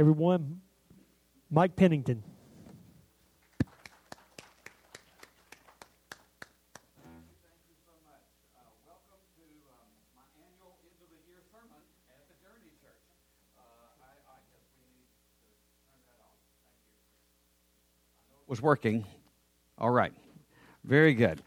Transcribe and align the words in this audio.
everyone, 0.00 0.62
Mike 1.50 1.76
Pennington. 1.76 2.22
was 18.46 18.60
working. 18.60 19.04
All 19.78 19.90
right. 19.90 20.12
Very 20.82 21.14
good. 21.14 21.40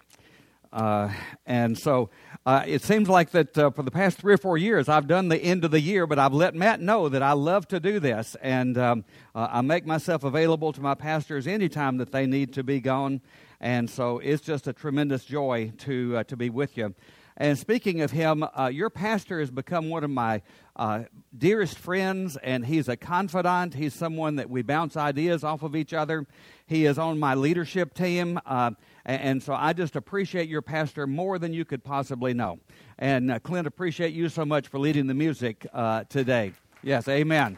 Uh, 0.74 1.14
and 1.46 1.78
so 1.78 2.10
uh, 2.48 2.64
it 2.66 2.82
seems 2.82 3.08
like 3.08 3.30
that 3.30 3.56
uh, 3.56 3.70
for 3.70 3.84
the 3.84 3.92
past 3.92 4.18
three 4.18 4.34
or 4.34 4.38
four 4.38 4.58
years, 4.58 4.90
I've 4.90 5.08
done 5.08 5.30
the 5.30 5.38
end 5.38 5.64
of 5.64 5.70
the 5.70 5.80
year, 5.80 6.08
but 6.08 6.18
I've 6.18 6.34
let 6.34 6.56
Matt 6.56 6.82
know 6.82 7.10
that 7.10 7.22
I 7.22 7.34
love 7.34 7.68
to 7.68 7.80
do 7.80 8.00
this. 8.00 8.36
And 8.42 8.76
um, 8.80 9.06
uh, 9.36 9.50
I 9.52 9.62
make 9.62 9.86
myself 9.86 10.24
available 10.24 10.74
to 10.74 10.82
my 10.82 10.96
pastors 10.96 11.46
anytime 11.46 11.98
that 11.98 12.12
they 12.12 12.26
need 12.26 12.54
to 12.54 12.64
be 12.64 12.80
gone. 12.80 13.22
And 13.62 13.88
so 13.88 14.18
it's 14.18 14.42
just 14.42 14.68
a 14.68 14.74
tremendous 14.74 15.26
joy 15.26 15.72
to, 15.80 16.18
uh, 16.18 16.24
to 16.24 16.36
be 16.36 16.50
with 16.50 16.76
you. 16.76 16.96
And 17.38 17.58
speaking 17.58 18.02
of 18.02 18.12
him, 18.12 18.46
uh, 18.58 18.68
your 18.68 18.90
pastor 18.90 19.40
has 19.40 19.50
become 19.50 19.90
one 19.90 20.04
of 20.04 20.10
my 20.12 20.42
uh, 20.76 21.04
dearest 21.36 21.78
friends, 21.80 22.38
and 22.38 22.66
he's 22.66 22.88
a 22.88 22.96
confidant. 22.96 23.74
He's 23.74 23.94
someone 23.94 24.36
that 24.36 24.50
we 24.50 24.62
bounce 24.62 24.96
ideas 24.96 25.44
off 25.44 25.64
of 25.64 25.76
each 25.76 25.94
other. 25.94 26.28
He 26.66 26.86
is 26.86 26.98
on 26.98 27.20
my 27.20 27.34
leadership 27.34 27.94
team, 27.94 28.40
uh, 28.46 28.72
and 29.06 29.42
so 29.42 29.54
I 29.54 29.74
just 29.74 29.96
appreciate 29.96 30.48
your 30.48 30.62
pastor 30.62 31.08
more 31.08 31.40
than 31.40 31.54
you 31.54 31.66
could 31.66 31.84
possibly 31.84 32.34
know. 32.34 32.60
And 33.00 33.32
uh, 33.32 33.40
Clint, 33.40 33.68
appreciate 33.68 34.14
you 34.14 34.30
so 34.30 34.46
much 34.46 34.68
for 34.68 34.80
leading 34.80 35.08
the 35.08 35.14
music 35.14 35.66
uh, 35.74 36.04
today. 36.06 36.54
Yes, 36.84 37.08
amen 37.08 37.58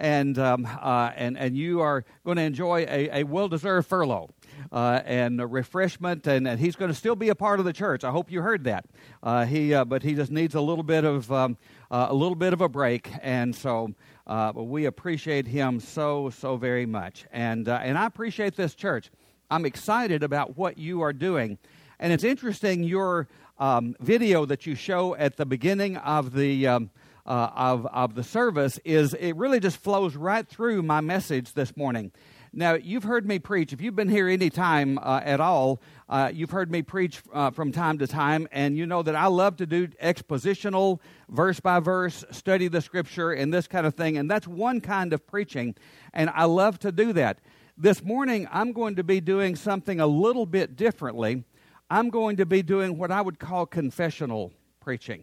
and 0.00 0.38
um, 0.38 0.66
uh, 0.66 1.12
and 1.14 1.38
and 1.38 1.56
you 1.56 1.80
are 1.80 2.04
going 2.24 2.38
to 2.38 2.42
enjoy 2.42 2.86
a, 2.88 3.20
a 3.20 3.24
well 3.24 3.48
deserved 3.48 3.86
furlough 3.86 4.30
uh, 4.72 5.00
and 5.04 5.52
refreshment, 5.52 6.26
and, 6.26 6.46
and, 6.46 6.60
he's 6.60 6.76
going 6.76 6.90
to 6.90 6.94
still 6.94 7.16
be 7.16 7.28
a 7.28 7.34
part 7.34 7.58
of 7.58 7.64
the 7.64 7.72
church. 7.72 8.04
I 8.04 8.10
hope 8.10 8.30
you 8.30 8.42
heard 8.42 8.64
that. 8.64 8.86
Uh, 9.22 9.44
he, 9.44 9.74
uh, 9.74 9.84
but 9.84 10.02
he 10.02 10.14
just 10.14 10.30
needs 10.30 10.54
a 10.54 10.60
little 10.60 10.84
bit 10.84 11.04
of 11.04 11.30
um, 11.32 11.56
uh, 11.90 12.06
a 12.10 12.14
little 12.14 12.34
bit 12.34 12.52
of 12.52 12.60
a 12.60 12.68
break, 12.68 13.10
and 13.22 13.54
so 13.54 13.94
uh, 14.26 14.52
we 14.54 14.84
appreciate 14.84 15.46
him 15.46 15.80
so 15.80 16.30
so 16.30 16.56
very 16.56 16.86
much, 16.86 17.26
and 17.32 17.68
and 17.68 17.98
I 17.98 18.06
appreciate 18.06 18.56
this 18.56 18.74
church. 18.74 19.10
I'm 19.50 19.66
excited 19.66 20.22
about 20.22 20.56
what 20.56 20.78
you 20.78 21.02
are 21.02 21.12
doing, 21.12 21.58
and 21.98 22.12
it's 22.12 22.24
interesting 22.24 22.84
your 22.84 23.28
um, 23.58 23.96
video 24.00 24.46
that 24.46 24.66
you 24.66 24.74
show 24.74 25.14
at 25.16 25.36
the 25.36 25.46
beginning 25.46 25.96
of 25.96 26.32
the. 26.32 26.66
Um, 26.66 26.90
uh, 27.26 27.50
of, 27.54 27.86
of 27.86 28.14
the 28.14 28.24
service 28.24 28.80
is 28.84 29.14
it 29.14 29.36
really 29.36 29.60
just 29.60 29.76
flows 29.76 30.16
right 30.16 30.48
through 30.48 30.82
my 30.82 31.00
message 31.00 31.52
this 31.52 31.76
morning. 31.76 32.10
Now, 32.52 32.74
you've 32.74 33.04
heard 33.04 33.28
me 33.28 33.38
preach. 33.38 33.72
If 33.72 33.80
you've 33.80 33.94
been 33.94 34.08
here 34.08 34.28
any 34.28 34.50
time 34.50 34.98
uh, 34.98 35.20
at 35.22 35.40
all, 35.40 35.80
uh, 36.08 36.32
you've 36.34 36.50
heard 36.50 36.68
me 36.68 36.82
preach 36.82 37.22
uh, 37.32 37.52
from 37.52 37.70
time 37.70 37.98
to 37.98 38.08
time, 38.08 38.48
and 38.50 38.76
you 38.76 38.86
know 38.86 39.04
that 39.04 39.14
I 39.14 39.26
love 39.26 39.56
to 39.58 39.66
do 39.66 39.86
expositional, 40.02 40.98
verse 41.28 41.60
by 41.60 41.78
verse, 41.78 42.24
study 42.32 42.66
the 42.66 42.80
scripture, 42.80 43.30
and 43.30 43.54
this 43.54 43.68
kind 43.68 43.86
of 43.86 43.94
thing. 43.94 44.16
And 44.16 44.28
that's 44.28 44.48
one 44.48 44.80
kind 44.80 45.12
of 45.12 45.24
preaching, 45.28 45.76
and 46.12 46.28
I 46.30 46.46
love 46.46 46.80
to 46.80 46.90
do 46.90 47.12
that. 47.12 47.38
This 47.78 48.02
morning, 48.02 48.48
I'm 48.50 48.72
going 48.72 48.96
to 48.96 49.04
be 49.04 49.20
doing 49.20 49.54
something 49.54 50.00
a 50.00 50.06
little 50.08 50.44
bit 50.44 50.74
differently. 50.74 51.44
I'm 51.88 52.10
going 52.10 52.36
to 52.38 52.46
be 52.46 52.62
doing 52.62 52.98
what 52.98 53.12
I 53.12 53.20
would 53.20 53.38
call 53.38 53.64
confessional 53.64 54.52
preaching. 54.80 55.22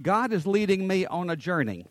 God 0.00 0.32
is 0.32 0.46
leading 0.46 0.86
me 0.86 1.04
on 1.04 1.28
a 1.28 1.36
journey 1.36 1.86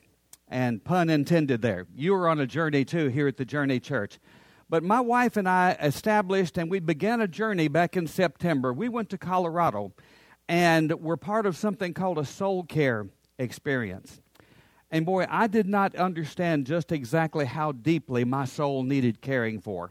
and 0.54 0.84
pun 0.84 1.10
intended 1.10 1.64
there. 1.64 1.88
You 1.96 2.14
were 2.14 2.30
on 2.30 2.40
a 2.40 2.46
journey 2.46 2.86
too 2.86 3.08
here 3.08 3.28
at 3.28 3.38
the 3.38 3.44
Journey 3.44 3.80
Church. 3.80 4.20
But 4.70 4.84
my 4.84 5.02
wife 5.02 5.36
and 5.36 5.50
I 5.50 5.72
established 5.82 6.60
and 6.60 6.70
we 6.70 6.80
began 6.80 7.22
a 7.22 7.28
journey 7.28 7.68
back 7.68 7.98
in 7.98 8.06
September. 8.06 8.72
We 8.72 8.88
went 8.88 9.10
to 9.10 9.18
Colorado 9.18 9.94
and 10.48 10.94
we're 11.02 11.18
part 11.18 11.48
of 11.48 11.58
something 11.58 11.96
called 11.96 12.20
a 12.20 12.26
soul 12.26 12.64
care 12.64 13.08
experience. 13.40 14.22
And 14.92 15.08
boy, 15.08 15.26
I 15.28 15.48
did 15.48 15.66
not 15.66 15.96
understand 15.96 16.68
just 16.68 16.92
exactly 16.92 17.46
how 17.46 17.72
deeply 17.72 18.24
my 18.24 18.46
soul 18.46 18.84
needed 18.84 19.22
caring 19.22 19.60
for. 19.60 19.90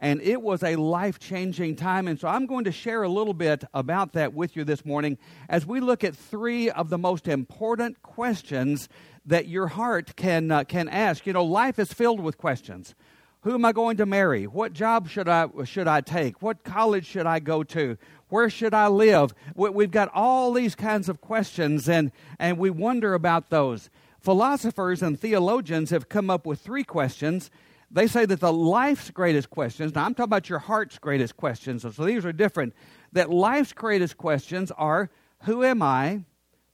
And 0.00 0.20
it 0.22 0.42
was 0.42 0.64
a 0.64 0.74
life 0.76 1.20
changing 1.20 1.76
time. 1.76 2.08
And 2.08 2.18
so 2.18 2.26
I'm 2.26 2.46
going 2.46 2.64
to 2.64 2.72
share 2.72 3.04
a 3.04 3.08
little 3.08 3.34
bit 3.34 3.64
about 3.74 4.14
that 4.14 4.32
with 4.32 4.56
you 4.56 4.64
this 4.64 4.84
morning 4.84 5.18
as 5.48 5.66
we 5.66 5.78
look 5.78 6.02
at 6.02 6.16
three 6.16 6.68
of 6.68 6.88
the 6.88 6.98
most 6.98 7.28
important 7.28 8.02
questions 8.02 8.88
that 9.30 9.46
your 9.46 9.68
heart 9.68 10.16
can, 10.16 10.50
uh, 10.50 10.64
can 10.64 10.88
ask. 10.88 11.24
You 11.24 11.32
know, 11.32 11.44
life 11.44 11.78
is 11.78 11.92
filled 11.92 12.20
with 12.20 12.36
questions. 12.36 12.96
Who 13.42 13.54
am 13.54 13.64
I 13.64 13.72
going 13.72 13.96
to 13.98 14.04
marry? 14.04 14.46
What 14.46 14.72
job 14.72 15.08
should 15.08 15.28
I, 15.28 15.48
should 15.64 15.86
I 15.86 16.00
take? 16.00 16.42
What 16.42 16.64
college 16.64 17.06
should 17.06 17.26
I 17.26 17.38
go 17.38 17.62
to? 17.62 17.96
Where 18.28 18.50
should 18.50 18.74
I 18.74 18.88
live? 18.88 19.32
We've 19.54 19.90
got 19.90 20.10
all 20.12 20.52
these 20.52 20.74
kinds 20.74 21.08
of 21.08 21.20
questions, 21.20 21.88
and, 21.88 22.10
and 22.38 22.58
we 22.58 22.70
wonder 22.70 23.14
about 23.14 23.50
those. 23.50 23.88
Philosophers 24.18 25.00
and 25.00 25.18
theologians 25.18 25.90
have 25.90 26.08
come 26.08 26.28
up 26.28 26.44
with 26.44 26.60
three 26.60 26.84
questions. 26.84 27.50
They 27.88 28.08
say 28.08 28.26
that 28.26 28.40
the 28.40 28.52
life's 28.52 29.10
greatest 29.10 29.48
questions, 29.48 29.94
now 29.94 30.04
I'm 30.04 30.14
talking 30.14 30.24
about 30.24 30.48
your 30.48 30.58
heart's 30.58 30.98
greatest 30.98 31.36
questions, 31.36 31.82
so 31.82 32.04
these 32.04 32.24
are 32.26 32.32
different. 32.32 32.74
That 33.12 33.30
life's 33.30 33.72
greatest 33.72 34.16
questions 34.16 34.72
are 34.72 35.08
Who 35.44 35.64
am 35.64 35.82
I? 35.82 36.24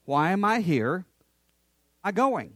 Why 0.05 0.31
am 0.31 0.43
I 0.43 0.59
here? 0.59 1.05
I 2.07 2.11
going? 2.11 2.53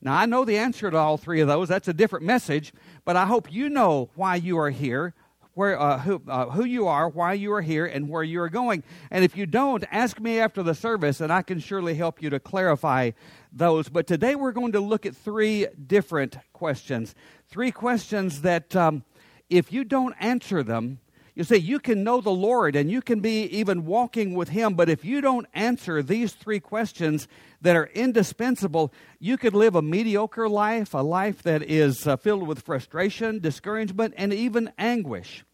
Now, 0.00 0.16
I 0.16 0.24
know 0.24 0.46
the 0.46 0.56
answer 0.56 0.90
to 0.90 0.96
all 0.96 1.18
three 1.18 1.42
of 1.42 1.48
those. 1.48 1.68
That's 1.68 1.88
a 1.88 1.92
different 1.92 2.24
message, 2.24 2.72
but 3.04 3.16
I 3.16 3.26
hope 3.26 3.52
you 3.52 3.68
know 3.68 4.08
why 4.14 4.36
you 4.36 4.58
are 4.58 4.70
here, 4.70 5.12
where, 5.52 5.78
uh, 5.78 5.98
who, 5.98 6.22
uh, 6.26 6.46
who 6.46 6.64
you 6.64 6.86
are, 6.86 7.06
why 7.10 7.34
you 7.34 7.52
are 7.52 7.60
here, 7.60 7.84
and 7.84 8.08
where 8.08 8.22
you 8.22 8.40
are 8.40 8.48
going. 8.48 8.82
And 9.10 9.22
if 9.22 9.36
you 9.36 9.44
don't, 9.44 9.84
ask 9.90 10.18
me 10.18 10.38
after 10.38 10.62
the 10.62 10.74
service, 10.74 11.20
and 11.20 11.30
I 11.30 11.42
can 11.42 11.58
surely 11.58 11.96
help 11.96 12.22
you 12.22 12.30
to 12.30 12.40
clarify 12.40 13.10
those. 13.52 13.90
But 13.90 14.06
today 14.06 14.36
we're 14.36 14.52
going 14.52 14.72
to 14.72 14.80
look 14.80 15.04
at 15.04 15.14
three 15.14 15.66
different 15.86 16.38
questions. 16.54 17.14
Three 17.50 17.72
questions 17.72 18.40
that, 18.40 18.74
um, 18.74 19.04
if 19.50 19.70
you 19.70 19.84
don't 19.84 20.14
answer 20.18 20.62
them, 20.62 20.98
you 21.34 21.42
see, 21.42 21.56
you 21.56 21.80
can 21.80 22.04
know 22.04 22.20
the 22.20 22.30
Lord 22.30 22.76
and 22.76 22.88
you 22.88 23.02
can 23.02 23.18
be 23.18 23.42
even 23.46 23.84
walking 23.84 24.34
with 24.34 24.50
Him, 24.50 24.74
but 24.74 24.88
if 24.88 25.04
you 25.04 25.20
don't 25.20 25.48
answer 25.52 26.00
these 26.00 26.32
three 26.32 26.60
questions 26.60 27.26
that 27.60 27.74
are 27.74 27.90
indispensable, 27.92 28.92
you 29.18 29.36
could 29.36 29.54
live 29.54 29.74
a 29.74 29.82
mediocre 29.82 30.48
life, 30.48 30.94
a 30.94 30.98
life 30.98 31.42
that 31.42 31.62
is 31.62 32.06
uh, 32.06 32.16
filled 32.16 32.46
with 32.46 32.62
frustration, 32.62 33.40
discouragement, 33.40 34.14
and 34.16 34.32
even 34.32 34.70
anguish. 34.78 35.44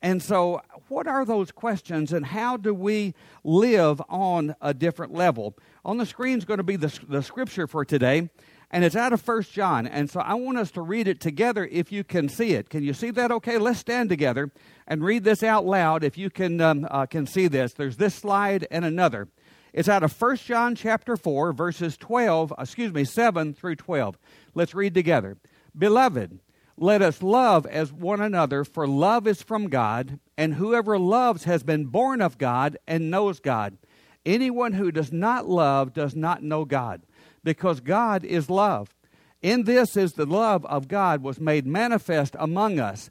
And 0.00 0.22
so, 0.22 0.62
what 0.86 1.08
are 1.08 1.24
those 1.24 1.50
questions, 1.50 2.12
and 2.12 2.24
how 2.24 2.56
do 2.56 2.72
we 2.72 3.14
live 3.42 4.00
on 4.08 4.54
a 4.60 4.72
different 4.72 5.12
level? 5.12 5.56
On 5.84 5.96
the 5.96 6.06
screen 6.06 6.38
is 6.38 6.44
going 6.44 6.58
to 6.58 6.62
be 6.62 6.76
the, 6.76 6.96
the 7.08 7.22
scripture 7.24 7.66
for 7.66 7.84
today 7.84 8.30
and 8.70 8.84
it's 8.84 8.96
out 8.96 9.12
of 9.12 9.20
First 9.20 9.52
John. 9.52 9.86
And 9.86 10.10
so 10.10 10.20
I 10.20 10.34
want 10.34 10.58
us 10.58 10.70
to 10.72 10.82
read 10.82 11.08
it 11.08 11.20
together 11.20 11.66
if 11.70 11.90
you 11.90 12.04
can 12.04 12.28
see 12.28 12.52
it. 12.52 12.68
Can 12.68 12.82
you 12.82 12.92
see 12.92 13.10
that 13.12 13.30
okay? 13.32 13.58
Let's 13.58 13.78
stand 13.78 14.10
together 14.10 14.50
and 14.88 15.04
read 15.04 15.22
this 15.22 15.42
out 15.42 15.66
loud 15.66 16.02
if 16.02 16.18
you 16.18 16.30
can, 16.30 16.60
um, 16.60 16.88
uh, 16.90 17.06
can 17.06 17.26
see 17.26 17.46
this. 17.46 17.74
There's 17.74 17.98
this 17.98 18.14
slide 18.14 18.66
and 18.70 18.84
another. 18.84 19.28
It's 19.72 19.88
out 19.88 20.02
of 20.02 20.12
First 20.12 20.46
John 20.46 20.74
chapter 20.74 21.16
4, 21.16 21.52
verses 21.52 21.96
12, 21.98 22.54
excuse 22.58 22.92
me, 22.92 23.04
7 23.04 23.52
through 23.52 23.76
12. 23.76 24.18
Let's 24.54 24.74
read 24.74 24.94
together. 24.94 25.36
Beloved, 25.76 26.40
let 26.78 27.02
us 27.02 27.22
love 27.22 27.66
as 27.66 27.92
one 27.92 28.20
another, 28.20 28.64
for 28.64 28.88
love 28.88 29.26
is 29.26 29.42
from 29.42 29.68
God, 29.68 30.18
and 30.38 30.54
whoever 30.54 30.98
loves 30.98 31.44
has 31.44 31.62
been 31.62 31.86
born 31.86 32.22
of 32.22 32.38
God 32.38 32.78
and 32.86 33.10
knows 33.10 33.40
God. 33.40 33.76
Anyone 34.24 34.72
who 34.72 34.90
does 34.90 35.12
not 35.12 35.46
love 35.46 35.92
does 35.92 36.16
not 36.16 36.42
know 36.42 36.64
God 36.64 37.02
because 37.44 37.80
God 37.80 38.24
is 38.24 38.48
love. 38.48 38.94
In 39.42 39.64
this 39.64 39.96
is 39.96 40.14
the 40.14 40.26
love 40.26 40.64
of 40.66 40.88
God 40.88 41.22
was 41.22 41.38
made 41.38 41.66
manifest 41.66 42.34
among 42.38 42.80
us, 42.80 43.10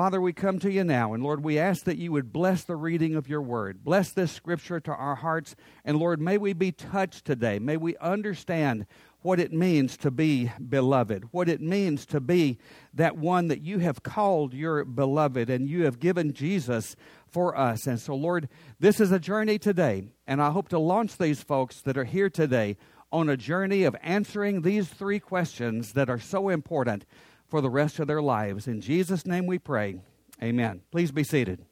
Father, 0.00 0.18
we 0.18 0.32
come 0.32 0.58
to 0.60 0.72
you 0.72 0.82
now, 0.82 1.12
and 1.12 1.22
Lord, 1.22 1.44
we 1.44 1.58
ask 1.58 1.84
that 1.84 1.98
you 1.98 2.10
would 2.12 2.32
bless 2.32 2.64
the 2.64 2.74
reading 2.74 3.16
of 3.16 3.28
your 3.28 3.42
word. 3.42 3.84
Bless 3.84 4.12
this 4.12 4.32
scripture 4.32 4.80
to 4.80 4.94
our 4.94 5.14
hearts, 5.14 5.54
and 5.84 5.98
Lord, 5.98 6.22
may 6.22 6.38
we 6.38 6.54
be 6.54 6.72
touched 6.72 7.26
today. 7.26 7.58
May 7.58 7.76
we 7.76 7.98
understand 7.98 8.86
what 9.20 9.38
it 9.38 9.52
means 9.52 9.98
to 9.98 10.10
be 10.10 10.50
beloved, 10.66 11.24
what 11.32 11.50
it 11.50 11.60
means 11.60 12.06
to 12.06 12.18
be 12.18 12.56
that 12.94 13.18
one 13.18 13.48
that 13.48 13.60
you 13.60 13.80
have 13.80 14.02
called 14.02 14.54
your 14.54 14.86
beloved 14.86 15.50
and 15.50 15.68
you 15.68 15.84
have 15.84 16.00
given 16.00 16.32
Jesus 16.32 16.96
for 17.28 17.54
us. 17.54 17.86
And 17.86 18.00
so, 18.00 18.14
Lord, 18.14 18.48
this 18.78 19.00
is 19.00 19.12
a 19.12 19.18
journey 19.18 19.58
today, 19.58 20.04
and 20.26 20.40
I 20.40 20.50
hope 20.50 20.70
to 20.70 20.78
launch 20.78 21.18
these 21.18 21.42
folks 21.42 21.82
that 21.82 21.98
are 21.98 22.04
here 22.04 22.30
today 22.30 22.78
on 23.12 23.28
a 23.28 23.36
journey 23.36 23.82
of 23.82 23.94
answering 24.02 24.62
these 24.62 24.88
three 24.88 25.20
questions 25.20 25.92
that 25.92 26.08
are 26.08 26.18
so 26.18 26.48
important 26.48 27.04
for 27.50 27.60
the 27.60 27.68
rest 27.68 27.98
of 27.98 28.06
their 28.06 28.22
lives. 28.22 28.66
In 28.66 28.80
Jesus' 28.80 29.26
name 29.26 29.46
we 29.46 29.58
pray. 29.58 30.00
Amen. 30.42 30.80
Please 30.90 31.10
be 31.10 31.24
seated. 31.24 31.66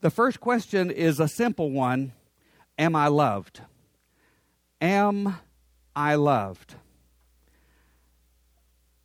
The 0.00 0.10
first 0.10 0.40
question 0.40 0.90
is 0.90 1.18
a 1.20 1.28
simple 1.28 1.70
one 1.70 2.12
Am 2.76 2.94
I 2.94 3.08
loved? 3.08 3.60
Am 4.80 5.36
I 5.96 6.14
loved? 6.14 6.74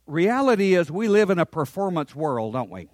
Reality 0.05 0.75
is, 0.75 0.91
we 0.91 1.07
live 1.07 1.29
in 1.29 1.39
a 1.39 1.45
performance 1.45 2.13
world, 2.13 2.53
don't 2.53 2.69
we? 2.69 2.89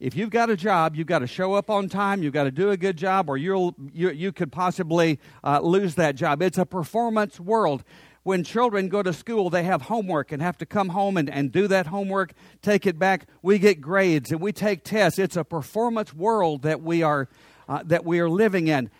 If 0.00 0.14
you've 0.14 0.30
got 0.30 0.50
a 0.50 0.56
job, 0.56 0.94
you've 0.94 1.06
got 1.06 1.20
to 1.20 1.26
show 1.26 1.54
up 1.54 1.70
on 1.70 1.88
time, 1.88 2.22
you've 2.22 2.32
got 2.32 2.44
to 2.44 2.50
do 2.50 2.70
a 2.70 2.76
good 2.76 2.96
job, 2.96 3.28
or 3.28 3.36
you'll, 3.36 3.74
you, 3.92 4.10
you 4.10 4.30
could 4.30 4.52
possibly 4.52 5.18
uh, 5.42 5.60
lose 5.60 5.94
that 5.96 6.14
job. 6.14 6.42
It's 6.42 6.58
a 6.58 6.66
performance 6.66 7.40
world. 7.40 7.82
When 8.28 8.44
children 8.44 8.90
go 8.90 9.02
to 9.02 9.14
school, 9.14 9.48
they 9.48 9.62
have 9.62 9.80
homework 9.80 10.32
and 10.32 10.42
have 10.42 10.58
to 10.58 10.66
come 10.66 10.90
home 10.90 11.16
and, 11.16 11.30
and 11.30 11.50
do 11.50 11.66
that 11.68 11.86
homework, 11.86 12.34
take 12.60 12.84
it 12.84 12.98
back. 12.98 13.26
We 13.40 13.58
get 13.58 13.80
grades 13.80 14.30
and 14.30 14.38
we 14.38 14.52
take 14.52 14.84
tests. 14.84 15.18
It's 15.18 15.34
a 15.34 15.44
performance 15.44 16.12
world 16.12 16.60
that 16.60 16.82
we 16.82 17.02
are, 17.02 17.30
uh, 17.70 17.84
that 17.86 18.04
we 18.04 18.20
are 18.20 18.28
living 18.28 18.68
in. 18.68 18.90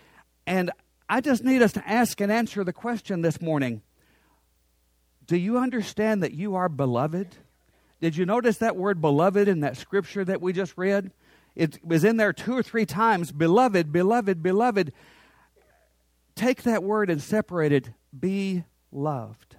And 0.46 0.70
I 1.10 1.20
just 1.20 1.44
need 1.44 1.60
us 1.60 1.72
to 1.72 1.86
ask 1.86 2.22
and 2.22 2.32
answer 2.32 2.64
the 2.64 2.72
question 2.72 3.20
this 3.20 3.38
morning 3.38 3.82
Do 5.26 5.36
you 5.36 5.58
understand 5.58 6.22
that 6.22 6.32
you 6.32 6.54
are 6.54 6.70
beloved? 6.70 7.36
Did 8.00 8.16
you 8.16 8.24
notice 8.24 8.56
that 8.56 8.76
word 8.76 9.02
beloved 9.02 9.46
in 9.46 9.60
that 9.60 9.76
scripture 9.76 10.24
that 10.24 10.40
we 10.40 10.54
just 10.54 10.72
read? 10.78 11.10
It 11.54 11.84
was 11.84 12.02
in 12.02 12.16
there 12.16 12.32
two 12.32 12.56
or 12.56 12.62
three 12.62 12.86
times 12.86 13.30
beloved, 13.30 13.92
beloved, 13.92 14.42
beloved. 14.42 14.90
Take 16.34 16.62
that 16.62 16.82
word 16.82 17.10
and 17.10 17.20
separate 17.20 17.72
it. 17.72 17.90
Be 18.18 18.64
loved. 18.92 19.56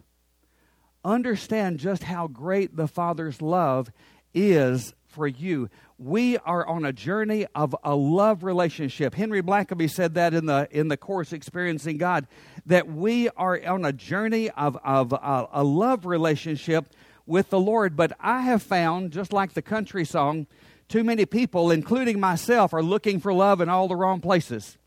Understand 1.03 1.79
just 1.79 2.03
how 2.03 2.27
great 2.27 2.75
the 2.75 2.87
Father's 2.87 3.41
love 3.41 3.91
is 4.33 4.93
for 5.07 5.27
you. 5.27 5.69
We 5.97 6.37
are 6.37 6.65
on 6.65 6.85
a 6.85 6.93
journey 6.93 7.45
of 7.55 7.75
a 7.83 7.95
love 7.95 8.43
relationship. 8.43 9.15
Henry 9.15 9.41
Blackaby 9.41 9.89
said 9.89 10.13
that 10.13 10.33
in 10.33 10.45
the 10.45 10.67
in 10.71 10.87
the 10.87 10.97
course 10.97 11.33
Experiencing 11.33 11.97
God 11.97 12.27
that 12.65 12.87
we 12.87 13.29
are 13.29 13.59
on 13.65 13.85
a 13.85 13.91
journey 13.91 14.49
of 14.51 14.77
of 14.77 15.13
uh, 15.13 15.47
a 15.51 15.63
love 15.63 16.05
relationship 16.05 16.93
with 17.25 17.49
the 17.49 17.59
Lord. 17.59 17.95
But 17.95 18.13
I 18.19 18.41
have 18.41 18.61
found, 18.61 19.11
just 19.11 19.33
like 19.33 19.53
the 19.53 19.61
country 19.61 20.05
song, 20.05 20.47
too 20.87 21.03
many 21.03 21.25
people, 21.25 21.71
including 21.71 22.19
myself, 22.19 22.73
are 22.73 22.83
looking 22.83 23.19
for 23.19 23.33
love 23.33 23.61
in 23.61 23.69
all 23.69 23.87
the 23.87 23.95
wrong 23.95 24.21
places. 24.21 24.77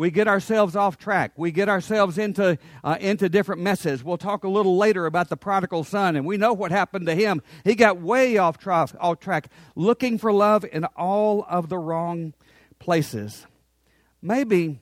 We 0.00 0.10
get 0.10 0.28
ourselves 0.28 0.76
off 0.76 0.96
track. 0.96 1.32
We 1.36 1.50
get 1.50 1.68
ourselves 1.68 2.16
into, 2.16 2.56
uh, 2.82 2.96
into 3.00 3.28
different 3.28 3.60
messes. 3.60 4.02
We'll 4.02 4.16
talk 4.16 4.44
a 4.44 4.48
little 4.48 4.78
later 4.78 5.04
about 5.04 5.28
the 5.28 5.36
prodigal 5.36 5.84
son, 5.84 6.16
and 6.16 6.24
we 6.24 6.38
know 6.38 6.54
what 6.54 6.70
happened 6.70 7.04
to 7.04 7.14
him. 7.14 7.42
He 7.64 7.74
got 7.74 8.00
way 8.00 8.38
off, 8.38 8.56
tra- 8.56 8.88
off 8.98 9.20
track, 9.20 9.50
looking 9.76 10.16
for 10.16 10.32
love 10.32 10.64
in 10.64 10.86
all 10.96 11.44
of 11.50 11.68
the 11.68 11.76
wrong 11.76 12.32
places. 12.78 13.46
Maybe, 14.22 14.80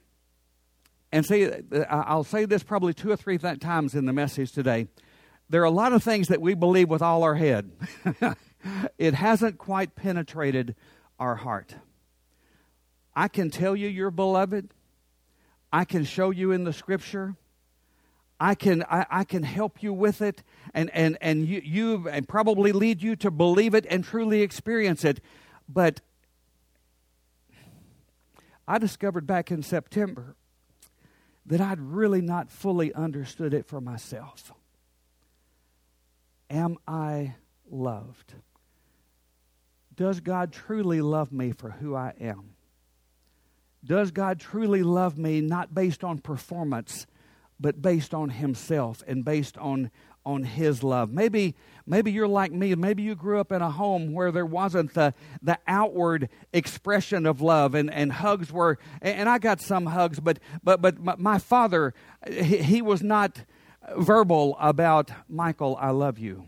and 1.10 1.26
see, 1.26 1.50
I'll 1.90 2.22
say 2.22 2.44
this 2.44 2.62
probably 2.62 2.94
two 2.94 3.10
or 3.10 3.16
three 3.16 3.38
th- 3.38 3.58
times 3.58 3.96
in 3.96 4.06
the 4.06 4.12
message 4.12 4.52
today 4.52 4.86
there 5.50 5.62
are 5.62 5.64
a 5.64 5.70
lot 5.70 5.92
of 5.92 6.04
things 6.04 6.28
that 6.28 6.40
we 6.40 6.54
believe 6.54 6.88
with 6.88 7.02
all 7.02 7.24
our 7.24 7.34
head. 7.34 7.72
it 8.98 9.14
hasn't 9.14 9.58
quite 9.58 9.96
penetrated 9.96 10.76
our 11.18 11.34
heart. 11.34 11.74
I 13.16 13.26
can 13.26 13.50
tell 13.50 13.74
you 13.74 13.88
you're 13.88 14.12
beloved. 14.12 14.74
I 15.72 15.84
can 15.84 16.04
show 16.04 16.30
you 16.30 16.52
in 16.52 16.64
the 16.64 16.72
scripture. 16.72 17.36
I 18.40 18.54
can 18.54 18.84
I, 18.84 19.06
I, 19.10 19.24
can 19.24 19.42
help 19.42 19.82
you 19.82 19.92
with 19.92 20.22
it 20.22 20.42
and, 20.72 20.90
and, 20.94 21.18
and 21.20 21.46
you, 21.46 21.60
you 21.64 22.08
and 22.08 22.28
probably 22.28 22.70
lead 22.70 23.02
you 23.02 23.16
to 23.16 23.30
believe 23.30 23.74
it 23.74 23.84
and 23.90 24.04
truly 24.04 24.42
experience 24.42 25.04
it. 25.04 25.20
But 25.68 26.00
I 28.66 28.78
discovered 28.78 29.26
back 29.26 29.50
in 29.50 29.62
September 29.62 30.36
that 31.46 31.60
I'd 31.60 31.80
really 31.80 32.20
not 32.20 32.50
fully 32.50 32.92
understood 32.94 33.54
it 33.54 33.66
for 33.66 33.80
myself. 33.80 34.52
Am 36.50 36.76
I 36.86 37.34
loved? 37.70 38.34
Does 39.96 40.20
God 40.20 40.52
truly 40.52 41.00
love 41.00 41.32
me 41.32 41.52
for 41.52 41.70
who 41.70 41.94
I 41.94 42.14
am? 42.20 42.50
Does 43.88 44.10
God 44.10 44.38
truly 44.38 44.82
love 44.82 45.16
me 45.16 45.40
not 45.40 45.74
based 45.74 46.04
on 46.04 46.18
performance, 46.18 47.06
but 47.58 47.80
based 47.80 48.12
on 48.12 48.28
Himself 48.28 49.02
and 49.06 49.24
based 49.24 49.56
on, 49.56 49.90
on 50.26 50.42
His 50.42 50.82
love? 50.82 51.10
Maybe, 51.10 51.54
maybe 51.86 52.12
you're 52.12 52.28
like 52.28 52.52
me. 52.52 52.74
Maybe 52.74 53.02
you 53.02 53.14
grew 53.14 53.40
up 53.40 53.50
in 53.50 53.62
a 53.62 53.70
home 53.70 54.12
where 54.12 54.30
there 54.30 54.44
wasn't 54.44 54.92
the, 54.92 55.14
the 55.40 55.58
outward 55.66 56.28
expression 56.52 57.24
of 57.24 57.40
love 57.40 57.74
and, 57.74 57.90
and 57.90 58.12
hugs 58.12 58.52
were, 58.52 58.78
and 59.00 59.26
I 59.26 59.38
got 59.38 59.62
some 59.62 59.86
hugs, 59.86 60.20
but, 60.20 60.38
but, 60.62 60.82
but 60.82 61.18
my 61.18 61.38
father, 61.38 61.94
he, 62.30 62.58
he 62.58 62.82
was 62.82 63.02
not 63.02 63.42
verbal 63.96 64.54
about, 64.60 65.10
Michael, 65.30 65.78
I 65.80 65.92
love 65.92 66.18
you. 66.18 66.44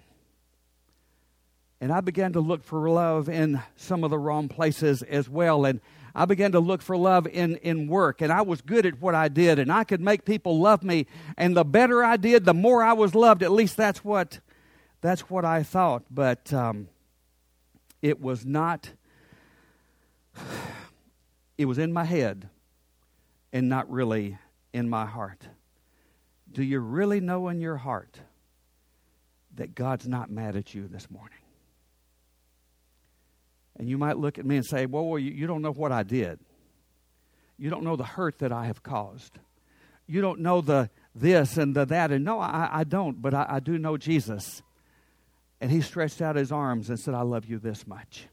And 1.81 1.91
I 1.91 2.03
began 2.03 2.35
to 2.35 2.41
look 2.41 2.63
for 2.63 2.91
love 2.91 3.31
in 3.31 3.63
some 3.77 4.05
of 4.05 4.11
the 4.11 4.19
wrong 4.19 4.49
places 4.49 5.03
as 5.03 5.31
well. 5.31 5.65
And 5.65 5.81
I 6.15 6.25
began 6.25 6.53
to 6.53 6.61
look 6.61 6.83
for 6.83 6.97
love 6.97 7.27
in, 7.27 7.57
in 7.57 7.87
work. 7.87 8.21
And 8.21 8.33
I 8.33 8.43
was 8.43 8.61
good 8.61 8.87
at 8.87 9.01
what 9.01 9.15
I 9.15 9.29
did. 9.29 9.59
And 9.59 9.73
I 9.73 9.85
could 9.85 10.01
make 10.01 10.25
people 10.25 10.61
love 10.61 10.83
me. 10.83 11.07
And 11.37 11.57
the 11.57 11.65
better 11.65 12.03
I 12.05 12.17
did, 12.17 12.45
the 12.45 12.55
more 12.55 12.83
I 12.83 12.93
was 12.93 13.15
loved. 13.15 13.43
At 13.43 13.53
least 13.53 13.77
that's 13.77 14.05
what, 14.05 14.41
that's 15.01 15.23
what 15.31 15.45
I 15.45 15.63
thought. 15.63 16.05
But 16.11 16.53
um, 16.53 16.89
it 18.03 18.21
was 18.21 18.45
not, 18.45 18.91
it 21.59 21.65
was 21.65 21.79
in 21.79 21.93
my 21.93 22.05
head 22.05 22.49
and 23.53 23.69
not 23.69 23.91
really 23.91 24.39
in 24.73 24.89
my 24.89 25.07
heart. 25.07 25.47
Do 26.53 26.63
you 26.63 26.81
really 26.81 27.21
know 27.21 27.49
in 27.49 27.61
your 27.61 27.77
heart 27.77 28.19
that 29.57 29.75
God's 29.75 30.07
not 30.09 30.31
mad 30.31 30.57
at 30.57 30.75
you 30.75 30.89
this 30.89 31.11
morning? 31.11 31.40
And 33.81 33.89
you 33.89 33.97
might 33.97 34.19
look 34.19 34.39
at 34.39 34.45
me 34.45 34.57
and 34.57 34.67
say, 34.67 34.85
Well, 34.85 35.19
you, 35.19 35.31
you 35.31 35.47
don't 35.47 35.63
know 35.63 35.73
what 35.73 35.91
I 35.91 36.03
did. 36.03 36.39
You 37.57 37.71
don't 37.71 37.83
know 37.83 37.97
the 37.97 38.05
hurt 38.05 38.41
that 38.41 38.53
I 38.53 38.67
have 38.67 38.83
caused. 38.83 39.39
You 40.07 40.21
don't 40.21 40.41
know 40.41 40.61
the 40.61 40.91
this 41.15 41.57
and 41.57 41.75
the 41.75 41.87
that. 41.87 42.11
And 42.13 42.23
no, 42.23 42.41
I, 42.41 42.69
I 42.71 42.85
don't, 42.85 43.23
but 43.23 43.33
I, 43.33 43.47
I 43.49 43.61
do 43.61 43.79
know 43.79 43.97
Jesus. 43.97 44.63
And 45.63 45.71
he 45.71 45.81
stretched 45.81 46.21
out 46.21 46.37
his 46.37 46.53
arms 46.53 46.91
and 46.91 47.01
said, 47.01 47.15
I 47.15 47.23
love 47.23 47.47
you 47.47 47.59
this 47.59 47.87
much. 47.87 48.27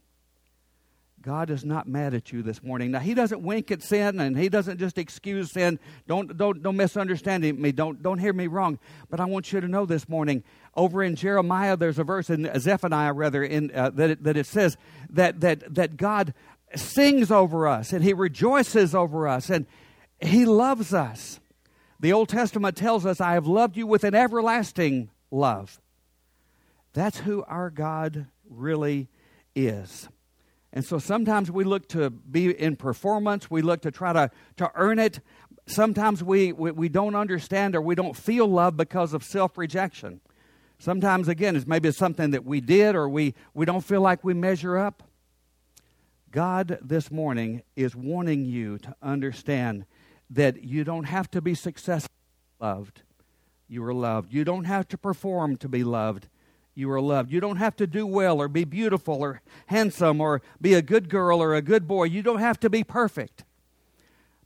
God 1.27 1.49
is 1.49 1.65
not 1.65 1.89
mad 1.89 2.13
at 2.13 2.31
you 2.31 2.41
this 2.41 2.63
morning. 2.63 2.91
Now, 2.91 2.99
He 2.99 3.13
doesn't 3.13 3.41
wink 3.41 3.69
at 3.69 3.83
sin 3.83 4.21
and 4.21 4.37
He 4.37 4.47
doesn't 4.47 4.77
just 4.77 4.97
excuse 4.97 5.51
sin. 5.51 5.77
Don't, 6.07 6.37
don't, 6.37 6.63
don't 6.63 6.77
misunderstand 6.77 7.43
me. 7.59 7.73
Don't, 7.73 8.01
don't 8.01 8.17
hear 8.17 8.31
me 8.31 8.47
wrong. 8.47 8.79
But 9.09 9.19
I 9.19 9.25
want 9.25 9.51
you 9.51 9.59
to 9.59 9.67
know 9.67 9.85
this 9.85 10.07
morning, 10.07 10.45
over 10.73 11.03
in 11.03 11.17
Jeremiah, 11.17 11.75
there's 11.75 11.99
a 11.99 12.05
verse 12.05 12.29
in 12.29 12.49
Zephaniah, 12.57 13.11
rather, 13.11 13.43
in, 13.43 13.71
uh, 13.75 13.89
that, 13.89 14.09
it, 14.11 14.23
that 14.23 14.37
it 14.37 14.45
says 14.45 14.77
that, 15.09 15.41
that, 15.41 15.75
that 15.75 15.97
God 15.97 16.33
sings 16.75 17.29
over 17.29 17.67
us 17.67 17.91
and 17.91 18.05
He 18.05 18.13
rejoices 18.13 18.95
over 18.95 19.27
us 19.27 19.49
and 19.49 19.65
He 20.21 20.45
loves 20.45 20.93
us. 20.93 21.41
The 21.99 22.13
Old 22.13 22.29
Testament 22.29 22.77
tells 22.77 23.05
us, 23.05 23.19
I 23.19 23.33
have 23.33 23.47
loved 23.47 23.75
you 23.75 23.85
with 23.85 24.05
an 24.05 24.15
everlasting 24.15 25.09
love. 25.29 25.81
That's 26.93 27.17
who 27.17 27.43
our 27.49 27.69
God 27.69 28.27
really 28.49 29.09
is. 29.53 30.07
And 30.73 30.83
so 30.85 30.99
sometimes 30.99 31.49
we 31.49 31.63
look 31.63 31.87
to 31.89 32.09
be 32.09 32.51
in 32.51 32.75
performance, 32.75 33.49
we 33.49 33.61
look 33.61 33.81
to 33.81 33.91
try 33.91 34.13
to, 34.13 34.29
to 34.57 34.71
earn 34.75 34.99
it. 34.99 35.21
Sometimes 35.65 36.23
we, 36.23 36.51
we, 36.51 36.71
we 36.71 36.89
don't 36.89 37.15
understand 37.15 37.75
or 37.75 37.81
we 37.81 37.95
don't 37.95 38.15
feel 38.15 38.47
love 38.47 38.77
because 38.77 39.13
of 39.13 39.23
self 39.23 39.57
rejection. 39.57 40.21
Sometimes, 40.79 41.27
again, 41.27 41.55
it's 41.55 41.65
maybe 41.65 41.91
something 41.91 42.31
that 42.31 42.45
we 42.45 42.61
did 42.61 42.95
or 42.95 43.09
we, 43.09 43.33
we 43.53 43.65
don't 43.65 43.83
feel 43.83 44.01
like 44.01 44.23
we 44.23 44.33
measure 44.33 44.77
up. 44.77 45.03
God 46.29 46.77
this 46.81 47.09
morning 47.09 47.63
is 47.75 47.95
wanting 47.95 48.45
you 48.45 48.77
to 48.79 48.95
understand 49.01 49.85
that 50.29 50.63
you 50.63 50.83
don't 50.83 51.05
have 51.05 51.31
to 51.31 51.41
be 51.41 51.55
successful 51.55 52.11
loved. 52.59 53.01
You 53.67 53.83
are 53.83 53.93
loved. 53.93 54.33
You 54.33 54.43
don't 54.43 54.65
have 54.65 54.87
to 54.89 54.97
perform 54.97 55.57
to 55.57 55.67
be 55.67 55.83
loved 55.83 56.27
you 56.77 56.91
are 56.91 57.01
loved. 57.01 57.31
You 57.31 57.39
don't 57.39 57.57
have 57.57 57.75
to 57.77 57.87
do 57.87 58.05
well 58.05 58.39
or 58.39 58.47
be 58.47 58.63
beautiful 58.63 59.15
or 59.23 59.41
handsome 59.65 60.21
or 60.21 60.43
be 60.61 60.75
a 60.75 60.81
good 60.83 61.09
girl 61.09 61.41
or 61.41 61.55
a 61.55 61.61
good 61.61 61.87
boy. 61.87 62.03
You 62.03 62.21
don't 62.21 62.37
have 62.39 62.59
to 62.59 62.69
be 62.69 62.83
perfect. 62.83 63.43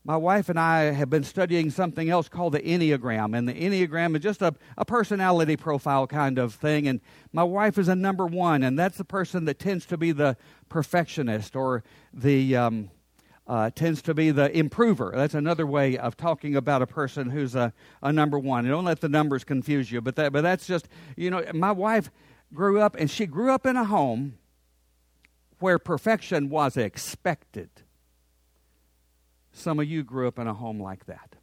my 0.04 0.18
wife 0.18 0.50
and 0.50 0.60
I 0.60 0.94
have 0.94 1.10
been 1.10 1.24
studying 1.24 1.70
something 1.70 2.10
else 2.10 2.28
called 2.30 2.54
the 2.54 2.62
Enneagram. 2.62 3.38
And 3.38 3.48
the 3.48 3.54
Enneagram 3.54 4.16
is 4.16 4.24
just 4.24 4.42
a, 4.42 4.56
a 4.78 4.86
personality 4.86 5.58
profile 5.58 6.08
kind 6.08 6.40
of 6.40 6.56
thing. 6.56 6.88
And 6.88 7.02
my 7.34 7.44
wife 7.44 7.78
is 7.78 7.88
a 7.88 7.96
number 7.96 8.26
one, 8.26 8.64
and 8.64 8.80
that's 8.80 8.98
the 8.98 9.04
person 9.04 9.46
that 9.46 9.60
tends 9.60 9.86
to 9.88 9.98
be 9.98 10.12
the 10.12 10.38
perfectionist 10.70 11.56
or 11.56 11.84
the. 12.14 12.56
Um, 12.56 12.90
uh, 13.52 13.70
tends 13.70 14.02
to 14.02 14.14
be 14.14 14.32
the 14.32 14.50
improver. 14.58 15.12
That's 15.14 15.34
another 15.34 15.68
way 15.68 15.98
of 15.98 16.16
talking 16.16 16.56
about 16.56 16.82
a 16.82 16.88
person 16.88 17.30
who's 17.30 17.54
a, 17.54 17.74
a 18.02 18.14
number 18.14 18.40
one. 18.40 18.60
And 18.60 18.70
don't 18.70 18.86
let 18.86 19.02
the 19.02 19.10
numbers 19.10 19.44
confuse 19.44 19.92
you, 19.92 20.00
but 20.00 20.16
that, 20.16 20.32
but 20.32 20.40
that's 20.40 20.66
just 20.66 20.88
you 21.18 21.30
know. 21.30 21.44
My 21.54 21.74
wife 21.74 22.10
grew 22.54 22.80
up, 22.80 22.96
and 22.96 23.12
she 23.12 23.26
grew 23.26 23.52
up 23.52 23.66
in 23.66 23.76
a 23.76 23.84
home 23.84 24.38
where 25.60 25.78
perfection 25.78 26.48
was 26.48 26.78
expected. 26.78 27.70
Some 29.52 29.82
of 29.82 29.86
you 29.86 30.02
grew 30.04 30.30
up 30.30 30.40
in 30.40 30.48
a 30.48 30.54
home 30.54 30.82
like 30.82 31.06
that. 31.08 31.36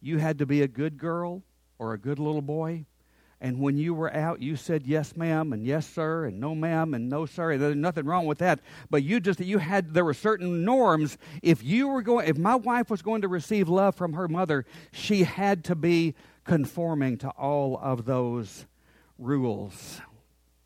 You 0.00 0.18
had 0.18 0.38
to 0.38 0.46
be 0.46 0.62
a 0.62 0.68
good 0.68 0.98
girl 0.98 1.42
or 1.80 1.94
a 1.94 1.98
good 1.98 2.20
little 2.20 2.42
boy. 2.42 2.86
And 3.44 3.60
when 3.60 3.76
you 3.76 3.92
were 3.92 4.10
out, 4.10 4.40
you 4.40 4.56
said 4.56 4.86
yes, 4.86 5.18
ma'am, 5.18 5.52
and 5.52 5.66
yes, 5.66 5.86
sir, 5.86 6.24
and 6.24 6.40
no, 6.40 6.54
ma'am, 6.54 6.94
and 6.94 7.10
no, 7.10 7.26
sir. 7.26 7.58
There's 7.58 7.76
nothing 7.76 8.06
wrong 8.06 8.24
with 8.24 8.38
that. 8.38 8.60
But 8.88 9.02
you 9.02 9.20
just, 9.20 9.38
you 9.38 9.58
had, 9.58 9.92
there 9.92 10.06
were 10.06 10.14
certain 10.14 10.64
norms. 10.64 11.18
If 11.42 11.62
you 11.62 11.88
were 11.88 12.00
going, 12.00 12.26
if 12.26 12.38
my 12.38 12.54
wife 12.54 12.88
was 12.88 13.02
going 13.02 13.20
to 13.20 13.28
receive 13.28 13.68
love 13.68 13.96
from 13.96 14.14
her 14.14 14.28
mother, 14.28 14.64
she 14.92 15.24
had 15.24 15.62
to 15.64 15.74
be 15.74 16.14
conforming 16.44 17.18
to 17.18 17.28
all 17.32 17.78
of 17.82 18.06
those 18.06 18.64
rules. 19.18 20.00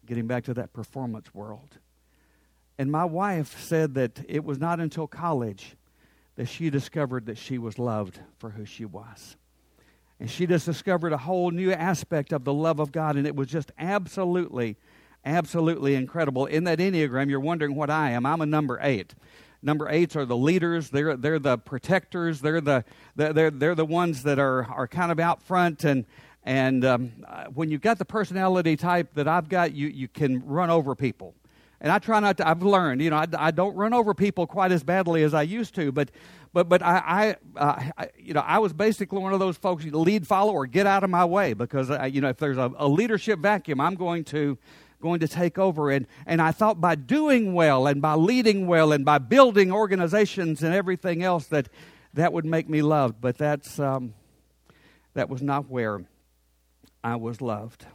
Getting 0.06 0.28
back 0.28 0.44
to 0.44 0.54
that 0.54 0.72
performance 0.72 1.34
world. 1.34 1.78
And 2.78 2.92
my 2.92 3.04
wife 3.04 3.60
said 3.60 3.94
that 3.94 4.24
it 4.28 4.44
was 4.44 4.60
not 4.60 4.78
until 4.78 5.08
college 5.08 5.74
that 6.36 6.46
she 6.46 6.70
discovered 6.70 7.26
that 7.26 7.38
she 7.38 7.58
was 7.58 7.76
loved 7.76 8.20
for 8.36 8.50
who 8.50 8.64
she 8.64 8.84
was. 8.84 9.36
And 10.20 10.28
she 10.28 10.46
just 10.46 10.66
discovered 10.66 11.12
a 11.12 11.18
whole 11.18 11.50
new 11.50 11.72
aspect 11.72 12.32
of 12.32 12.44
the 12.44 12.52
love 12.52 12.80
of 12.80 12.90
God, 12.90 13.16
and 13.16 13.26
it 13.26 13.36
was 13.36 13.48
just 13.48 13.70
absolutely, 13.78 14.76
absolutely 15.24 15.94
incredible. 15.94 16.46
In 16.46 16.64
that 16.64 16.78
Enneagram, 16.78 17.30
you're 17.30 17.38
wondering 17.38 17.74
what 17.74 17.88
I 17.88 18.10
am. 18.10 18.26
I'm 18.26 18.40
a 18.40 18.46
number 18.46 18.78
eight. 18.82 19.14
Number 19.62 19.88
eights 19.88 20.16
are 20.16 20.24
the 20.24 20.36
leaders. 20.36 20.90
They're, 20.90 21.16
they're 21.16 21.38
the 21.38 21.58
protectors. 21.58 22.40
They're 22.40 22.60
the, 22.60 22.84
they're, 23.16 23.50
they're 23.50 23.74
the 23.74 23.84
ones 23.84 24.22
that 24.24 24.38
are, 24.38 24.64
are 24.64 24.86
kind 24.86 25.10
of 25.10 25.18
out 25.18 25.42
front. 25.42 25.84
And, 25.84 26.04
and 26.44 26.84
um, 26.84 27.12
uh, 27.26 27.44
when 27.46 27.70
you've 27.70 27.80
got 27.80 27.98
the 27.98 28.04
personality 28.04 28.76
type 28.76 29.14
that 29.14 29.26
I've 29.26 29.48
got, 29.48 29.72
you, 29.72 29.88
you 29.88 30.08
can 30.08 30.44
run 30.46 30.70
over 30.70 30.94
people. 30.94 31.34
And 31.80 31.92
I 31.92 31.98
try 31.98 32.18
not 32.18 32.38
to, 32.38 32.48
I've 32.48 32.62
learned, 32.62 33.00
you 33.02 33.10
know, 33.10 33.16
I, 33.16 33.26
I 33.36 33.50
don't 33.52 33.76
run 33.76 33.94
over 33.94 34.12
people 34.12 34.46
quite 34.46 34.72
as 34.72 34.82
badly 34.82 35.22
as 35.22 35.32
I 35.32 35.42
used 35.42 35.76
to, 35.76 35.92
but, 35.92 36.10
but, 36.52 36.68
but 36.68 36.82
I, 36.82 37.36
I, 37.56 37.60
uh, 37.60 37.90
I 37.96 38.08
you 38.18 38.34
know, 38.34 38.40
I 38.40 38.58
was 38.58 38.72
basically 38.72 39.20
one 39.20 39.32
of 39.32 39.38
those 39.38 39.56
folks, 39.56 39.84
lead, 39.84 40.26
follow, 40.26 40.52
or 40.52 40.66
get 40.66 40.86
out 40.86 41.04
of 41.04 41.10
my 41.10 41.24
way 41.24 41.52
because, 41.52 41.90
I, 41.90 42.06
you 42.06 42.20
know, 42.20 42.30
if 42.30 42.38
there's 42.38 42.58
a, 42.58 42.72
a 42.76 42.88
leadership 42.88 43.38
vacuum, 43.38 43.80
I'm 43.80 43.94
going 43.94 44.24
to, 44.24 44.58
going 45.00 45.20
to 45.20 45.28
take 45.28 45.56
over. 45.56 45.90
And, 45.90 46.08
and 46.26 46.42
I 46.42 46.50
thought 46.50 46.80
by 46.80 46.96
doing 46.96 47.54
well 47.54 47.86
and 47.86 48.02
by 48.02 48.14
leading 48.14 48.66
well 48.66 48.92
and 48.92 49.04
by 49.04 49.18
building 49.18 49.70
organizations 49.70 50.64
and 50.64 50.74
everything 50.74 51.22
else 51.22 51.46
that 51.46 51.68
that 52.14 52.32
would 52.32 52.44
make 52.44 52.68
me 52.68 52.82
loved. 52.82 53.20
But 53.20 53.38
that's, 53.38 53.78
um, 53.78 54.14
that 55.14 55.28
was 55.28 55.42
not 55.42 55.68
where 55.68 56.04
I 57.04 57.14
was 57.14 57.40
loved. 57.40 57.86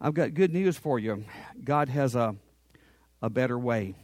I've 0.00 0.14
got 0.14 0.32
good 0.34 0.52
news 0.52 0.78
for 0.78 0.98
you. 0.98 1.24
God 1.62 1.88
has 1.90 2.14
a 2.14 2.36
a 3.22 3.30
better 3.30 3.58
way. 3.58 3.94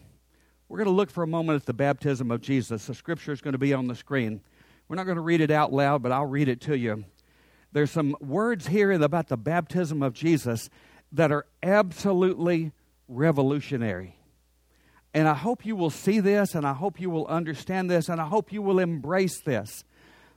We're 0.68 0.78
going 0.78 0.88
to 0.88 0.94
look 0.94 1.10
for 1.10 1.22
a 1.22 1.26
moment 1.26 1.60
at 1.60 1.66
the 1.66 1.74
baptism 1.74 2.30
of 2.30 2.40
Jesus. 2.40 2.86
The 2.86 2.94
scripture 2.94 3.32
is 3.32 3.40
going 3.40 3.52
to 3.52 3.58
be 3.58 3.74
on 3.74 3.88
the 3.88 3.94
screen. 3.94 4.40
We're 4.88 4.96
not 4.96 5.04
going 5.04 5.16
to 5.16 5.22
read 5.22 5.40
it 5.40 5.50
out 5.50 5.72
loud, 5.72 6.02
but 6.02 6.12
I'll 6.12 6.26
read 6.26 6.48
it 6.48 6.60
to 6.62 6.76
you. 6.76 7.04
There's 7.72 7.90
some 7.90 8.16
words 8.20 8.66
here 8.66 8.92
about 8.92 9.28
the 9.28 9.36
baptism 9.36 10.02
of 10.02 10.12
Jesus 10.12 10.68
that 11.12 11.30
are 11.32 11.46
absolutely 11.62 12.72
revolutionary. 13.08 14.16
And 15.14 15.28
I 15.28 15.34
hope 15.34 15.66
you 15.66 15.76
will 15.76 15.90
see 15.90 16.20
this, 16.20 16.54
and 16.54 16.66
I 16.66 16.72
hope 16.72 17.00
you 17.00 17.10
will 17.10 17.26
understand 17.26 17.90
this, 17.90 18.08
and 18.08 18.20
I 18.20 18.26
hope 18.26 18.52
you 18.52 18.62
will 18.62 18.78
embrace 18.78 19.40
this. 19.40 19.84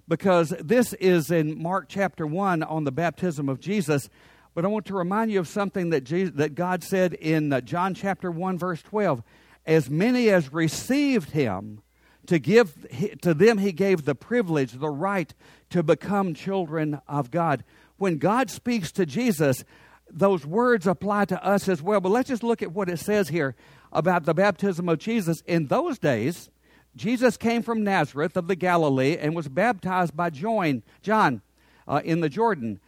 Because 0.08 0.54
this 0.62 0.94
is 0.94 1.32
in 1.32 1.62
Mark 1.62 1.86
chapter 1.88 2.28
1 2.28 2.62
on 2.62 2.84
the 2.84 2.92
baptism 2.92 3.50
of 3.50 3.60
Jesus. 3.60 4.10
But 4.56 4.66
I 4.66 4.70
want 4.70 4.86
to 4.86 4.96
remind 4.96 5.32
you 5.32 5.40
of 5.40 5.48
something 5.48 5.92
that, 5.92 6.06
Jesus, 6.06 6.34
that 6.38 6.56
God 6.56 6.82
said 6.82 7.14
in 7.14 7.54
uh, 7.54 7.62
John 7.62 7.94
chapter 7.94 8.32
1, 8.32 8.58
verse 8.58 8.82
12. 8.82 9.22
As 9.66 9.90
many 9.90 10.30
as 10.30 10.54
received 10.54 11.32
him, 11.32 11.82
to 12.28 12.40
give 12.40 12.88
to 13.22 13.34
them 13.34 13.58
he 13.60 13.72
gave 13.72 14.06
the 14.06 14.16
privilege, 14.16 14.74
the 14.74 14.90
right 14.90 15.34
to 15.70 15.84
become 15.84 16.34
children 16.34 17.00
of 17.08 17.32
God. 17.32 17.64
When 17.98 18.18
God 18.18 18.50
speaks 18.50 18.92
to 18.94 19.06
Jesus, 19.06 19.64
those 20.10 20.46
words 20.46 20.88
apply 20.88 21.26
to 21.26 21.46
us 21.46 21.68
as 21.68 21.82
well. 21.82 22.00
But 22.00 22.10
let's 22.10 22.30
just 22.30 22.44
look 22.44 22.62
at 22.62 22.72
what 22.72 22.90
it 22.90 22.98
says 22.98 23.30
here 23.30 23.56
about 23.92 24.26
the 24.26 24.34
baptism 24.34 24.90
of 24.90 25.00
Jesus. 25.00 25.42
In 25.46 25.68
those 25.68 26.00
days, 26.00 26.50
Jesus 26.96 27.38
came 27.38 27.62
from 27.62 27.84
Nazareth 27.84 28.38
of 28.38 28.48
the 28.48 28.56
Galilee 28.56 29.18
and 29.20 29.36
was 29.36 29.48
baptized 29.48 30.16
by 30.16 30.30
John, 30.30 30.84
John 31.02 31.42
uh, 31.88 32.02
in 32.04 32.22
the 32.22 32.30
Jordan. 32.30 32.80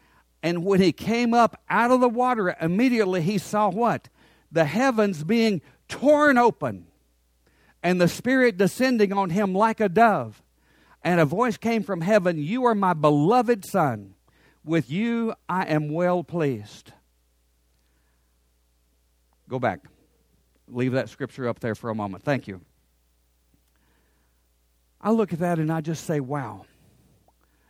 And 0.43 0.63
when 0.63 0.81
he 0.81 0.91
came 0.91 1.33
up 1.33 1.61
out 1.69 1.91
of 1.91 1.99
the 1.99 2.09
water, 2.09 2.55
immediately 2.61 3.21
he 3.21 3.37
saw 3.37 3.69
what? 3.69 4.09
The 4.51 4.65
heavens 4.65 5.23
being 5.23 5.61
torn 5.87 6.37
open, 6.37 6.87
and 7.81 7.99
the 7.99 8.07
Spirit 8.07 8.57
descending 8.57 9.13
on 9.13 9.29
him 9.29 9.53
like 9.53 9.79
a 9.79 9.89
dove. 9.89 10.41
And 11.03 11.19
a 11.19 11.25
voice 11.25 11.57
came 11.57 11.83
from 11.83 12.01
heaven 12.01 12.37
You 12.37 12.65
are 12.65 12.75
my 12.75 12.93
beloved 12.93 13.65
Son. 13.65 14.15
With 14.63 14.91
you 14.91 15.33
I 15.47 15.65
am 15.65 15.89
well 15.89 16.23
pleased. 16.23 16.91
Go 19.47 19.59
back. 19.59 19.79
Leave 20.67 20.91
that 20.93 21.09
scripture 21.09 21.47
up 21.47 21.59
there 21.59 21.75
for 21.75 21.89
a 21.89 21.95
moment. 21.95 22.23
Thank 22.23 22.47
you. 22.47 22.59
I 24.99 25.11
look 25.11 25.31
at 25.31 25.39
that 25.39 25.59
and 25.59 25.71
I 25.71 25.81
just 25.81 26.05
say, 26.05 26.19
wow. 26.19 26.65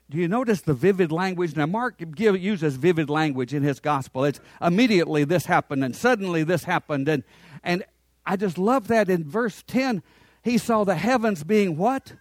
Do 0.09 0.17
you 0.17 0.27
notice 0.29 0.61
the 0.61 0.73
vivid 0.73 1.11
language? 1.11 1.55
Now, 1.55 1.65
Mark 1.65 2.01
give, 2.15 2.41
uses 2.41 2.77
vivid 2.77 3.09
language 3.09 3.53
in 3.53 3.61
his 3.61 3.81
gospel. 3.81 4.23
It's 4.23 4.39
immediately 4.61 5.25
this 5.25 5.45
happened 5.45 5.83
and 5.83 5.95
suddenly 5.95 6.43
this 6.43 6.63
happened. 6.63 7.09
And, 7.09 7.23
and 7.61 7.83
I 8.25 8.37
just 8.37 8.57
love 8.57 8.87
that 8.87 9.09
in 9.09 9.25
verse 9.25 9.63
10, 9.67 10.01
he 10.43 10.57
saw 10.57 10.85
the 10.85 10.95
heavens 10.95 11.43
being 11.43 11.75
what? 11.75 12.13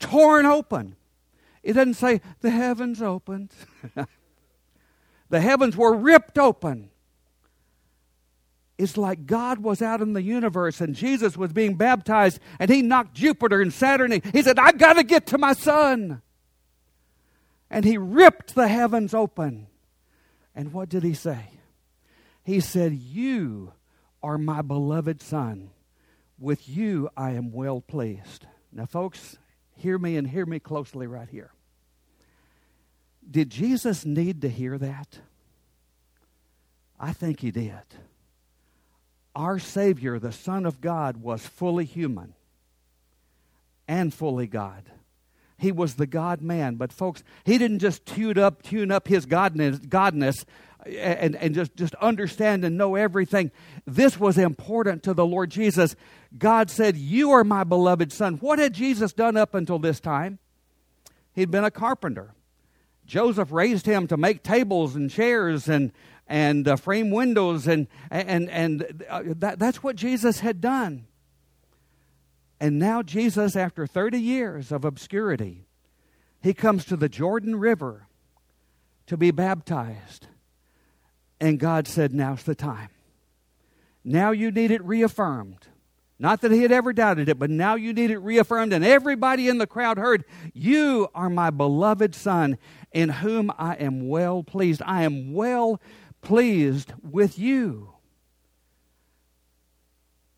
Torn 0.00 0.44
open. 0.44 0.96
It 1.62 1.74
doesn't 1.74 1.94
say 1.94 2.20
the 2.40 2.50
heavens 2.50 3.00
opened, 3.00 3.52
the 5.28 5.40
heavens 5.40 5.76
were 5.76 5.94
ripped 5.94 6.38
open. 6.38 6.90
It's 8.76 8.96
like 8.96 9.26
God 9.26 9.58
was 9.58 9.82
out 9.82 10.00
in 10.00 10.14
the 10.14 10.22
universe 10.22 10.80
and 10.80 10.94
Jesus 10.94 11.36
was 11.36 11.52
being 11.52 11.74
baptized 11.74 12.40
and 12.58 12.70
he 12.70 12.80
knocked 12.80 13.14
Jupiter 13.14 13.60
and 13.60 13.72
Saturn. 13.72 14.22
He 14.32 14.42
said, 14.42 14.58
I've 14.58 14.78
got 14.78 14.94
to 14.94 15.02
get 15.02 15.26
to 15.28 15.38
my 15.38 15.52
son 15.52 16.22
and 17.70 17.84
he 17.84 17.96
ripped 17.96 18.54
the 18.54 18.68
heavens 18.68 19.14
open. 19.14 19.68
And 20.54 20.72
what 20.72 20.88
did 20.88 21.04
he 21.04 21.14
say? 21.14 21.50
He 22.42 22.60
said, 22.60 22.92
You 22.94 23.72
are 24.22 24.38
my 24.38 24.62
beloved 24.62 25.22
Son. 25.22 25.70
With 26.38 26.68
you 26.68 27.08
I 27.16 27.32
am 27.32 27.52
well 27.52 27.80
pleased. 27.80 28.46
Now, 28.72 28.86
folks, 28.86 29.36
hear 29.76 29.98
me 29.98 30.16
and 30.16 30.26
hear 30.26 30.46
me 30.46 30.58
closely 30.58 31.06
right 31.06 31.28
here. 31.28 31.52
Did 33.30 33.50
Jesus 33.50 34.04
need 34.04 34.42
to 34.42 34.48
hear 34.48 34.76
that? 34.78 35.20
I 36.98 37.12
think 37.12 37.40
he 37.40 37.50
did. 37.50 37.72
Our 39.34 39.58
Savior, 39.58 40.18
the 40.18 40.32
Son 40.32 40.66
of 40.66 40.80
God, 40.80 41.18
was 41.18 41.46
fully 41.46 41.84
human 41.84 42.34
and 43.86 44.12
fully 44.12 44.46
God. 44.46 44.82
He 45.60 45.72
was 45.72 45.94
the 45.94 46.06
God 46.06 46.40
man. 46.40 46.76
But 46.76 46.92
folks, 46.92 47.22
he 47.44 47.58
didn't 47.58 47.80
just 47.80 48.06
tune 48.06 48.38
up, 48.38 48.62
tune 48.62 48.90
up 48.90 49.08
his 49.08 49.26
godness, 49.26 49.78
godness 49.78 50.44
and, 50.86 51.36
and 51.36 51.54
just, 51.54 51.76
just 51.76 51.94
understand 51.96 52.64
and 52.64 52.76
know 52.76 52.94
everything. 52.94 53.50
This 53.86 54.18
was 54.18 54.38
important 54.38 55.02
to 55.04 55.14
the 55.14 55.26
Lord 55.26 55.50
Jesus. 55.50 55.96
God 56.36 56.70
said, 56.70 56.96
You 56.96 57.30
are 57.32 57.44
my 57.44 57.64
beloved 57.64 58.12
son. 58.12 58.36
What 58.36 58.58
had 58.58 58.72
Jesus 58.72 59.12
done 59.12 59.36
up 59.36 59.54
until 59.54 59.78
this 59.78 60.00
time? 60.00 60.38
He'd 61.32 61.50
been 61.50 61.64
a 61.64 61.70
carpenter. 61.70 62.34
Joseph 63.06 63.52
raised 63.52 63.86
him 63.86 64.06
to 64.06 64.16
make 64.16 64.42
tables 64.42 64.94
and 64.94 65.10
chairs 65.10 65.68
and, 65.68 65.92
and 66.28 66.66
uh, 66.66 66.76
frame 66.76 67.10
windows, 67.10 67.66
and, 67.66 67.88
and, 68.10 68.48
and 68.48 69.04
uh, 69.08 69.22
that, 69.26 69.58
that's 69.58 69.82
what 69.82 69.96
Jesus 69.96 70.40
had 70.40 70.60
done. 70.60 71.06
And 72.60 72.78
now, 72.78 73.02
Jesus, 73.02 73.56
after 73.56 73.86
30 73.86 74.18
years 74.18 74.70
of 74.70 74.84
obscurity, 74.84 75.64
he 76.42 76.52
comes 76.52 76.84
to 76.86 76.96
the 76.96 77.08
Jordan 77.08 77.56
River 77.56 78.06
to 79.06 79.16
be 79.16 79.30
baptized. 79.30 80.26
And 81.40 81.58
God 81.58 81.88
said, 81.88 82.12
Now's 82.12 82.42
the 82.42 82.54
time. 82.54 82.90
Now 84.04 84.30
you 84.30 84.50
need 84.50 84.70
it 84.70 84.84
reaffirmed. 84.84 85.66
Not 86.18 86.42
that 86.42 86.52
he 86.52 86.60
had 86.60 86.70
ever 86.70 86.92
doubted 86.92 87.30
it, 87.30 87.38
but 87.38 87.48
now 87.48 87.76
you 87.76 87.94
need 87.94 88.10
it 88.10 88.18
reaffirmed. 88.18 88.74
And 88.74 88.84
everybody 88.84 89.48
in 89.48 89.56
the 89.56 89.66
crowd 89.66 89.96
heard, 89.96 90.24
You 90.52 91.08
are 91.14 91.30
my 91.30 91.48
beloved 91.48 92.14
Son, 92.14 92.58
in 92.92 93.08
whom 93.08 93.50
I 93.58 93.74
am 93.76 94.06
well 94.06 94.42
pleased. 94.42 94.82
I 94.84 95.04
am 95.04 95.32
well 95.32 95.80
pleased 96.20 96.92
with 97.02 97.38
you. 97.38 97.94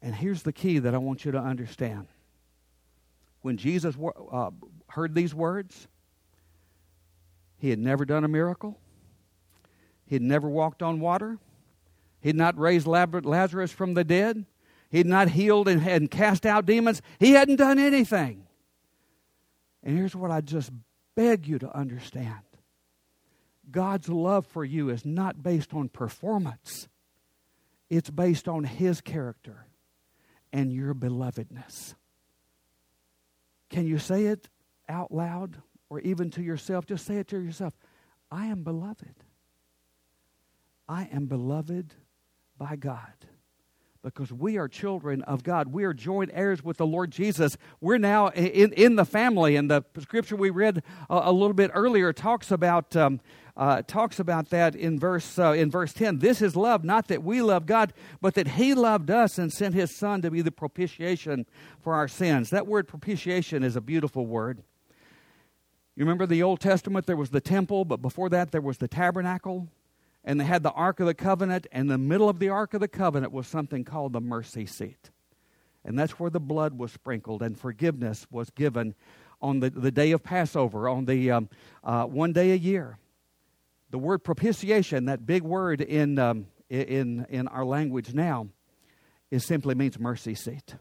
And 0.00 0.14
here's 0.14 0.42
the 0.42 0.52
key 0.52 0.78
that 0.78 0.94
I 0.94 0.98
want 0.98 1.24
you 1.24 1.32
to 1.32 1.38
understand. 1.38 2.06
When 3.42 3.56
Jesus 3.56 3.96
uh, 4.32 4.50
heard 4.88 5.14
these 5.14 5.34
words, 5.34 5.88
he 7.58 7.70
had 7.70 7.78
never 7.78 8.04
done 8.04 8.24
a 8.24 8.28
miracle, 8.28 8.78
he 10.04 10.14
had 10.14 10.22
never 10.22 10.48
walked 10.48 10.82
on 10.82 11.00
water, 11.00 11.38
he 12.20 12.28
had 12.28 12.36
not 12.36 12.58
raised 12.58 12.86
Lazarus 12.86 13.72
from 13.72 13.94
the 13.94 14.04
dead, 14.04 14.46
he 14.90 14.98
had 14.98 15.06
not 15.06 15.30
healed 15.30 15.68
and, 15.68 15.86
and 15.86 16.10
cast 16.10 16.44
out 16.44 16.66
demons. 16.66 17.00
He 17.18 17.32
hadn't 17.32 17.56
done 17.56 17.78
anything. 17.78 18.46
And 19.82 19.96
here's 19.96 20.14
what 20.14 20.30
I 20.30 20.42
just 20.42 20.70
beg 21.16 21.46
you 21.46 21.58
to 21.58 21.76
understand 21.76 22.42
God's 23.70 24.08
love 24.08 24.46
for 24.46 24.64
you 24.64 24.90
is 24.90 25.04
not 25.04 25.42
based 25.42 25.72
on 25.72 25.88
performance, 25.88 26.88
it's 27.90 28.10
based 28.10 28.48
on 28.48 28.64
His 28.64 29.00
character 29.00 29.66
and 30.52 30.72
your 30.72 30.94
belovedness. 30.94 31.94
Can 33.72 33.86
you 33.86 33.98
say 33.98 34.26
it 34.26 34.48
out 34.88 35.10
loud 35.10 35.56
or 35.88 35.98
even 36.00 36.30
to 36.32 36.42
yourself? 36.42 36.86
Just 36.86 37.06
say 37.06 37.16
it 37.16 37.26
to 37.28 37.38
yourself 37.38 37.74
I 38.30 38.46
am 38.46 38.62
beloved. 38.62 39.14
I 40.88 41.08
am 41.12 41.26
beloved 41.26 41.94
by 42.58 42.76
God 42.76 43.12
because 44.02 44.30
we 44.32 44.58
are 44.58 44.68
children 44.68 45.22
of 45.22 45.42
God. 45.42 45.68
We 45.68 45.84
are 45.84 45.94
joint 45.94 46.30
heirs 46.34 46.62
with 46.62 46.76
the 46.76 46.86
Lord 46.86 47.10
Jesus. 47.10 47.56
We're 47.80 47.98
now 47.98 48.28
in, 48.28 48.72
in 48.72 48.96
the 48.96 49.04
family. 49.06 49.56
And 49.56 49.70
the 49.70 49.84
scripture 50.00 50.36
we 50.36 50.50
read 50.50 50.82
a, 51.08 51.22
a 51.24 51.32
little 51.32 51.54
bit 51.54 51.70
earlier 51.72 52.12
talks 52.12 52.50
about, 52.50 52.94
um, 52.94 53.20
uh, 53.56 53.82
talks 53.82 54.18
about 54.18 54.50
that 54.50 54.74
in 54.74 54.98
verse, 54.98 55.38
uh, 55.38 55.52
in 55.52 55.70
verse 55.70 55.92
10. 55.92 56.18
This 56.18 56.40
is 56.40 56.56
love, 56.56 56.84
not 56.84 57.08
that 57.08 57.22
we 57.22 57.42
love 57.42 57.66
God, 57.66 57.92
but 58.20 58.34
that 58.34 58.48
He 58.48 58.74
loved 58.74 59.10
us 59.10 59.38
and 59.38 59.52
sent 59.52 59.74
His 59.74 59.96
Son 59.96 60.22
to 60.22 60.30
be 60.30 60.42
the 60.42 60.50
propitiation 60.50 61.46
for 61.80 61.94
our 61.94 62.08
sins. 62.08 62.50
That 62.50 62.66
word 62.66 62.88
propitiation 62.88 63.62
is 63.62 63.76
a 63.76 63.80
beautiful 63.80 64.26
word. 64.26 64.62
You 65.94 66.04
remember 66.04 66.24
the 66.26 66.42
Old 66.42 66.60
Testament, 66.60 67.06
there 67.06 67.16
was 67.16 67.30
the 67.30 67.40
temple, 67.40 67.84
but 67.84 68.00
before 68.00 68.30
that, 68.30 68.50
there 68.50 68.62
was 68.62 68.78
the 68.78 68.88
tabernacle 68.88 69.68
and 70.24 70.40
they 70.40 70.44
had 70.44 70.62
the 70.62 70.70
Ark 70.70 71.00
of 71.00 71.06
the 71.06 71.14
Covenant, 71.14 71.66
and 71.72 71.90
the 71.90 71.98
middle 71.98 72.28
of 72.28 72.38
the 72.38 72.48
Ark 72.48 72.74
of 72.74 72.80
the 72.80 72.88
Covenant 72.88 73.32
was 73.32 73.46
something 73.46 73.84
called 73.84 74.12
the 74.12 74.20
mercy 74.20 74.66
seat. 74.66 75.10
And 75.84 75.98
that's 75.98 76.12
where 76.12 76.30
the 76.30 76.40
blood 76.40 76.78
was 76.78 76.92
sprinkled 76.92 77.42
and 77.42 77.58
forgiveness 77.58 78.26
was 78.30 78.50
given 78.50 78.94
on 79.40 79.58
the, 79.58 79.70
the 79.70 79.90
day 79.90 80.12
of 80.12 80.22
Passover, 80.22 80.88
on 80.88 81.06
the 81.06 81.32
um, 81.32 81.48
uh, 81.82 82.04
one 82.04 82.32
day 82.32 82.52
a 82.52 82.56
year. 82.56 82.98
The 83.92 83.98
word 83.98 84.24
propitiation, 84.24 85.04
that 85.04 85.26
big 85.26 85.42
word 85.42 85.82
in, 85.82 86.18
um, 86.18 86.46
in, 86.70 87.26
in 87.28 87.46
our 87.46 87.64
language 87.64 88.14
now, 88.14 88.48
it 89.30 89.40
simply 89.40 89.74
means 89.74 89.98
mercy 89.98 90.34
seat. 90.34 90.76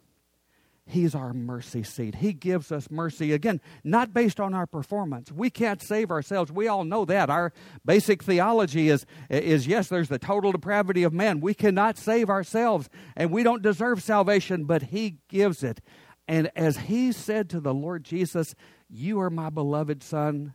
He's 0.86 1.14
our 1.14 1.34
mercy 1.34 1.84
seat. 1.84 2.16
He 2.16 2.32
gives 2.32 2.72
us 2.72 2.90
mercy. 2.90 3.34
Again, 3.34 3.60
not 3.84 4.14
based 4.14 4.40
on 4.40 4.54
our 4.54 4.66
performance. 4.66 5.30
We 5.30 5.50
can't 5.50 5.82
save 5.82 6.10
ourselves. 6.10 6.54
We 6.54 6.70
all 6.70 6.86
know 6.86 7.04
that. 7.04 7.30
Our 7.30 7.52
basic 7.86 8.24
theology 8.24 8.88
is, 8.88 9.06
is 9.30 9.68
yes, 9.68 9.90
there's 9.90 10.10
the 10.10 10.18
total 10.18 10.54
depravity 10.54 11.04
of 11.04 11.12
man. 11.12 11.42
We 11.42 11.54
cannot 11.54 11.98
save 11.98 12.30
ourselves, 12.30 12.90
and 13.18 13.30
we 13.30 13.44
don't 13.44 13.62
deserve 13.62 14.02
salvation, 14.02 14.64
but 14.64 14.84
He 14.84 15.18
gives 15.28 15.64
it. 15.64 15.82
And 16.30 16.50
as 16.56 16.78
He 16.78 17.12
said 17.12 17.50
to 17.50 17.60
the 17.60 17.74
Lord 17.74 18.06
Jesus, 18.06 18.56
You 18.90 19.20
are 19.20 19.30
my 19.30 19.50
beloved 19.50 20.02
Son. 20.02 20.54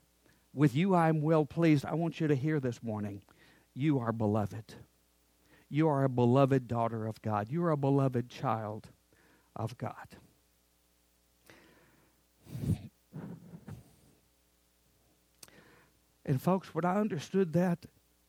With 0.57 0.75
you 0.75 0.95
I 0.95 1.11
am 1.11 1.21
well 1.21 1.45
pleased. 1.45 1.85
I 1.85 1.93
want 1.95 2.19
you 2.19 2.29
to 2.29 2.35
hear 2.35 2.61
this 2.61 2.83
morning. 2.83 3.21
You 3.75 3.99
are 3.99 4.11
beloved. 4.11 4.75
You 5.69 5.87
are 5.87 6.03
a 6.05 6.09
beloved 6.09 6.67
daughter 6.67 7.07
of 7.07 7.21
God. 7.21 7.49
You 7.51 7.63
are 7.65 7.73
a 7.73 7.77
beloved 7.77 8.31
child 8.31 8.89
of 9.55 9.77
God. 9.77 10.17
And, 16.25 16.41
folks, 16.41 16.75
when 16.75 16.87
I 16.87 16.97
understood 16.97 17.53
that 17.53 17.85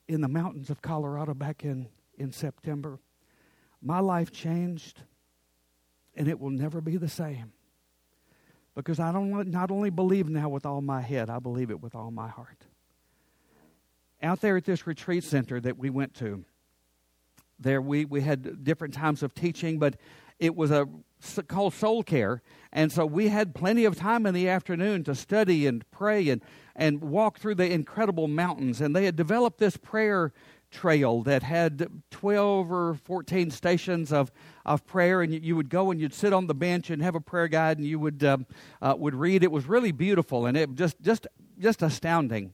in 0.10 0.20
the 0.20 0.28
mountains 0.28 0.70
of 0.70 0.82
Colorado 0.82 1.34
back 1.34 1.64
in, 1.64 1.88
in 2.18 2.34
September, 2.34 3.00
my 3.82 4.02
life 4.02 4.34
changed 4.34 5.04
and 6.14 6.28
it 6.28 6.42
will 6.42 6.50
never 6.50 6.82
be 6.82 6.98
the 6.98 7.08
same. 7.08 7.54
Because 8.78 9.00
I 9.00 9.12
don't 9.12 9.32
want 9.32 9.48
not 9.48 9.72
only 9.72 9.90
believe 9.90 10.30
now 10.30 10.50
with 10.50 10.64
all 10.64 10.82
my 10.82 11.02
head, 11.02 11.32
I 11.32 11.40
believe 11.40 11.72
it 11.72 11.82
with 11.82 11.96
all 11.96 12.12
my 12.12 12.28
heart. 12.28 12.64
Out 14.22 14.40
there 14.40 14.56
at 14.56 14.66
this 14.66 14.86
retreat 14.86 15.24
center 15.24 15.60
that 15.60 15.80
we 15.80 15.90
went 15.90 16.14
to, 16.16 16.46
there 17.60 17.82
we, 17.82 18.06
we 18.06 18.22
had 18.22 18.64
different 18.64 18.94
times 18.94 19.24
of 19.24 19.34
teaching, 19.34 19.80
but 19.80 19.96
it 20.40 20.56
was 20.56 20.70
a 20.70 20.88
called 21.48 21.74
soul 21.74 22.04
care 22.04 22.44
and 22.72 22.92
so 22.92 23.04
we 23.04 23.30
had 23.30 23.56
plenty 23.56 23.86
of 23.86 23.96
time 23.96 24.28
in 24.28 24.36
the 24.36 24.48
afternoon 24.48 25.04
to 25.04 25.16
study 25.16 25.66
and 25.66 25.90
pray 25.90 26.30
and, 26.30 26.44
and 26.76 27.02
walk 27.02 27.40
through 27.40 27.56
the 27.56 27.72
incredible 27.72 28.28
mountains 28.28 28.82
and 28.82 28.96
they 28.96 29.06
had 29.06 29.16
developed 29.16 29.58
this 29.58 29.78
prayer 29.78 30.32
trail 30.72 31.22
that 31.24 31.44
had 31.44 31.88
12 32.12 32.72
or 32.72 32.94
14 32.96 33.52
stations 33.52 34.12
of, 34.12 34.32
of 34.66 34.86
prayer 34.86 35.22
and 35.22 35.34
you, 35.34 35.56
would 35.56 35.70
go 35.70 35.92
and 35.92 36.00
you'd 36.00 36.14
sit 36.14 36.34
on 36.34 36.48
the 36.48 36.56
bench 36.56 36.90
and 36.90 37.02
have 37.02 37.16
a 37.16 37.22
prayer 37.22 37.48
guide 37.48 37.78
and 37.78 37.88
you 37.88 38.00
would, 38.00 38.24
um, 38.24 38.46
uh, 38.82 38.96
would 38.98 39.16
read. 39.16 39.44
It 39.44 39.52
was 39.52 39.66
really 39.66 39.92
beautiful 39.92 40.46
and 40.46 40.58
it 40.58 40.76
just, 40.76 41.02
just, 41.02 41.28
just 41.60 41.82
astounding. 41.82 42.54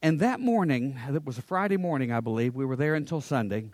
And 0.00 0.20
that 0.20 0.40
morning 0.40 0.98
it 1.08 1.24
was 1.24 1.38
a 1.38 1.42
friday 1.42 1.76
morning 1.76 2.10
i 2.10 2.18
believe 2.18 2.56
we 2.56 2.64
were 2.64 2.76
there 2.76 2.94
until 2.94 3.20
sunday. 3.20 3.70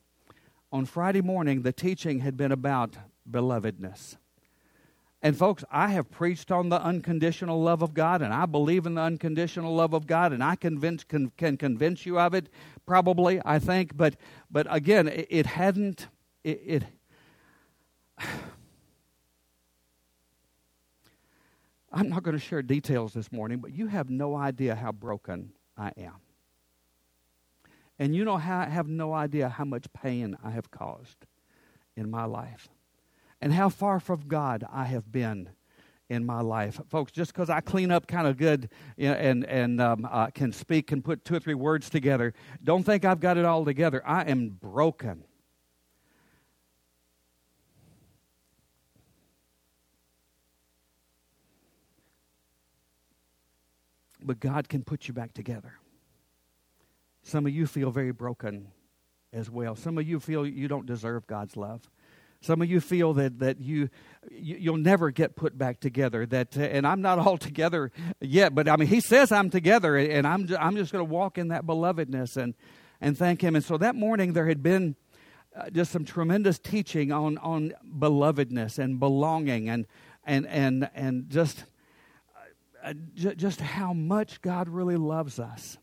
On 0.71 0.85
Friday 0.85 1.23
morning, 1.23 1.63
the 1.63 1.73
teaching 1.73 2.21
had 2.21 2.37
been 2.37 2.53
about 2.53 2.99
belovedness. 3.31 4.19
And, 5.23 5.37
folks, 5.37 5.65
I 5.71 5.89
have 5.89 6.11
preached 6.11 6.53
on 6.53 6.69
the 6.69 6.81
unconditional 6.81 7.61
love 7.61 7.81
of 7.81 7.95
God, 7.95 8.21
and 8.21 8.35
I 8.35 8.45
believe 8.45 8.85
in 8.85 8.95
the 8.95 9.01
unconditional 9.01 9.75
love 9.75 9.95
of 9.95 10.07
God, 10.07 10.33
and 10.35 10.45
I 10.45 10.57
convince, 10.57 11.05
can, 11.05 11.31
can 11.39 11.57
convince 11.57 12.05
you 12.05 12.21
of 12.21 12.35
it, 12.35 12.51
probably, 12.89 13.41
I 13.45 13.59
think. 13.59 13.97
But, 13.97 14.17
but 14.51 14.67
again, 14.71 15.07
it, 15.07 15.27
it 15.31 15.47
hadn't, 15.47 16.09
it, 16.43 16.63
it 16.65 16.85
I'm 21.93 22.09
not 22.09 22.23
going 22.23 22.37
to 22.37 22.43
share 22.43 22.63
details 22.63 23.13
this 23.13 23.31
morning, 23.31 23.59
but 23.59 23.73
you 23.75 23.87
have 23.89 24.09
no 24.09 24.35
idea 24.35 24.75
how 24.75 24.93
broken 24.93 25.53
I 25.77 25.93
am. 25.99 26.15
And 27.99 28.15
you 28.17 28.25
know 28.25 28.39
how 28.39 28.61
I 28.61 28.69
have 28.69 28.89
no 28.89 29.13
idea 29.13 29.49
how 29.49 29.65
much 29.65 29.93
pain 29.93 30.37
I 30.43 30.51
have 30.51 30.71
caused 30.71 31.27
in 31.97 32.11
my 32.11 32.25
life 32.25 32.69
and 33.41 33.53
how 33.53 33.69
far 33.69 34.01
from 34.01 34.21
God 34.29 34.65
I 34.73 34.85
have 34.85 35.13
been 35.13 35.51
in 36.09 36.25
my 36.25 36.41
life. 36.41 36.81
Folks, 36.89 37.13
just 37.13 37.33
because 37.33 37.51
I 37.51 37.61
clean 37.61 37.91
up 37.91 38.07
kind 38.07 38.27
of 38.27 38.37
good 38.37 38.71
and, 38.97 39.45
and 39.45 39.81
um, 39.81 40.09
uh, 40.11 40.29
can 40.29 40.53
speak 40.53 40.91
and 40.93 41.05
put 41.05 41.25
two 41.25 41.35
or 41.35 41.41
three 41.41 41.55
words 41.55 41.91
together, 41.91 42.35
don't 42.65 42.83
think 42.83 43.05
I've 43.05 43.21
got 43.21 43.37
it 43.37 43.45
all 43.45 43.65
together. 43.65 44.03
I 44.07 44.23
am 44.23 44.49
broken. 44.49 45.25
But 54.23 54.41
God 54.41 54.69
can 54.69 54.83
put 54.83 55.09
you 55.09 55.15
back 55.15 55.33
together. 55.33 55.75
Some 57.23 57.47
of 57.47 57.53
you 57.53 57.67
feel 57.67 57.91
very 57.91 58.13
broken 58.13 58.69
as 59.33 59.51
well. 59.51 59.77
Some 59.77 59.99
of 59.99 60.09
you 60.09 60.19
feel 60.19 60.47
you 60.47 60.69
don't 60.69 60.87
deserve 60.87 61.27
God's 61.27 61.57
love. 61.57 61.89
Some 62.41 62.63
of 62.63 62.71
you 62.71 62.81
feel 62.81 63.15
that 63.15 63.41
that 63.41 63.61
you, 63.61 63.89
you 64.31 64.71
will 64.73 64.79
never 64.79 65.11
get 65.11 65.35
put 65.35 65.59
back 65.59 65.81
together. 65.81 66.25
That 66.25 66.57
uh, 66.57 66.63
and 66.63 66.87
I'm 66.87 67.03
not 67.03 67.19
all 67.27 67.39
together 67.39 67.91
yet, 68.21 68.55
but 68.55 68.69
I 68.69 68.77
mean 68.77 68.89
He 68.89 69.01
says 69.01 69.33
I'm 69.33 69.51
together, 69.51 69.97
and 69.97 70.27
I'm 70.27 70.49
I'm 70.59 70.77
just 70.77 70.93
going 70.93 71.07
to 71.07 71.13
walk 71.13 71.39
in 71.39 71.49
that 71.49 71.67
belovedness 71.67 72.37
and 72.37 72.55
and 73.01 73.19
thank 73.19 73.43
Him. 73.43 73.57
And 73.57 73.65
so 73.65 73.77
that 73.79 73.95
morning 73.95 74.33
there 74.33 74.47
had 74.47 74.63
been 74.63 74.97
uh, 75.57 75.71
just 75.71 75.91
some 75.91 76.05
tremendous 76.05 76.59
teaching 76.59 77.11
on 77.11 77.39
on 77.39 77.75
belovedness 77.99 78.79
and 78.79 79.01
belonging 79.01 79.69
and 79.69 79.87
and 80.25 80.47
and 80.47 80.89
and 80.95 81.29
just 81.29 81.65
uh, 82.85 82.95
just 83.15 83.61
how 83.61 83.93
much 83.93 84.41
God 84.41 84.69
really 84.69 84.97
loves 84.97 85.41
us. 85.41 85.79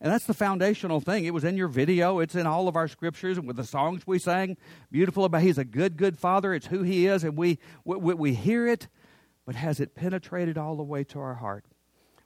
And 0.00 0.12
that's 0.12 0.26
the 0.26 0.34
foundational 0.34 1.00
thing. 1.00 1.24
It 1.24 1.34
was 1.34 1.42
in 1.42 1.56
your 1.56 1.68
video, 1.68 2.20
it's 2.20 2.36
in 2.36 2.46
all 2.46 2.68
of 2.68 2.76
our 2.76 2.86
scriptures 2.86 3.36
and 3.36 3.46
with 3.46 3.56
the 3.56 3.64
songs 3.64 4.06
we 4.06 4.18
sang. 4.18 4.56
Beautiful 4.92 5.24
about 5.24 5.42
He's 5.42 5.58
a 5.58 5.64
good, 5.64 5.96
good 5.96 6.16
Father. 6.16 6.54
It's 6.54 6.66
who 6.66 6.82
He 6.82 7.06
is, 7.06 7.24
and 7.24 7.36
we, 7.36 7.58
we, 7.84 8.14
we 8.14 8.34
hear 8.34 8.68
it, 8.68 8.86
but 9.44 9.56
has 9.56 9.80
it 9.80 9.94
penetrated 9.96 10.56
all 10.56 10.76
the 10.76 10.84
way 10.84 11.02
to 11.04 11.18
our 11.18 11.34
heart? 11.34 11.64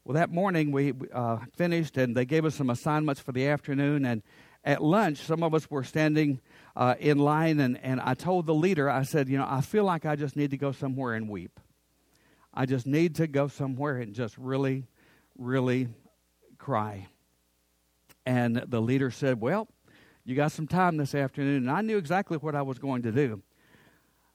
Well, 0.04 0.14
that 0.14 0.30
morning 0.30 0.72
we 0.72 0.92
uh, 1.14 1.38
finished, 1.56 1.96
and 1.96 2.14
they 2.16 2.24
gave 2.24 2.44
us 2.44 2.56
some 2.56 2.68
assignments 2.68 3.20
for 3.20 3.32
the 3.32 3.46
afternoon, 3.46 4.04
and 4.04 4.22
at 4.64 4.82
lunch, 4.82 5.18
some 5.18 5.42
of 5.42 5.54
us 5.54 5.70
were 5.70 5.84
standing 5.84 6.40
uh, 6.76 6.94
in 6.98 7.18
line, 7.18 7.58
and, 7.60 7.78
and 7.82 8.00
I 8.00 8.14
told 8.14 8.46
the 8.46 8.54
leader, 8.54 8.90
I 8.90 9.04
said, 9.04 9.28
You 9.28 9.38
know, 9.38 9.46
I 9.48 9.60
feel 9.60 9.84
like 9.84 10.04
I 10.04 10.16
just 10.16 10.36
need 10.36 10.50
to 10.50 10.56
go 10.56 10.72
somewhere 10.72 11.14
and 11.14 11.28
weep. 11.28 11.58
I 12.52 12.66
just 12.66 12.86
need 12.86 13.14
to 13.16 13.26
go 13.26 13.48
somewhere 13.48 13.96
and 13.96 14.14
just 14.14 14.36
really, 14.36 14.84
really 15.38 15.88
cry. 16.58 17.08
And 18.24 18.64
the 18.68 18.80
leader 18.80 19.10
said, 19.10 19.40
Well, 19.40 19.68
you 20.24 20.36
got 20.36 20.52
some 20.52 20.66
time 20.66 20.96
this 20.96 21.14
afternoon. 21.14 21.68
And 21.68 21.70
I 21.70 21.80
knew 21.80 21.98
exactly 21.98 22.38
what 22.38 22.54
I 22.54 22.62
was 22.62 22.78
going 22.78 23.02
to 23.02 23.12
do. 23.12 23.42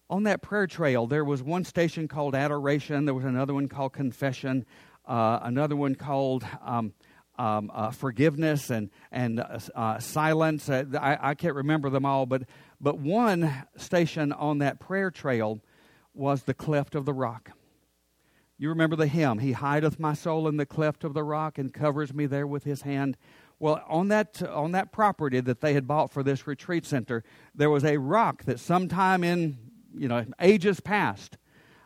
On 0.10 0.24
that 0.24 0.42
prayer 0.42 0.68
trail, 0.68 1.08
there 1.08 1.26
was 1.26 1.44
one 1.44 1.64
station 1.64 2.08
called 2.08 2.36
adoration, 2.36 3.06
there 3.06 3.14
was 3.14 3.26
another 3.26 3.54
one 3.54 3.68
called 3.68 3.94
confession, 3.94 4.66
uh, 5.06 5.40
another 5.44 5.76
one 5.76 5.96
called 5.96 6.46
um, 6.62 6.94
um, 7.38 7.70
uh, 7.74 7.92
forgiveness 7.92 8.70
and, 8.70 8.90
and 9.12 9.40
uh, 9.40 9.60
uh 9.76 10.00
silence. 10.00 10.70
Uh, 10.70 10.86
I, 11.00 11.32
I 11.32 11.36
can't 11.36 11.56
remember 11.56 11.90
them 11.90 12.06
all, 12.06 12.26
but, 12.26 12.44
but 12.82 12.98
one 12.98 13.66
station 13.76 14.32
on 14.32 14.60
that 14.60 14.80
prayer 14.80 15.12
trail 15.12 15.62
was 16.14 16.44
the 16.44 16.54
cleft 16.54 16.96
of 16.96 17.06
the 17.06 17.14
rock. 17.14 17.52
You 18.58 18.70
remember 18.70 18.96
the 18.96 19.08
hymn, 19.08 19.40
He 19.40 19.52
hideth 19.52 20.00
my 20.00 20.14
soul 20.14 20.48
in 20.48 20.58
the 20.58 20.66
cleft 20.66 21.04
of 21.04 21.14
the 21.14 21.24
rock 21.24 21.58
and 21.58 21.74
covers 21.74 22.14
me 22.14 22.26
there 22.26 22.48
with 22.48 22.64
His 22.64 22.82
hand. 22.82 23.18
Well, 23.60 23.84
on 23.88 24.10
that, 24.10 24.42
on 24.44 24.72
that 24.74 24.92
property 24.92 25.40
that 25.40 25.62
they 25.62 25.74
had 25.74 25.88
bought 25.88 26.12
for 26.12 26.22
this 26.22 26.46
retreat 26.46 26.86
center, 26.86 27.24
there 27.56 27.70
was 27.70 27.84
a 27.84 27.98
rock 27.98 28.44
that 28.44 28.60
sometime 28.60 29.24
in 29.24 29.58
you 29.96 30.08
know 30.08 30.26
ages 30.40 30.80
past, 30.80 31.38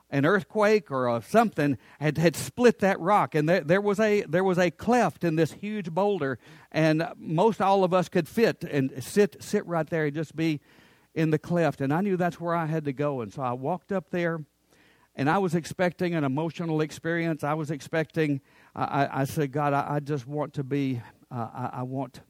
an 0.10 0.26
earthquake 0.26 0.92
or 0.92 1.22
something 1.22 1.78
had, 2.02 2.18
had 2.18 2.36
split 2.36 2.80
that 2.80 3.00
rock, 3.00 3.34
and 3.36 3.48
there, 3.48 3.62
there 3.62 3.80
was 3.80 4.02
a 4.02 4.24
there 4.24 4.44
was 4.44 4.58
a 4.58 4.70
cleft 4.70 5.24
in 5.24 5.38
this 5.38 5.54
huge 5.54 5.92
boulder, 5.92 6.38
and 6.74 7.08
most 7.16 7.62
all 7.62 7.86
of 7.86 7.94
us 7.94 8.10
could 8.10 8.28
fit 8.28 8.66
and 8.66 9.02
sit 9.02 9.42
sit 9.42 9.66
right 9.66 9.90
there 9.90 10.06
and 10.06 10.16
just 10.16 10.36
be 10.36 10.60
in 11.16 11.30
the 11.30 11.40
cleft. 11.40 11.80
And 11.80 11.94
I 11.94 12.02
knew 12.02 12.18
that's 12.18 12.40
where 12.40 12.54
I 12.54 12.66
had 12.66 12.84
to 12.86 12.94
go, 12.94 13.22
and 13.22 13.32
so 13.32 13.42
I 13.42 13.54
walked 13.54 13.94
up 13.94 14.10
there, 14.10 14.44
and 15.16 15.30
I 15.30 15.38
was 15.38 15.56
expecting 15.56 16.16
an 16.16 16.26
emotional 16.26 16.82
experience. 16.82 17.46
I 17.46 17.54
was 17.54 17.72
expecting. 17.72 18.42
I, 18.76 19.22
I 19.22 19.24
said, 19.24 19.54
God, 19.54 19.72
I, 19.72 19.96
I 19.96 20.00
just 20.02 20.28
want 20.28 20.54
to 20.56 20.64
be 20.66 21.02
uh, 21.32 21.48
I, 21.54 21.70
I, 21.80 21.84
want. 21.84 22.22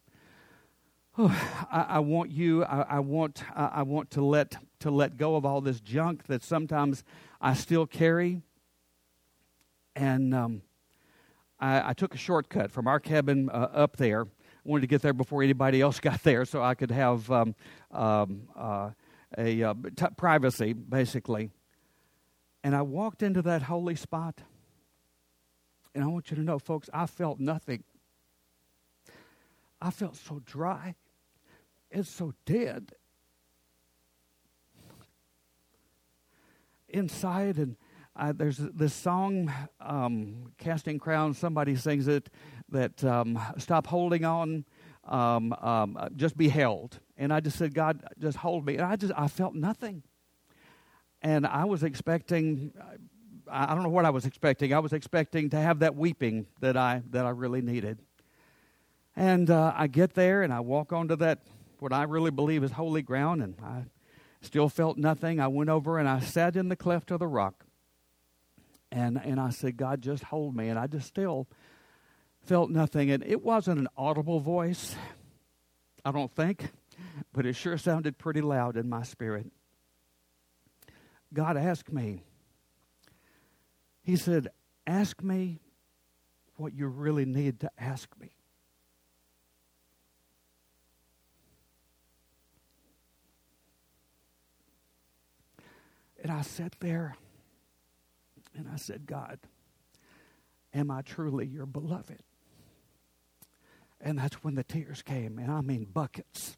Oh, 1.18 1.28
I, 1.72 1.82
I, 1.82 2.00
want 2.00 2.32
you. 2.32 2.64
I, 2.64 2.82
I 2.82 3.00
want. 3.00 3.44
I 3.56 3.84
want 3.84 4.12
to 4.12 4.24
let 4.24 4.58
to 4.80 4.92
let 4.92 5.18
go 5.18 5.36
of 5.36 5.46
all 5.46 5.62
this 5.62 5.80
junk 5.80 6.28
that 6.28 6.44
sometimes 6.44 7.04
I 7.40 7.54
still 7.54 7.86
carry. 7.86 8.42
And 9.96 10.34
um, 10.34 10.62
I, 11.60 11.94
took 11.94 12.16
a 12.16 12.18
shortcut 12.18 12.72
from 12.72 12.88
our 12.88 13.00
cabin 13.00 13.50
uh, 13.50 13.70
up 13.74 13.98
there. 13.98 14.24
I 14.24 14.28
wanted 14.64 14.82
to 14.82 14.88
get 14.88 15.02
there 15.02 15.14
before 15.14 15.44
anybody 15.44 15.82
else 15.82 16.00
got 16.02 16.24
there, 16.24 16.46
so 16.46 16.62
I 16.64 16.76
could 16.76 16.92
have 16.92 17.30
um, 17.30 17.56
um, 17.92 18.44
uh, 18.56 18.92
a 19.38 19.64
uh, 19.64 19.74
privacy, 20.18 20.74
basically. 20.74 21.52
And 22.64 22.76
I 22.76 22.82
walked 22.84 23.24
into 23.24 23.42
that 23.44 23.64
holy 23.64 23.96
spot. 23.96 24.42
And 25.94 26.04
I 26.04 26.08
want 26.08 26.32
you 26.32 26.38
to 26.38 26.44
know, 26.44 26.58
folks, 26.58 26.90
I 26.94 27.06
felt 27.06 27.40
nothing. 27.40 27.84
I 29.82 29.90
felt 29.90 30.16
so 30.16 30.42
dry 30.46 30.96
and 31.90 32.06
so 32.06 32.34
dead 32.46 32.94
inside. 36.88 37.58
And 37.58 37.76
I, 38.16 38.32
there's 38.32 38.58
this 38.58 38.94
song, 38.94 39.52
um, 39.80 40.54
Casting 40.58 41.00
Crowns, 41.00 41.38
somebody 41.38 41.76
sings 41.76 42.08
it, 42.08 42.30
that 42.70 43.04
um, 43.04 43.40
stop 43.58 43.88
holding 43.88 44.24
on, 44.24 44.66
um, 45.06 45.54
um, 45.54 45.98
just 46.16 46.38
be 46.38 46.50
held. 46.50 47.00
And 47.18 47.34
I 47.34 47.40
just 47.40 47.58
said, 47.58 47.74
God, 47.74 48.04
just 48.20 48.38
hold 48.38 48.66
me. 48.66 48.76
And 48.76 48.86
I 48.86 48.96
just, 48.96 49.14
I 49.18 49.28
felt 49.28 49.56
nothing. 49.56 50.04
And 51.22 51.46
I 51.46 51.66
was 51.66 51.84
expecting, 51.84 52.72
I 53.50 53.74
don't 53.74 53.84
know 53.84 53.90
what 53.90 54.06
I 54.06 54.10
was 54.10 54.26
expecting. 54.26 54.74
I 54.74 54.80
was 54.80 54.94
expecting 54.94 55.50
to 55.52 55.58
have 55.58 55.80
that 55.80 55.96
weeping 55.96 56.48
that 56.62 56.78
I, 56.78 57.04
that 57.12 57.26
I 57.26 57.30
really 57.30 57.62
needed. 57.62 58.00
And 59.16 59.50
uh, 59.50 59.74
I 59.76 59.88
get 59.88 60.14
there 60.14 60.42
and 60.42 60.54
I 60.54 60.60
walk 60.62 60.94
onto 60.94 61.16
that, 61.18 61.40
what 61.80 61.94
I 61.94 62.04
really 62.04 62.32
believe 62.32 62.64
is 62.64 62.72
holy 62.72 63.02
ground, 63.02 63.42
and 63.42 63.56
I 63.64 63.86
still 64.42 64.70
felt 64.70 64.98
nothing. 64.98 65.40
I 65.40 65.48
went 65.48 65.70
over 65.70 65.98
and 66.00 66.08
I 66.08 66.20
sat 66.20 66.56
in 66.56 66.70
the 66.70 66.76
cleft 66.76 67.12
of 67.12 67.20
the 67.20 67.28
rock. 67.28 67.66
And, 68.92 69.20
and 69.24 69.40
I 69.40 69.52
said, 69.52 69.78
God, 69.78 70.02
just 70.02 70.24
hold 70.24 70.56
me. 70.56 70.68
And 70.68 70.78
I 70.78 70.88
just 70.88 71.08
still 71.08 71.48
felt 72.44 72.70
nothing. 72.70 73.10
And 73.12 73.24
it 73.24 73.42
wasn't 73.42 73.80
an 73.80 73.88
audible 73.96 74.40
voice, 74.40 74.96
I 76.04 76.12
don't 76.12 76.32
think, 76.32 76.72
but 77.32 77.46
it 77.46 77.54
sure 77.54 77.78
sounded 77.78 78.18
pretty 78.18 78.42
loud 78.42 78.76
in 78.76 78.90
my 78.90 79.04
spirit. 79.04 79.48
God 81.34 81.56
asked 81.56 81.92
me, 81.92 82.24
He 84.04 84.16
said, 84.16 84.50
Ask 84.86 85.22
me 85.24 85.60
what 86.58 86.74
you 86.74 86.88
really 86.88 87.26
need 87.26 87.60
to 87.62 87.72
ask 87.78 88.10
me. 88.20 88.32
And 96.22 96.32
I 96.32 96.42
sat 96.42 96.76
there 96.80 97.16
and 98.56 98.68
I 98.72 98.76
said, 98.78 99.06
God, 99.06 99.40
am 100.74 100.92
I 100.92 101.02
truly 101.02 101.48
your 101.48 101.66
beloved? 101.66 102.22
And 104.00 104.18
that's 104.18 104.44
when 104.44 104.56
the 104.56 104.64
tears 104.64 105.02
came, 105.02 105.38
and 105.38 105.52
I 105.52 105.62
mean 105.62 105.86
buckets. 105.86 106.58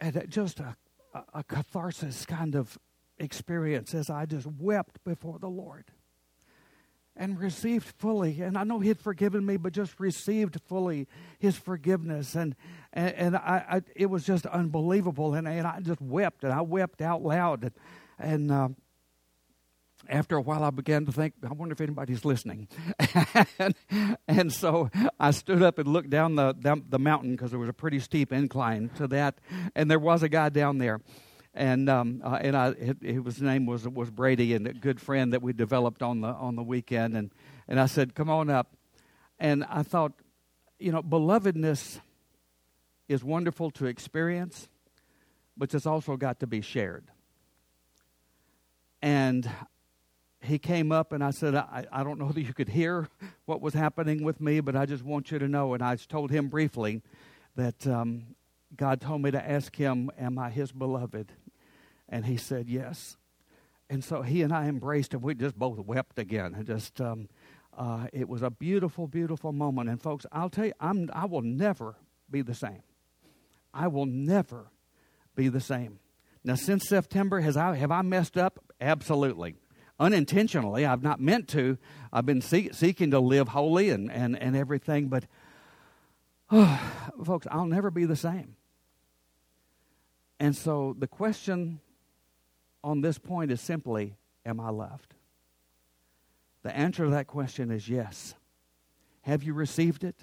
And 0.00 0.26
just 0.28 0.60
a, 0.60 0.76
a, 1.14 1.24
a 1.34 1.44
catharsis 1.44 2.26
kind 2.26 2.54
of 2.54 2.78
experience 3.18 3.94
as 3.94 4.10
I 4.10 4.26
just 4.26 4.46
wept 4.46 5.02
before 5.04 5.38
the 5.38 5.48
Lord 5.48 5.84
and 7.18 7.38
received 7.38 7.86
fully. 7.98 8.40
And 8.40 8.56
I 8.56 8.64
know 8.64 8.78
He 8.80 8.88
had 8.88 9.00
forgiven 9.00 9.44
me, 9.44 9.58
but 9.58 9.72
just 9.72 10.00
received 10.00 10.60
fully 10.66 11.06
His 11.38 11.56
forgiveness. 11.56 12.34
And 12.34 12.54
and, 12.92 13.14
and 13.14 13.36
I, 13.36 13.64
I, 13.70 13.82
it 13.94 14.06
was 14.06 14.24
just 14.24 14.46
unbelievable. 14.46 15.34
And, 15.34 15.46
and 15.46 15.66
I 15.66 15.80
just 15.80 16.00
wept, 16.00 16.44
and 16.44 16.52
I 16.52 16.62
wept 16.62 17.02
out 17.02 17.22
loud. 17.22 17.64
And, 17.64 17.72
and 18.18 18.50
uh, 18.50 18.68
after 20.08 20.36
a 20.36 20.40
while, 20.40 20.64
I 20.64 20.70
began 20.70 21.04
to 21.06 21.12
think, 21.12 21.34
I 21.48 21.52
wonder 21.52 21.74
if 21.74 21.80
anybody's 21.80 22.24
listening. 22.24 22.68
and, 23.58 23.74
and, 24.26 24.52
so 24.52 24.90
I 25.20 25.32
stood 25.32 25.62
up 25.62 25.78
and 25.78 25.88
looked 25.88 26.10
down 26.10 26.36
the, 26.36 26.52
down 26.52 26.84
the 26.88 26.98
mountain 26.98 27.32
because 27.32 27.50
there 27.50 27.60
was 27.60 27.68
a 27.68 27.74
pretty 27.74 28.00
steep 28.00 28.32
incline 28.32 28.90
to 28.96 29.06
that. 29.08 29.38
And 29.74 29.90
there 29.90 29.98
was 29.98 30.22
a 30.22 30.28
guy 30.28 30.48
down 30.48 30.78
there 30.78 31.00
and 31.58 31.90
um, 31.90 32.22
uh, 32.24 32.38
and 32.40 32.56
I 32.56 32.72
his 33.02 33.42
name 33.42 33.66
was 33.66 33.86
was 33.86 34.10
Brady 34.10 34.54
and 34.54 34.66
a 34.66 34.72
good 34.72 35.00
friend 35.00 35.32
that 35.32 35.42
we 35.42 35.52
developed 35.52 36.02
on 36.02 36.20
the 36.20 36.28
on 36.28 36.54
the 36.54 36.62
weekend. 36.62 37.16
And 37.16 37.30
and 37.66 37.80
I 37.80 37.86
said 37.86 38.14
come 38.14 38.30
on 38.30 38.48
up. 38.48 38.76
And 39.40 39.64
I 39.64 39.82
thought 39.82 40.12
you 40.78 40.92
know 40.92 41.02
belovedness 41.02 41.98
is 43.08 43.24
wonderful 43.24 43.70
to 43.72 43.86
experience 43.86 44.68
but 45.56 45.74
it's 45.74 45.86
also 45.86 46.16
got 46.16 46.38
to 46.38 46.46
be 46.46 46.60
shared. 46.60 47.04
And 49.02 49.50
he 50.40 50.60
came 50.60 50.92
up 50.92 51.12
and 51.12 51.24
I 51.24 51.32
said 51.32 51.56
I, 51.56 51.86
I 51.90 52.04
don't 52.04 52.20
know 52.20 52.28
that 52.32 52.40
you 52.40 52.54
could 52.54 52.68
hear 52.68 53.08
what 53.46 53.60
was 53.60 53.74
happening 53.74 54.22
with 54.22 54.40
me 54.40 54.60
but 54.60 54.76
I 54.76 54.86
just 54.86 55.04
want 55.04 55.32
you 55.32 55.40
to 55.40 55.48
know 55.48 55.74
and 55.74 55.82
I 55.82 55.96
told 55.96 56.30
him 56.30 56.46
briefly 56.46 57.02
that 57.56 57.84
um, 57.88 58.36
God 58.76 59.00
told 59.00 59.22
me 59.22 59.30
to 59.30 59.50
ask 59.50 59.74
him, 59.74 60.10
Am 60.18 60.38
I 60.38 60.50
his 60.50 60.70
beloved? 60.70 61.32
And 62.08 62.26
he 62.26 62.36
said, 62.36 62.68
Yes. 62.68 63.16
And 63.90 64.04
so 64.04 64.22
he 64.22 64.42
and 64.42 64.52
I 64.52 64.66
embraced 64.66 65.14
and 65.14 65.22
we 65.22 65.34
just 65.34 65.58
both 65.58 65.78
wept 65.78 66.18
again. 66.18 66.54
And 66.54 66.66
just, 66.66 67.00
um, 67.00 67.28
uh, 67.76 68.06
it 68.12 68.28
was 68.28 68.42
a 68.42 68.50
beautiful, 68.50 69.06
beautiful 69.06 69.52
moment. 69.52 69.88
And 69.88 70.00
folks, 70.00 70.26
I'll 70.30 70.50
tell 70.50 70.66
you, 70.66 70.74
I'm, 70.78 71.08
I 71.12 71.24
will 71.24 71.42
never 71.42 71.96
be 72.30 72.42
the 72.42 72.54
same. 72.54 72.82
I 73.72 73.88
will 73.88 74.06
never 74.06 74.66
be 75.34 75.48
the 75.48 75.60
same. 75.60 76.00
Now, 76.44 76.54
since 76.54 76.88
September, 76.88 77.40
has 77.40 77.56
I, 77.56 77.76
have 77.76 77.90
I 77.90 78.02
messed 78.02 78.36
up? 78.36 78.58
Absolutely. 78.80 79.54
Unintentionally, 80.00 80.84
I've 80.84 81.02
not 81.02 81.20
meant 81.20 81.48
to. 81.48 81.78
I've 82.12 82.26
been 82.26 82.40
see, 82.40 82.70
seeking 82.72 83.10
to 83.10 83.20
live 83.20 83.48
holy 83.48 83.90
and, 83.90 84.10
and, 84.10 84.36
and 84.40 84.56
everything, 84.56 85.08
but 85.08 85.24
oh, 86.50 86.80
folks, 87.24 87.46
I'll 87.50 87.66
never 87.66 87.90
be 87.90 88.04
the 88.04 88.16
same. 88.16 88.56
And 90.40 90.56
so 90.56 90.94
the 90.98 91.08
question 91.08 91.80
on 92.88 93.02
this 93.02 93.18
point 93.18 93.50
is 93.50 93.60
simply 93.60 94.14
Am 94.46 94.60
I 94.60 94.70
loved? 94.70 95.14
The 96.62 96.74
answer 96.74 97.04
to 97.04 97.10
that 97.10 97.26
question 97.26 97.70
is 97.70 97.88
yes. 97.88 98.34
Have 99.22 99.42
you 99.42 99.52
received 99.52 100.04
it? 100.04 100.16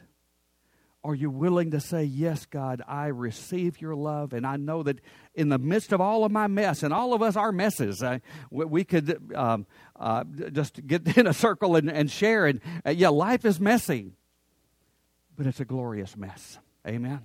Are 1.03 1.13
you 1.13 1.29
willing 1.29 1.69
to 1.71 1.79
say, 1.79 2.03
Yes, 2.03 2.47
God, 2.47 2.81
I 2.87 3.07
receive 3.07 3.79
your 3.79 3.93
love? 3.93 4.33
And 4.33 4.47
I 4.47 4.55
know 4.57 4.81
that 4.81 4.99
in 5.35 5.49
the 5.49 5.59
midst 5.59 5.93
of 5.93 6.01
all 6.01 6.25
of 6.25 6.31
my 6.31 6.47
mess, 6.47 6.81
and 6.81 6.91
all 6.91 7.13
of 7.13 7.21
us 7.21 7.35
are 7.35 7.51
messes, 7.51 8.01
uh, 8.01 8.17
we, 8.49 8.65
we, 8.65 8.83
could 8.83 9.31
um, 9.35 9.67
uh, 9.95 10.23
just 10.51 10.85
get 10.87 11.17
in 11.17 11.27
a 11.27 11.33
circle 11.33 11.75
and, 11.75 11.91
and 11.91 12.09
share. 12.09 12.47
And 12.47 12.61
uh, 12.83 12.89
yeah, 12.89 13.09
life 13.09 13.45
is 13.45 13.59
messy, 13.59 14.13
but 15.37 15.45
it's 15.45 15.59
a 15.59 15.65
glorious 15.65 16.17
mess. 16.17 16.57
Amen. 16.87 17.21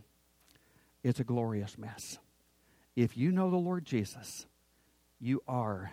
it's 1.02 1.20
a 1.20 1.24
glorious 1.24 1.78
mess. 1.78 2.18
If 2.94 3.16
you 3.16 3.32
know 3.32 3.50
the 3.50 3.56
Lord 3.56 3.86
Jesus, 3.86 4.46
you 5.20 5.42
are 5.46 5.92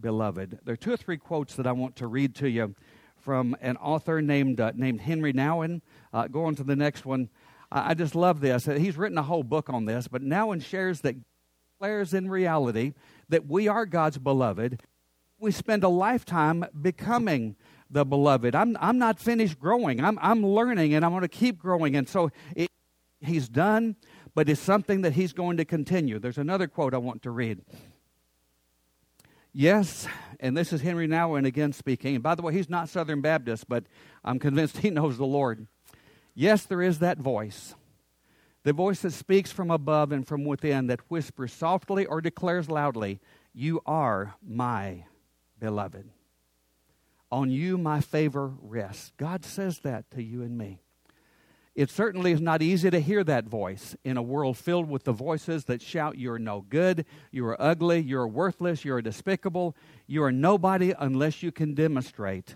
beloved. 0.00 0.58
There 0.64 0.72
are 0.72 0.76
two 0.76 0.92
or 0.92 0.96
three 0.96 1.18
quotes 1.18 1.54
that 1.56 1.66
I 1.66 1.72
want 1.72 1.96
to 1.96 2.06
read 2.06 2.34
to 2.36 2.48
you 2.48 2.74
from 3.16 3.56
an 3.60 3.76
author 3.76 4.20
named, 4.20 4.60
uh, 4.60 4.72
named 4.74 5.00
Henry 5.00 5.32
Nouwen. 5.32 5.82
Uh, 6.12 6.28
go 6.28 6.44
on 6.44 6.54
to 6.56 6.64
the 6.64 6.76
next 6.76 7.04
one. 7.06 7.28
I, 7.70 7.90
I 7.90 7.94
just 7.94 8.14
love 8.14 8.40
this. 8.40 8.66
He's 8.66 8.96
written 8.96 9.18
a 9.18 9.22
whole 9.22 9.42
book 9.42 9.68
on 9.68 9.84
this, 9.84 10.08
but 10.08 10.22
Nouwen 10.22 10.62
shares 10.62 11.00
that 11.02 11.16
declares 11.74 12.14
in 12.14 12.30
reality 12.30 12.94
that 13.28 13.46
we 13.46 13.68
are 13.68 13.86
God's 13.86 14.18
beloved. 14.18 14.80
We 15.38 15.50
spend 15.50 15.84
a 15.84 15.88
lifetime 15.88 16.64
becoming 16.80 17.56
the 17.90 18.04
beloved. 18.04 18.54
I'm, 18.54 18.76
I'm 18.80 18.98
not 18.98 19.18
finished 19.18 19.58
growing. 19.58 20.02
I'm, 20.02 20.18
I'm 20.22 20.44
learning 20.44 20.94
and 20.94 21.04
I'm 21.04 21.10
going 21.10 21.22
to 21.22 21.28
keep 21.28 21.58
growing. 21.58 21.96
And 21.96 22.08
so 22.08 22.30
it, 22.56 22.68
he's 23.20 23.48
done, 23.48 23.96
but 24.34 24.48
it's 24.48 24.60
something 24.60 25.02
that 25.02 25.12
he's 25.12 25.32
going 25.32 25.58
to 25.58 25.64
continue. 25.64 26.18
There's 26.18 26.38
another 26.38 26.66
quote 26.66 26.94
I 26.94 26.98
want 26.98 27.22
to 27.22 27.30
read. 27.30 27.60
Yes, 29.56 30.08
and 30.40 30.56
this 30.56 30.72
is 30.72 30.80
Henry 30.80 31.06
Nouwen 31.06 31.46
again 31.46 31.72
speaking. 31.72 32.16
And 32.16 32.22
by 32.24 32.34
the 32.34 32.42
way, 32.42 32.52
he's 32.52 32.68
not 32.68 32.88
Southern 32.88 33.20
Baptist, 33.20 33.68
but 33.68 33.84
I'm 34.24 34.40
convinced 34.40 34.78
he 34.78 34.90
knows 34.90 35.16
the 35.16 35.24
Lord. 35.24 35.68
Yes, 36.34 36.64
there 36.64 36.82
is 36.82 36.98
that 36.98 37.18
voice. 37.18 37.76
The 38.64 38.72
voice 38.72 39.02
that 39.02 39.12
speaks 39.12 39.52
from 39.52 39.70
above 39.70 40.10
and 40.10 40.26
from 40.26 40.44
within, 40.44 40.88
that 40.88 41.08
whispers 41.08 41.52
softly 41.52 42.04
or 42.04 42.20
declares 42.20 42.68
loudly, 42.68 43.20
You 43.52 43.80
are 43.86 44.34
my 44.44 45.04
beloved. 45.60 46.10
On 47.30 47.50
you 47.50 47.78
my 47.78 48.00
favor 48.00 48.54
rests. 48.60 49.12
God 49.18 49.44
says 49.44 49.80
that 49.80 50.10
to 50.12 50.22
you 50.22 50.42
and 50.42 50.58
me. 50.58 50.83
It 51.74 51.90
certainly 51.90 52.30
is 52.30 52.40
not 52.40 52.62
easy 52.62 52.88
to 52.90 53.00
hear 53.00 53.24
that 53.24 53.46
voice 53.46 53.96
in 54.04 54.16
a 54.16 54.22
world 54.22 54.56
filled 54.56 54.88
with 54.88 55.04
the 55.04 55.12
voices 55.12 55.64
that 55.64 55.82
shout, 55.82 56.16
You're 56.16 56.38
no 56.38 56.60
good, 56.60 57.04
you 57.32 57.44
are 57.46 57.60
ugly, 57.60 58.00
you're 58.00 58.28
worthless, 58.28 58.84
you're 58.84 59.02
despicable, 59.02 59.76
you 60.06 60.22
are 60.22 60.30
nobody 60.30 60.94
unless 60.96 61.42
you 61.42 61.50
can 61.50 61.74
demonstrate 61.74 62.54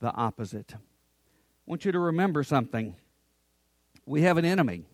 the 0.00 0.12
opposite. 0.14 0.74
I 0.74 0.78
want 1.66 1.84
you 1.84 1.92
to 1.92 1.98
remember 2.00 2.42
something. 2.42 2.96
We 4.04 4.22
have 4.22 4.38
an 4.38 4.44
enemy. 4.44 4.86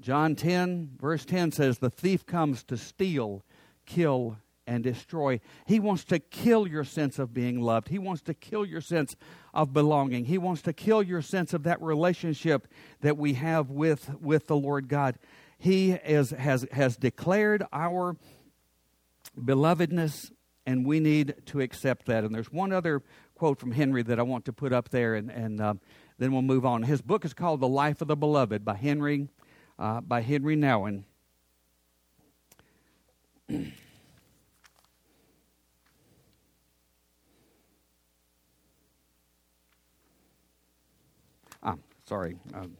John 0.00 0.34
10, 0.34 0.96
verse 1.00 1.24
10 1.24 1.52
says, 1.52 1.78
The 1.78 1.88
thief 1.88 2.26
comes 2.26 2.62
to 2.64 2.76
steal, 2.76 3.42
kill, 3.86 4.36
and 4.70 4.84
destroy. 4.84 5.40
He 5.66 5.80
wants 5.80 6.04
to 6.04 6.20
kill 6.20 6.64
your 6.64 6.84
sense 6.84 7.18
of 7.18 7.34
being 7.34 7.60
loved. 7.60 7.88
He 7.88 7.98
wants 7.98 8.22
to 8.22 8.34
kill 8.34 8.64
your 8.64 8.80
sense 8.80 9.16
of 9.52 9.72
belonging. 9.72 10.26
He 10.26 10.38
wants 10.38 10.62
to 10.62 10.72
kill 10.72 11.02
your 11.02 11.22
sense 11.22 11.52
of 11.52 11.64
that 11.64 11.82
relationship 11.82 12.68
that 13.00 13.18
we 13.18 13.34
have 13.34 13.68
with, 13.68 14.14
with 14.20 14.46
the 14.46 14.56
Lord 14.56 14.88
God. 14.88 15.18
He 15.58 15.90
is, 15.90 16.30
has, 16.30 16.68
has 16.70 16.96
declared 16.96 17.64
our 17.72 18.16
belovedness, 19.36 20.30
and 20.64 20.86
we 20.86 21.00
need 21.00 21.34
to 21.46 21.60
accept 21.60 22.06
that. 22.06 22.22
And 22.22 22.32
there's 22.32 22.52
one 22.52 22.72
other 22.72 23.02
quote 23.34 23.58
from 23.58 23.72
Henry 23.72 24.04
that 24.04 24.20
I 24.20 24.22
want 24.22 24.44
to 24.44 24.52
put 24.52 24.72
up 24.72 24.90
there, 24.90 25.16
and, 25.16 25.32
and 25.32 25.60
uh, 25.60 25.74
then 26.18 26.30
we'll 26.30 26.42
move 26.42 26.64
on. 26.64 26.84
His 26.84 27.02
book 27.02 27.24
is 27.24 27.34
called 27.34 27.58
The 27.58 27.68
Life 27.68 28.00
of 28.02 28.06
the 28.06 28.16
Beloved 28.16 28.64
by 28.64 28.76
Henry, 28.76 29.26
uh, 29.80 30.00
by 30.00 30.20
Henry 30.20 30.56
Nouwen. 30.56 31.02
Sorry. 42.10 42.34
Um, 42.54 42.76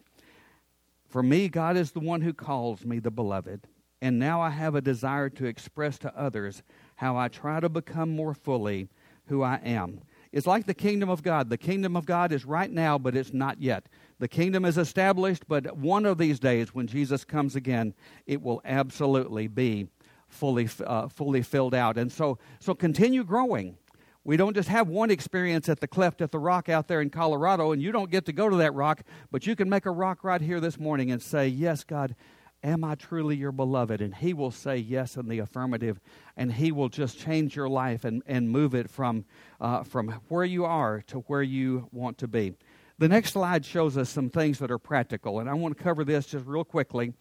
for 1.08 1.22
me, 1.22 1.48
God 1.48 1.76
is 1.76 1.92
the 1.92 2.00
one 2.00 2.20
who 2.20 2.32
calls 2.32 2.84
me 2.84 2.98
the 2.98 3.12
beloved, 3.12 3.68
and 4.02 4.18
now 4.18 4.40
I 4.40 4.50
have 4.50 4.74
a 4.74 4.80
desire 4.80 5.28
to 5.28 5.44
express 5.44 6.00
to 6.00 6.12
others 6.18 6.64
how 6.96 7.16
I 7.16 7.28
try 7.28 7.60
to 7.60 7.68
become 7.68 8.10
more 8.10 8.34
fully 8.34 8.88
who 9.26 9.44
I 9.44 9.60
am. 9.64 10.00
It's 10.32 10.48
like 10.48 10.66
the 10.66 10.74
kingdom 10.74 11.08
of 11.08 11.22
God. 11.22 11.48
The 11.48 11.56
kingdom 11.56 11.94
of 11.94 12.06
God 12.06 12.32
is 12.32 12.44
right 12.44 12.72
now, 12.72 12.98
but 12.98 13.14
it's 13.14 13.32
not 13.32 13.62
yet. 13.62 13.88
The 14.18 14.26
kingdom 14.26 14.64
is 14.64 14.76
established, 14.76 15.44
but 15.46 15.76
one 15.76 16.06
of 16.06 16.18
these 16.18 16.40
days, 16.40 16.74
when 16.74 16.88
Jesus 16.88 17.24
comes 17.24 17.54
again, 17.54 17.94
it 18.26 18.42
will 18.42 18.60
absolutely 18.64 19.46
be 19.46 19.86
fully, 20.26 20.68
uh, 20.84 21.06
fully 21.06 21.42
filled 21.42 21.74
out. 21.74 21.98
And 21.98 22.10
so, 22.10 22.38
so 22.58 22.74
continue 22.74 23.22
growing. 23.22 23.76
We 24.22 24.36
don't 24.36 24.54
just 24.54 24.68
have 24.68 24.88
one 24.88 25.10
experience 25.10 25.68
at 25.68 25.80
the 25.80 25.88
cleft 25.88 26.20
at 26.20 26.30
the 26.30 26.38
rock 26.38 26.68
out 26.68 26.88
there 26.88 27.00
in 27.00 27.08
Colorado, 27.08 27.72
and 27.72 27.80
you 27.80 27.90
don't 27.90 28.10
get 28.10 28.26
to 28.26 28.32
go 28.32 28.50
to 28.50 28.56
that 28.56 28.74
rock, 28.74 29.02
but 29.30 29.46
you 29.46 29.56
can 29.56 29.70
make 29.70 29.86
a 29.86 29.90
rock 29.90 30.22
right 30.22 30.40
here 30.40 30.60
this 30.60 30.78
morning 30.78 31.10
and 31.10 31.22
say, 31.22 31.48
Yes, 31.48 31.84
God, 31.84 32.14
am 32.62 32.84
I 32.84 32.96
truly 32.96 33.34
your 33.34 33.52
beloved? 33.52 34.02
And 34.02 34.14
He 34.14 34.34
will 34.34 34.50
say 34.50 34.76
yes 34.76 35.16
in 35.16 35.28
the 35.28 35.38
affirmative, 35.38 36.00
and 36.36 36.52
He 36.52 36.70
will 36.70 36.90
just 36.90 37.18
change 37.18 37.56
your 37.56 37.68
life 37.68 38.04
and, 38.04 38.22
and 38.26 38.50
move 38.50 38.74
it 38.74 38.90
from, 38.90 39.24
uh, 39.58 39.84
from 39.84 40.10
where 40.28 40.44
you 40.44 40.66
are 40.66 41.00
to 41.06 41.20
where 41.20 41.42
you 41.42 41.88
want 41.90 42.18
to 42.18 42.28
be. 42.28 42.52
The 42.98 43.08
next 43.08 43.32
slide 43.32 43.64
shows 43.64 43.96
us 43.96 44.10
some 44.10 44.28
things 44.28 44.58
that 44.58 44.70
are 44.70 44.78
practical, 44.78 45.40
and 45.40 45.48
I 45.48 45.54
want 45.54 45.78
to 45.78 45.82
cover 45.82 46.04
this 46.04 46.26
just 46.26 46.44
real 46.46 46.64
quickly. 46.64 47.14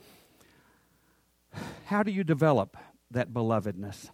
How 1.85 2.03
do 2.03 2.11
you 2.11 2.25
develop 2.25 2.75
that 3.09 3.31
belovedness? 3.31 4.09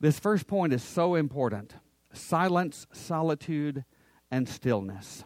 This 0.00 0.18
first 0.18 0.46
point 0.46 0.72
is 0.72 0.82
so 0.82 1.14
important 1.14 1.74
silence, 2.12 2.86
solitude, 2.92 3.84
and 4.30 4.48
stillness. 4.48 5.24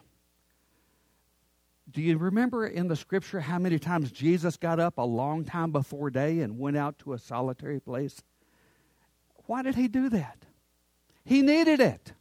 Do 1.89 2.01
you 2.01 2.17
remember 2.17 2.65
in 2.65 2.87
the 2.87 2.95
scripture 2.95 3.39
how 3.39 3.59
many 3.59 3.79
times 3.79 4.11
Jesus 4.11 4.57
got 4.57 4.79
up 4.79 4.97
a 4.97 5.03
long 5.03 5.45
time 5.45 5.71
before 5.71 6.09
day 6.09 6.39
and 6.39 6.59
went 6.59 6.77
out 6.77 6.99
to 6.99 7.13
a 7.13 7.19
solitary 7.19 7.79
place? 7.79 8.21
Why 9.45 9.61
did 9.61 9.75
he 9.75 9.87
do 9.87 10.09
that? 10.09 10.45
He 11.23 11.41
needed 11.41 11.79
it. 11.79 12.13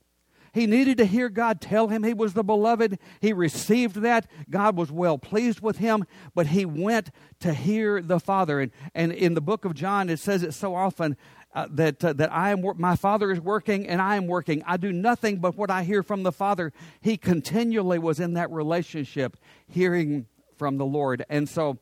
He 0.52 0.68
needed 0.68 0.98
to 0.98 1.04
hear 1.04 1.28
God 1.28 1.60
tell 1.60 1.88
him 1.88 2.04
he 2.04 2.14
was 2.14 2.34
the 2.34 2.44
beloved. 2.44 3.00
He 3.20 3.32
received 3.32 3.96
that. 3.96 4.28
God 4.48 4.76
was 4.76 4.92
well 4.92 5.18
pleased 5.18 5.60
with 5.60 5.78
him, 5.78 6.04
but 6.32 6.46
he 6.46 6.64
went 6.64 7.10
to 7.40 7.52
hear 7.52 8.00
the 8.00 8.20
Father. 8.20 8.60
And, 8.60 8.70
and 8.94 9.10
in 9.10 9.34
the 9.34 9.40
book 9.40 9.64
of 9.64 9.74
John, 9.74 10.08
it 10.08 10.20
says 10.20 10.44
it 10.44 10.54
so 10.54 10.76
often 10.76 11.16
uh, 11.54 11.68
that, 11.70 12.04
uh, 12.04 12.12
that 12.12 12.32
I 12.32 12.50
am, 12.50 12.64
my 12.76 12.96
Father 12.96 13.30
is 13.30 13.40
working 13.40 13.86
and 13.86 14.02
I 14.02 14.16
am 14.16 14.26
working. 14.26 14.62
I 14.66 14.76
do 14.76 14.92
nothing 14.92 15.38
but 15.38 15.56
what 15.56 15.70
I 15.70 15.84
hear 15.84 16.02
from 16.02 16.24
the 16.24 16.32
Father. 16.32 16.72
He 17.00 17.16
continually 17.16 17.98
was 17.98 18.18
in 18.18 18.34
that 18.34 18.50
relationship, 18.50 19.36
hearing 19.68 20.26
from 20.56 20.78
the 20.78 20.84
Lord. 20.84 21.24
And 21.28 21.48
so, 21.48 21.78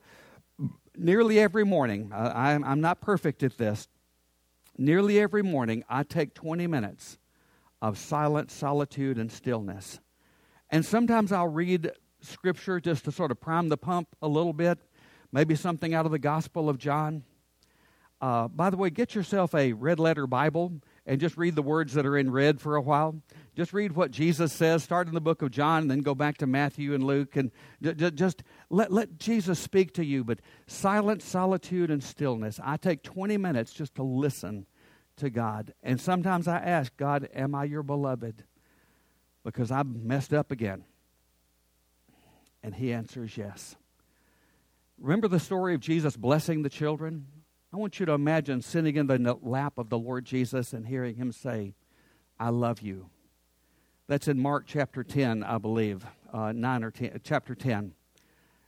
nearly 0.96 1.38
every 1.40 1.64
morning, 1.64 2.10
uh, 2.12 2.32
I'm, 2.34 2.64
I'm 2.64 2.80
not 2.80 3.00
perfect 3.00 3.42
at 3.42 3.56
this, 3.56 3.88
nearly 4.76 5.18
every 5.18 5.42
morning, 5.42 5.84
I 5.88 6.02
take 6.02 6.34
20 6.34 6.66
minutes 6.66 7.18
of 7.80 7.98
silence, 7.98 8.52
solitude, 8.52 9.18
and 9.18 9.32
stillness. 9.32 10.00
And 10.70 10.84
sometimes 10.84 11.32
I'll 11.32 11.48
read 11.48 11.90
scripture 12.20 12.80
just 12.80 13.04
to 13.04 13.12
sort 13.12 13.30
of 13.30 13.40
prime 13.40 13.68
the 13.68 13.76
pump 13.76 14.08
a 14.22 14.28
little 14.28 14.52
bit, 14.52 14.78
maybe 15.32 15.54
something 15.54 15.94
out 15.94 16.06
of 16.06 16.12
the 16.12 16.18
Gospel 16.18 16.68
of 16.68 16.78
John. 16.78 17.24
Uh, 18.22 18.46
by 18.46 18.70
the 18.70 18.76
way, 18.76 18.88
get 18.88 19.16
yourself 19.16 19.52
a 19.52 19.72
red 19.72 19.98
letter 19.98 20.28
Bible 20.28 20.80
and 21.04 21.20
just 21.20 21.36
read 21.36 21.56
the 21.56 21.62
words 21.62 21.94
that 21.94 22.06
are 22.06 22.16
in 22.16 22.30
red 22.30 22.60
for 22.60 22.76
a 22.76 22.80
while. 22.80 23.20
Just 23.56 23.72
read 23.72 23.92
what 23.92 24.12
Jesus 24.12 24.52
says. 24.52 24.84
Start 24.84 25.08
in 25.08 25.14
the 25.14 25.20
book 25.20 25.42
of 25.42 25.50
John 25.50 25.82
and 25.82 25.90
then 25.90 26.02
go 26.02 26.14
back 26.14 26.38
to 26.38 26.46
Matthew 26.46 26.94
and 26.94 27.02
Luke 27.02 27.34
and 27.34 27.50
just 27.82 28.44
let, 28.70 28.92
let 28.92 29.18
Jesus 29.18 29.58
speak 29.58 29.94
to 29.94 30.04
you. 30.04 30.22
But 30.22 30.38
silence, 30.68 31.24
solitude, 31.24 31.90
and 31.90 32.00
stillness. 32.00 32.60
I 32.62 32.76
take 32.76 33.02
20 33.02 33.36
minutes 33.38 33.72
just 33.72 33.96
to 33.96 34.04
listen 34.04 34.66
to 35.16 35.28
God. 35.28 35.74
And 35.82 36.00
sometimes 36.00 36.46
I 36.46 36.58
ask, 36.58 36.96
God, 36.96 37.28
am 37.34 37.56
I 37.56 37.64
your 37.64 37.82
beloved? 37.82 38.44
Because 39.42 39.72
I've 39.72 39.92
messed 39.92 40.32
up 40.32 40.52
again. 40.52 40.84
And 42.62 42.76
he 42.76 42.92
answers 42.92 43.36
yes. 43.36 43.74
Remember 44.96 45.26
the 45.26 45.40
story 45.40 45.74
of 45.74 45.80
Jesus 45.80 46.16
blessing 46.16 46.62
the 46.62 46.70
children? 46.70 47.26
I 47.74 47.78
want 47.78 47.98
you 47.98 48.04
to 48.04 48.12
imagine 48.12 48.60
sitting 48.60 48.96
in 48.96 49.06
the 49.06 49.38
lap 49.40 49.78
of 49.78 49.88
the 49.88 49.98
Lord 49.98 50.26
Jesus 50.26 50.74
and 50.74 50.86
hearing 50.86 51.16
him 51.16 51.32
say, 51.32 51.72
I 52.38 52.50
love 52.50 52.82
you. 52.82 53.08
That's 54.08 54.28
in 54.28 54.38
Mark 54.38 54.64
chapter 54.66 55.02
10, 55.02 55.42
I 55.42 55.56
believe, 55.56 56.04
uh, 56.34 56.52
9 56.52 56.84
or 56.84 56.90
10, 56.90 57.20
chapter 57.24 57.54
10. 57.54 57.94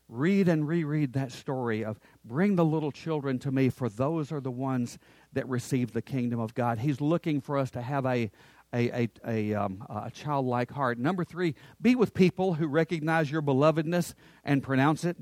Read 0.09 0.49
and 0.49 0.67
reread 0.67 1.13
that 1.13 1.33
story 1.33 1.85
of 1.85 2.01
bring 2.25 2.57
the 2.57 2.65
little 2.65 2.91
children 2.91 3.39
to 3.41 3.53
me, 3.53 3.69
for 3.69 3.91
those 3.91 4.33
are 4.33 4.41
the 4.41 4.51
ones 4.51 4.99
that 5.35 5.47
receive 5.51 5.93
the 5.93 6.01
kingdom 6.01 6.41
of 6.41 6.55
God. 6.55 6.79
He's 6.79 7.03
looking 7.03 7.43
for 7.43 7.59
us 7.59 7.71
to 7.73 7.83
have 7.83 8.07
a, 8.07 8.31
a, 8.73 9.03
a, 9.03 9.09
a, 9.27 9.55
um, 9.55 9.85
a 9.91 10.11
childlike 10.11 10.71
heart. 10.71 10.99
Number 10.99 11.25
three, 11.25 11.55
be 11.79 11.95
with 11.95 12.15
people 12.15 12.55
who 12.55 12.67
recognize 12.67 13.31
your 13.31 13.43
belovedness 13.43 14.15
and 14.45 14.63
pronounce 14.63 15.05
it. 15.05 15.19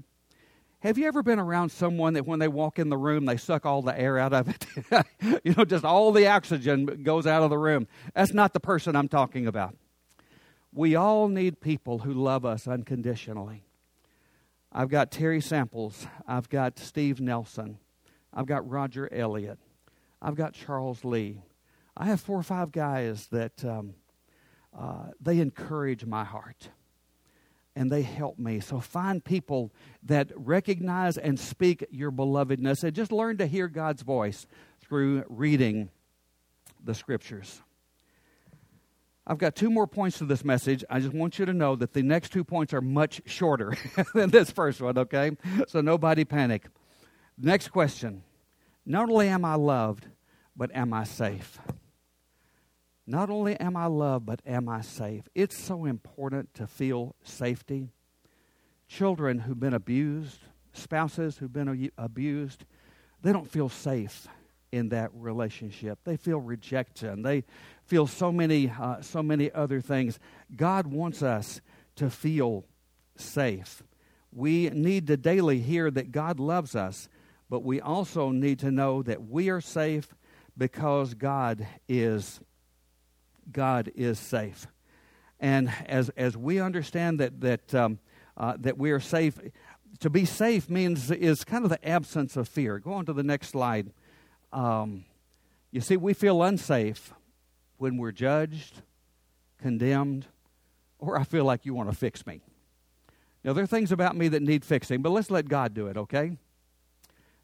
Have 0.83 0.99
you 0.99 1.07
ever 1.07 1.23
been 1.23 1.38
around 1.38 1.71
someone 1.71 2.14
that 2.14 2.27
when 2.27 2.40
they 2.40 2.49
walk 2.49 2.81
in 2.81 2.88
the 2.88 2.97
room, 2.97 3.25
they 3.25 3.37
suck 3.37 3.64
all 3.64 3.83
the 3.83 3.97
air 3.97 4.18
out 4.18 4.33
of 4.33 4.49
it? 4.49 4.66
you 5.45 5.55
know, 5.55 5.64
just 5.64 5.85
all 5.85 6.11
the 6.11 6.27
oxygen 6.27 7.05
goes 7.05 7.25
out 7.25 7.45
of 7.45 7.51
the 7.51 7.57
room. 7.57 7.87
That's 8.16 8.35
not 8.35 8.53
the 8.53 8.59
person 8.59 8.97
I'm 8.97 9.07
talking 9.07 9.47
about. 9.47 9.77
We 10.75 10.97
all 10.97 11.29
need 11.29 11.61
people 11.61 12.01
who 12.01 12.12
love 12.12 12.45
us 12.45 12.66
unconditionally. 12.66 13.62
I've 14.73 14.88
got 14.88 15.12
Terry 15.12 15.40
Samples. 15.40 16.09
I've 16.27 16.49
got 16.49 16.81
Steve 16.81 17.21
Nelson. 17.21 17.79
I've 18.35 18.47
got 18.47 18.68
Roger 18.68 19.09
Elliott. 19.12 19.61
I've 20.21 20.35
got 20.35 20.53
Charles 20.53 21.05
Lee. 21.05 21.42
I 21.97 22.07
have 22.07 22.21
four 22.21 22.40
or 22.40 22.42
five 22.42 22.73
guys 22.73 23.29
that 23.29 23.64
um, 23.64 23.95
uh, 24.77 25.11
they 25.21 25.38
encourage 25.38 26.05
my 26.05 26.25
heart 26.25 26.71
and 27.75 27.91
they 27.91 28.03
help 28.03 28.39
me. 28.39 28.61
So 28.61 28.81
find 28.81 29.25
people 29.25 29.73
that 30.03 30.31
recognize 30.37 31.17
and 31.17 31.39
speak 31.39 31.87
your 31.91 32.11
belovedness 32.13 32.85
and 32.85 32.95
just 32.95 33.13
learn 33.13 33.39
to 33.39 33.47
hear 33.47 33.69
God's 33.69 34.03
voice 34.03 34.47
through 34.81 35.25
reading 35.29 35.91
the 36.85 36.95
scriptures. 36.95 37.63
I've 39.27 39.39
got 39.39 39.55
two 39.55 39.71
more 39.71 39.87
points 39.87 40.19
to 40.19 40.25
this 40.25 40.45
message. 40.45 40.85
I 40.91 40.99
just 40.99 41.15
want 41.15 41.39
you 41.39 41.47
to 41.47 41.53
know 41.53 41.77
that 41.77 41.93
the 41.93 42.03
next 42.03 42.33
two 42.33 42.43
points 42.43 42.75
are 42.75 42.81
much 42.81 43.23
shorter 43.25 43.77
than 44.15 44.31
this 44.31 44.51
first 44.51 44.81
one, 44.81 44.99
okay? 44.99 45.37
So 45.69 45.81
nobody 45.81 46.25
panic. 46.25 46.67
Next 47.39 47.69
question 47.69 48.25
Not 48.85 49.09
only 49.09 49.29
am 49.29 49.45
I 49.45 49.55
loved, 49.55 50.09
but 50.57 50.75
am 50.75 50.93
I 50.93 51.05
safe? 51.05 51.59
Not 53.07 53.31
only 53.31 53.59
am 53.59 53.77
I 53.77 53.87
loved, 53.87 54.27
but 54.27 54.41
am 54.47 54.69
I 54.69 54.81
safe? 54.81 55.29
It's 55.35 55.59
so 55.59 55.85
important 55.85 56.55
to 56.55 56.67
feel 56.67 57.17
safety. 57.25 57.88
Children 58.87 59.41
who've 59.41 59.59
been 59.59 59.75
abused, 59.75 60.38
spouses 60.73 61.38
who've 61.38 61.53
been 61.53 61.91
abused, 61.99 62.65
they 63.23 63.33
don't 63.33 63.51
feel 63.51 63.69
safe 63.69 64.29
in 64.71 64.88
that 64.91 65.11
relationship. 65.15 65.99
They 66.05 66.17
feel 66.17 66.38
rejection. 66.38 67.23
They 67.23 67.45
feel 67.85 68.07
so 68.07 68.33
many, 68.33 68.71
uh, 68.71 69.03
so 69.03 69.23
many 69.23 69.53
other 69.53 69.81
things. 69.81 70.19
God 70.55 70.87
wants 70.87 71.23
us 71.23 71.61
to 71.97 72.09
feel 72.09 72.65
safe. 73.17 73.83
We 74.33 74.71
need 74.71 75.09
to 75.09 75.17
daily 75.17 75.61
hear 75.61 75.91
that 75.91 76.11
God 76.11 76.41
loves 76.41 76.75
us, 76.75 77.09
but 77.51 77.62
we 77.62 77.81
also 77.81 78.31
need 78.31 78.61
to 78.61 78.71
know 78.71 79.03
that 79.03 79.29
we 79.29 79.51
are 79.51 79.61
safe 79.61 80.09
because 80.57 81.15
God 81.15 81.67
is 81.88 82.41
God 83.53 83.91
is 83.95 84.19
safe. 84.19 84.67
And 85.41 85.73
as, 85.87 86.09
as 86.11 86.37
we 86.37 86.61
understand 86.61 87.21
that, 87.21 87.41
that, 87.41 87.75
um, 87.75 87.99
uh, 88.37 88.55
that 88.61 88.79
we 88.79 88.93
are 88.93 89.01
safe, 89.01 89.38
to 90.01 90.11
be 90.11 90.25
safe 90.25 90.71
means 90.71 91.11
is 91.11 91.45
kind 91.45 91.65
of 91.65 91.71
the 91.71 91.88
absence 91.88 92.37
of 92.37 92.49
fear. 92.49 92.79
Go 92.79 92.93
on 92.93 93.07
to 93.07 93.12
the 93.12 93.23
next 93.23 93.49
slide. 93.49 93.93
Um, 94.53 95.05
you 95.71 95.81
see, 95.81 95.97
we 95.97 96.15
feel 96.15 96.43
unsafe 96.43 97.12
when 97.79 97.97
we're 97.97 98.12
judged, 98.12 98.83
condemned, 99.61 100.27
or 100.99 101.19
I 101.19 101.25
feel 101.25 101.45
like 101.45 101.67
you 101.67 101.75
want 101.75 101.91
to 101.91 101.97
fix 101.97 102.27
me. 102.27 102.41
Now, 103.43 103.53
there 103.53 103.65
are 103.65 103.67
things 103.67 103.91
about 103.91 104.17
me 104.17 104.29
that 104.29 104.43
need 104.43 104.65
fixing, 104.65 105.03
but 105.03 105.11
let's 105.11 105.31
let 105.31 105.49
God 105.49 105.75
do 105.75 105.88
it, 105.88 105.97
okay? 105.97 106.37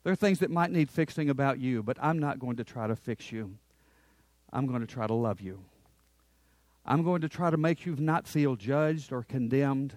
There 0.04 0.12
are 0.12 0.16
things 0.16 0.38
that 0.38 0.50
might 0.50 0.70
need 0.70 0.90
fixing 0.90 1.28
about 1.28 1.58
you, 1.58 1.82
but 1.82 1.96
I'm 2.00 2.18
not 2.20 2.38
going 2.38 2.56
to 2.56 2.64
try 2.64 2.86
to 2.86 2.94
fix 2.94 3.32
you. 3.32 3.56
I'm 4.52 4.66
going 4.66 4.80
to 4.80 4.86
try 4.86 5.06
to 5.06 5.14
love 5.14 5.40
you. 5.40 5.64
I'm 6.88 7.02
going 7.02 7.20
to 7.20 7.28
try 7.28 7.50
to 7.50 7.58
make 7.58 7.84
you 7.84 7.96
not 7.96 8.26
feel 8.26 8.56
judged 8.56 9.12
or 9.12 9.22
condemned 9.22 9.94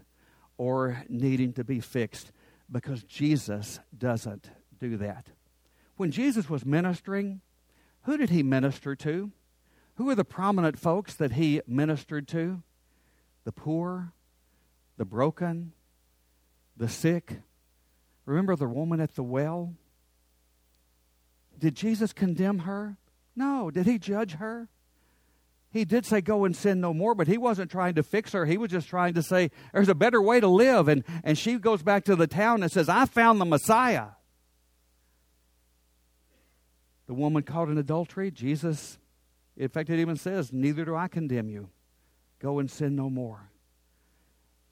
or 0.57 1.03
needing 1.07 1.53
to 1.53 1.63
be 1.63 1.79
fixed 1.79 2.33
because 2.69 3.03
Jesus 3.03 3.79
doesn't 3.97 4.49
do 4.77 4.97
that. 4.97 5.27
When 5.95 6.11
Jesus 6.11 6.49
was 6.49 6.65
ministering, 6.65 7.39
who 8.01 8.17
did 8.17 8.29
he 8.29 8.43
minister 8.43 8.93
to? 8.97 9.31
Who 9.95 10.05
were 10.05 10.15
the 10.15 10.25
prominent 10.25 10.77
folks 10.77 11.13
that 11.13 11.31
he 11.31 11.61
ministered 11.65 12.27
to? 12.29 12.61
The 13.45 13.53
poor, 13.53 14.11
the 14.97 15.05
broken, 15.05 15.71
the 16.75 16.89
sick. 16.89 17.37
Remember 18.25 18.57
the 18.57 18.67
woman 18.67 18.99
at 18.99 19.15
the 19.15 19.23
well? 19.23 19.75
Did 21.57 21.73
Jesus 21.75 22.11
condemn 22.11 22.59
her? 22.59 22.97
No. 23.33 23.71
Did 23.71 23.85
he 23.85 23.97
judge 23.97 24.33
her? 24.33 24.67
He 25.71 25.85
did 25.85 26.05
say, 26.05 26.21
Go 26.21 26.45
and 26.45 26.55
sin 26.55 26.81
no 26.81 26.93
more, 26.93 27.15
but 27.15 27.27
he 27.27 27.37
wasn't 27.37 27.71
trying 27.71 27.95
to 27.95 28.03
fix 28.03 28.33
her. 28.33 28.45
He 28.45 28.57
was 28.57 28.69
just 28.69 28.87
trying 28.87 29.13
to 29.13 29.23
say, 29.23 29.51
There's 29.73 29.89
a 29.89 29.95
better 29.95 30.21
way 30.21 30.39
to 30.39 30.47
live. 30.47 30.87
And, 30.87 31.03
and 31.23 31.37
she 31.37 31.57
goes 31.57 31.81
back 31.81 32.03
to 32.05 32.15
the 32.15 32.27
town 32.27 32.61
and 32.61 32.71
says, 32.71 32.89
I 32.89 33.05
found 33.05 33.39
the 33.39 33.45
Messiah. 33.45 34.07
The 37.07 37.13
woman 37.13 37.43
caught 37.43 37.69
in 37.69 37.77
adultery, 37.77 38.31
Jesus, 38.31 38.97
in 39.57 39.69
fact, 39.69 39.89
it 39.89 39.99
even 39.99 40.15
says, 40.15 40.51
Neither 40.51 40.85
do 40.85 40.95
I 40.95 41.07
condemn 41.07 41.49
you. 41.49 41.69
Go 42.39 42.59
and 42.59 42.69
sin 42.69 42.95
no 42.95 43.09
more. 43.09 43.49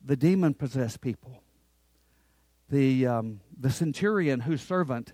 The 0.04 0.16
demon 0.16 0.54
possessed 0.54 1.02
people. 1.02 1.44
The, 2.70 3.08
um, 3.08 3.42
the 3.60 3.72
centurion 3.72 4.42
whose 4.42 4.62
servant 4.62 5.14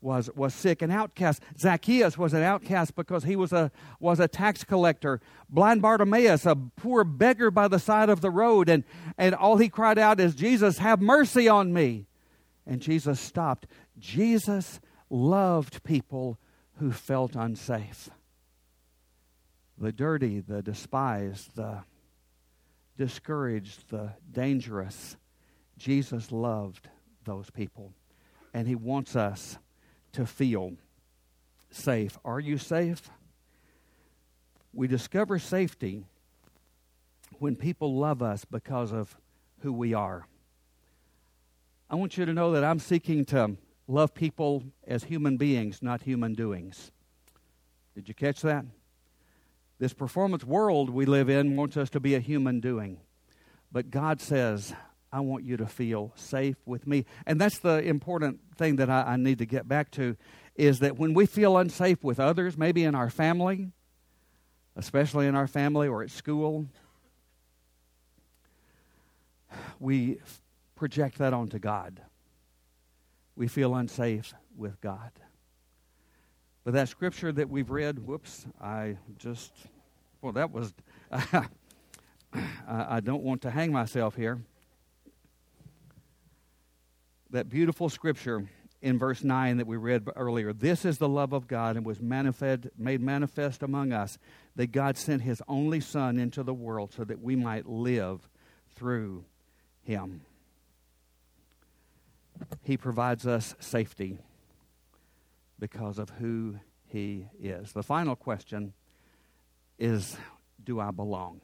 was, 0.00 0.30
was 0.34 0.54
sick, 0.54 0.82
an 0.82 0.90
outcast. 0.90 1.42
Zacchaeus 1.58 2.16
was 2.18 2.32
an 2.32 2.42
outcast 2.42 2.94
because 2.94 3.24
he 3.24 3.36
was 3.36 3.52
a, 3.52 3.70
was 3.98 4.20
a 4.20 4.28
tax 4.28 4.62
collector. 4.64 5.20
Blind 5.48 5.82
Bartimaeus, 5.82 6.46
a 6.46 6.54
poor 6.54 7.04
beggar 7.04 7.50
by 7.50 7.68
the 7.68 7.78
side 7.78 8.08
of 8.08 8.20
the 8.20 8.30
road, 8.30 8.68
and, 8.68 8.84
and 9.18 9.34
all 9.34 9.56
he 9.56 9.68
cried 9.68 9.98
out 9.98 10.20
is, 10.20 10.34
Jesus, 10.34 10.78
have 10.78 11.00
mercy 11.00 11.48
on 11.48 11.72
me. 11.72 12.06
And 12.66 12.80
Jesus 12.80 13.20
stopped. 13.20 13.66
Jesus 13.98 14.80
loved 15.08 15.82
people 15.82 16.38
who 16.78 16.92
felt 16.92 17.34
unsafe. 17.34 18.10
The 19.78 19.92
dirty, 19.92 20.40
the 20.40 20.62
despised, 20.62 21.54
the 21.54 21.84
discouraged, 22.96 23.90
the 23.90 24.12
dangerous. 24.32 25.16
Jesus 25.78 26.32
loved 26.32 26.88
those 27.24 27.50
people. 27.50 27.92
And 28.54 28.66
he 28.66 28.74
wants 28.74 29.16
us 29.16 29.58
to 30.12 30.26
feel 30.26 30.74
safe. 31.70 32.18
Are 32.24 32.40
you 32.40 32.58
safe? 32.58 33.10
We 34.72 34.88
discover 34.88 35.38
safety 35.38 36.04
when 37.38 37.56
people 37.56 37.96
love 37.96 38.22
us 38.22 38.44
because 38.44 38.92
of 38.92 39.16
who 39.60 39.72
we 39.72 39.94
are. 39.94 40.26
I 41.88 41.94
want 41.94 42.18
you 42.18 42.24
to 42.24 42.32
know 42.32 42.52
that 42.52 42.64
I'm 42.64 42.78
seeking 42.78 43.24
to 43.26 43.56
love 43.88 44.14
people 44.14 44.64
as 44.86 45.04
human 45.04 45.36
beings, 45.36 45.82
not 45.82 46.02
human 46.02 46.34
doings. 46.34 46.90
Did 47.94 48.08
you 48.08 48.14
catch 48.14 48.42
that? 48.42 48.64
This 49.78 49.92
performance 49.92 50.44
world 50.44 50.90
we 50.90 51.06
live 51.06 51.28
in 51.28 51.56
wants 51.56 51.76
us 51.76 51.90
to 51.90 52.00
be 52.00 52.14
a 52.14 52.20
human 52.20 52.60
doing. 52.60 52.98
But 53.70 53.90
God 53.90 54.20
says, 54.20 54.74
I 55.12 55.20
want 55.20 55.44
you 55.44 55.56
to 55.56 55.66
feel 55.66 56.12
safe 56.16 56.56
with 56.66 56.86
me. 56.86 57.04
And 57.26 57.40
that's 57.40 57.58
the 57.58 57.82
important 57.82 58.40
thing 58.56 58.76
that 58.76 58.90
I, 58.90 59.02
I, 59.02 59.16
need 59.16 59.38
to 59.38 59.46
get 59.46 59.68
back 59.68 59.90
to 59.92 60.16
is 60.56 60.80
that 60.80 60.98
when 60.98 61.14
we 61.14 61.26
feel 61.26 61.56
unsafe 61.56 62.02
with 62.02 62.18
others, 62.18 62.58
maybe 62.58 62.82
in 62.84 62.94
our 62.94 63.10
family, 63.10 63.70
especially 64.74 65.26
in 65.26 65.34
our 65.34 65.46
family 65.46 65.86
or 65.86 66.02
at 66.02 66.10
school, 66.10 66.66
we 69.78 70.18
project 70.74 71.18
that 71.18 71.32
onto 71.32 71.58
God. 71.58 72.00
We 73.36 73.48
feel 73.48 73.74
unsafe 73.74 74.34
with 74.56 74.80
God. 74.80 75.12
But 76.64 76.74
that 76.74 76.88
scripture 76.88 77.30
that 77.32 77.48
we've 77.48 77.70
read, 77.70 78.00
whoops, 78.00 78.46
I 78.60 78.96
just, 79.18 79.52
well, 80.20 80.32
that 80.32 80.50
was, 80.50 80.74
I 81.12 83.00
don't 83.00 83.22
want 83.22 83.42
to 83.42 83.50
hang 83.50 83.72
myself 83.72 84.16
here 84.16 84.40
that 87.30 87.48
beautiful 87.48 87.88
scripture 87.88 88.48
in 88.82 88.98
verse 88.98 89.24
9 89.24 89.56
that 89.56 89.66
we 89.66 89.76
read 89.76 90.06
earlier. 90.16 90.52
This 90.52 90.84
is 90.84 90.98
the 90.98 91.08
love 91.08 91.32
of 91.32 91.48
God 91.48 91.76
and 91.76 91.84
was 91.84 92.00
manifest, 92.00 92.68
made 92.78 93.00
manifest 93.00 93.62
among 93.62 93.92
us 93.92 94.18
that 94.54 94.72
God 94.72 94.96
sent 94.96 95.22
his 95.22 95.42
only 95.48 95.80
Son 95.80 96.18
into 96.18 96.42
the 96.42 96.54
world 96.54 96.92
so 96.92 97.04
that 97.04 97.20
we 97.20 97.36
might 97.36 97.66
live 97.66 98.28
through 98.76 99.24
him. 99.82 100.20
He 102.62 102.76
provides 102.76 103.26
us 103.26 103.54
safety 103.60 104.18
because 105.58 105.98
of 105.98 106.10
who 106.10 106.56
he 106.86 107.28
is. 107.40 107.72
The 107.72 107.82
final 107.82 108.14
question 108.14 108.74
is 109.78 110.16
Do 110.62 110.80
I 110.80 110.90
belong? 110.90 111.40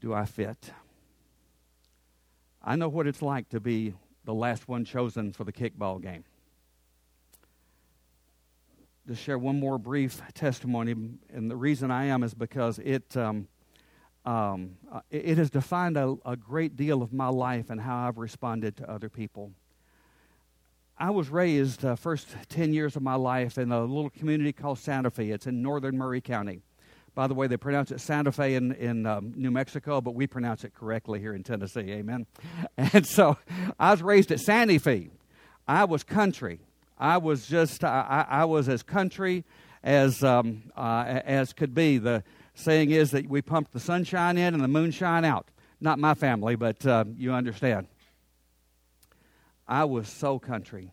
Do 0.00 0.14
I 0.14 0.24
fit? 0.24 0.70
I 2.62 2.76
know 2.76 2.88
what 2.88 3.06
it's 3.06 3.22
like 3.22 3.48
to 3.50 3.60
be 3.60 3.94
the 4.24 4.34
last 4.34 4.68
one 4.68 4.84
chosen 4.84 5.32
for 5.32 5.44
the 5.44 5.52
kickball 5.52 6.00
game. 6.00 6.24
To 9.08 9.14
share 9.14 9.38
one 9.38 9.58
more 9.58 9.78
brief 9.78 10.20
testimony, 10.34 10.94
and 11.32 11.50
the 11.50 11.56
reason 11.56 11.90
I 11.90 12.04
am 12.04 12.22
is 12.22 12.34
because 12.34 12.78
it 12.78 13.16
um, 13.16 13.48
um, 14.24 14.76
it 15.10 15.38
has 15.38 15.50
defined 15.50 15.96
a, 15.96 16.16
a 16.26 16.36
great 16.36 16.76
deal 16.76 17.02
of 17.02 17.12
my 17.12 17.28
life 17.28 17.70
and 17.70 17.80
how 17.80 18.06
I've 18.06 18.18
responded 18.18 18.76
to 18.76 18.90
other 18.90 19.08
people. 19.08 19.52
I 20.98 21.08
was 21.10 21.30
raised 21.30 21.84
uh, 21.84 21.96
first 21.96 22.28
10 22.50 22.74
years 22.74 22.94
of 22.94 23.02
my 23.02 23.14
life 23.14 23.56
in 23.56 23.72
a 23.72 23.80
little 23.80 24.10
community 24.10 24.52
called 24.52 24.78
Santa 24.78 25.10
Fe. 25.10 25.30
It's 25.30 25.46
in 25.46 25.62
northern 25.62 25.96
Maury 25.96 26.20
County. 26.20 26.60
By 27.14 27.26
the 27.26 27.34
way, 27.34 27.46
they 27.46 27.56
pronounce 27.56 27.90
it 27.90 28.00
Santa 28.00 28.32
Fe 28.32 28.54
in, 28.54 28.72
in 28.72 29.04
um, 29.04 29.32
New 29.36 29.50
Mexico, 29.50 30.00
but 30.00 30.14
we 30.14 30.26
pronounce 30.26 30.64
it 30.64 30.74
correctly 30.74 31.18
here 31.18 31.34
in 31.34 31.42
Tennessee. 31.42 31.90
Amen. 31.90 32.26
And 32.76 33.06
so 33.06 33.36
I 33.78 33.90
was 33.90 34.02
raised 34.02 34.32
at 34.32 34.40
Santa 34.40 34.78
Fe. 34.78 35.10
I 35.66 35.84
was 35.84 36.02
country. 36.02 36.60
I 36.98 37.18
was 37.18 37.46
just, 37.46 37.84
I, 37.84 38.26
I 38.28 38.44
was 38.44 38.68
as 38.68 38.82
country 38.82 39.44
as, 39.82 40.22
um, 40.22 40.64
uh, 40.76 41.20
as 41.24 41.52
could 41.52 41.74
be. 41.74 41.98
The 41.98 42.22
saying 42.54 42.90
is 42.90 43.10
that 43.12 43.28
we 43.28 43.42
pumped 43.42 43.72
the 43.72 43.80
sunshine 43.80 44.36
in 44.38 44.54
and 44.54 44.62
the 44.62 44.68
moonshine 44.68 45.24
out. 45.24 45.48
Not 45.80 45.98
my 45.98 46.14
family, 46.14 46.56
but 46.56 46.84
uh, 46.84 47.04
you 47.16 47.32
understand. 47.32 47.86
I 49.66 49.84
was 49.84 50.08
so 50.08 50.38
country. 50.38 50.90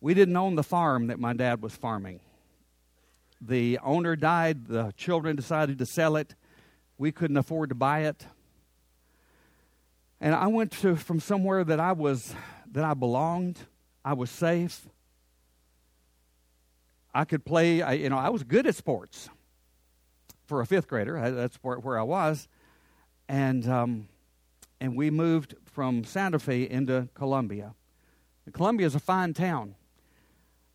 We 0.00 0.14
didn't 0.14 0.36
own 0.36 0.54
the 0.54 0.62
farm 0.62 1.08
that 1.08 1.18
my 1.18 1.32
dad 1.32 1.60
was 1.60 1.74
farming. 1.74 2.20
The 3.40 3.78
owner 3.82 4.16
died, 4.16 4.66
the 4.66 4.92
children 4.96 5.36
decided 5.36 5.78
to 5.78 5.86
sell 5.86 6.16
it. 6.16 6.34
We 6.96 7.12
couldn't 7.12 7.36
afford 7.36 7.68
to 7.68 7.74
buy 7.74 8.00
it. 8.00 8.26
And 10.20 10.34
I 10.34 10.48
went 10.48 10.72
to 10.80 10.96
from 10.96 11.20
somewhere 11.20 11.62
that 11.62 11.78
I 11.78 11.92
was 11.92 12.34
that 12.72 12.84
I 12.84 12.94
belonged, 12.94 13.58
I 14.04 14.14
was 14.14 14.30
safe. 14.30 14.86
I 17.14 17.24
could 17.24 17.44
play, 17.44 17.82
I, 17.82 17.94
you 17.94 18.10
know, 18.10 18.18
I 18.18 18.28
was 18.28 18.42
good 18.42 18.66
at 18.66 18.74
sports 18.74 19.28
for 20.46 20.60
a 20.60 20.66
fifth 20.66 20.86
grader. 20.86 21.30
That's 21.30 21.56
where 21.62 21.98
I 21.98 22.02
was. 22.02 22.48
And, 23.28 23.68
um, 23.68 24.08
and 24.80 24.96
we 24.96 25.10
moved 25.10 25.54
from 25.64 26.04
Santa 26.04 26.38
Fe 26.38 26.68
into 26.68 27.08
Columbia. 27.14 27.74
Columbia 28.52 28.86
is 28.86 28.94
a 28.94 29.00
fine 29.00 29.34
town. 29.34 29.74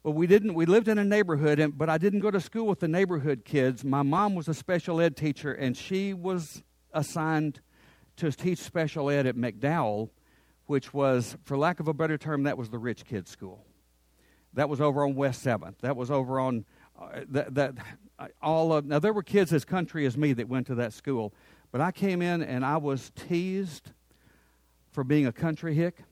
But 0.04 0.12
we 0.12 0.28
didn't, 0.28 0.54
we 0.54 0.66
lived 0.66 0.89
in 0.89 0.97
a 0.97 1.06
neighborhood, 1.06 1.60
and, 1.60 1.78
but 1.78 1.89
I 1.89 1.97
didn't 1.97 2.20
go 2.20 2.30
to 2.30 2.41
school 2.41 2.68
with 2.68 2.82
the 2.82 2.89
neighborhood 2.89 3.43
kids. 3.45 3.86
My 3.86 4.04
mom 4.04 4.36
was 4.36 4.49
a 4.49 4.54
special 4.54 4.99
ed 4.99 5.16
teacher, 5.16 5.54
and 5.54 5.78
she 5.78 6.14
was 6.14 6.62
assigned 6.91 7.62
to 8.18 8.32
teach 8.32 8.60
special 8.60 9.10
ed 9.10 9.26
at 9.26 9.38
McDowell, 9.38 10.10
which 10.66 10.93
was, 10.93 11.38
for 11.45 11.58
lack 11.58 11.80
of 11.80 11.88
a 11.88 11.93
better 11.93 12.18
term, 12.18 12.43
that 12.43 12.58
was 12.58 12.70
the 12.70 12.78
rich 12.78 13.06
kids' 13.06 13.32
school. 13.32 13.66
That 14.54 14.68
was 14.68 14.82
over 14.82 15.06
on 15.06 15.16
West 15.16 15.43
7th. 15.43 15.76
That 15.82 15.95
was 15.95 16.12
over 16.12 16.39
on 16.39 16.66
uh, 16.99 17.22
that, 17.30 17.56
that 17.56 17.74
all 18.41 18.72
of 18.72 18.86
now 18.86 18.99
there 18.99 19.14
were 19.14 19.24
kids 19.24 19.51
as 19.51 19.66
country 19.66 20.06
as 20.06 20.16
me 20.16 20.34
that 20.34 20.47
went 20.47 20.68
to 20.68 20.76
that 20.76 20.93
school, 20.93 21.34
but 21.72 21.82
I 21.82 21.91
came 21.91 22.22
in 22.22 22.43
and 22.43 22.64
I 22.64 22.78
was 22.78 23.12
teased 23.16 23.91
for 24.91 25.04
being 25.04 25.26
a 25.26 25.32
country 25.32 25.74
hick. 25.74 26.04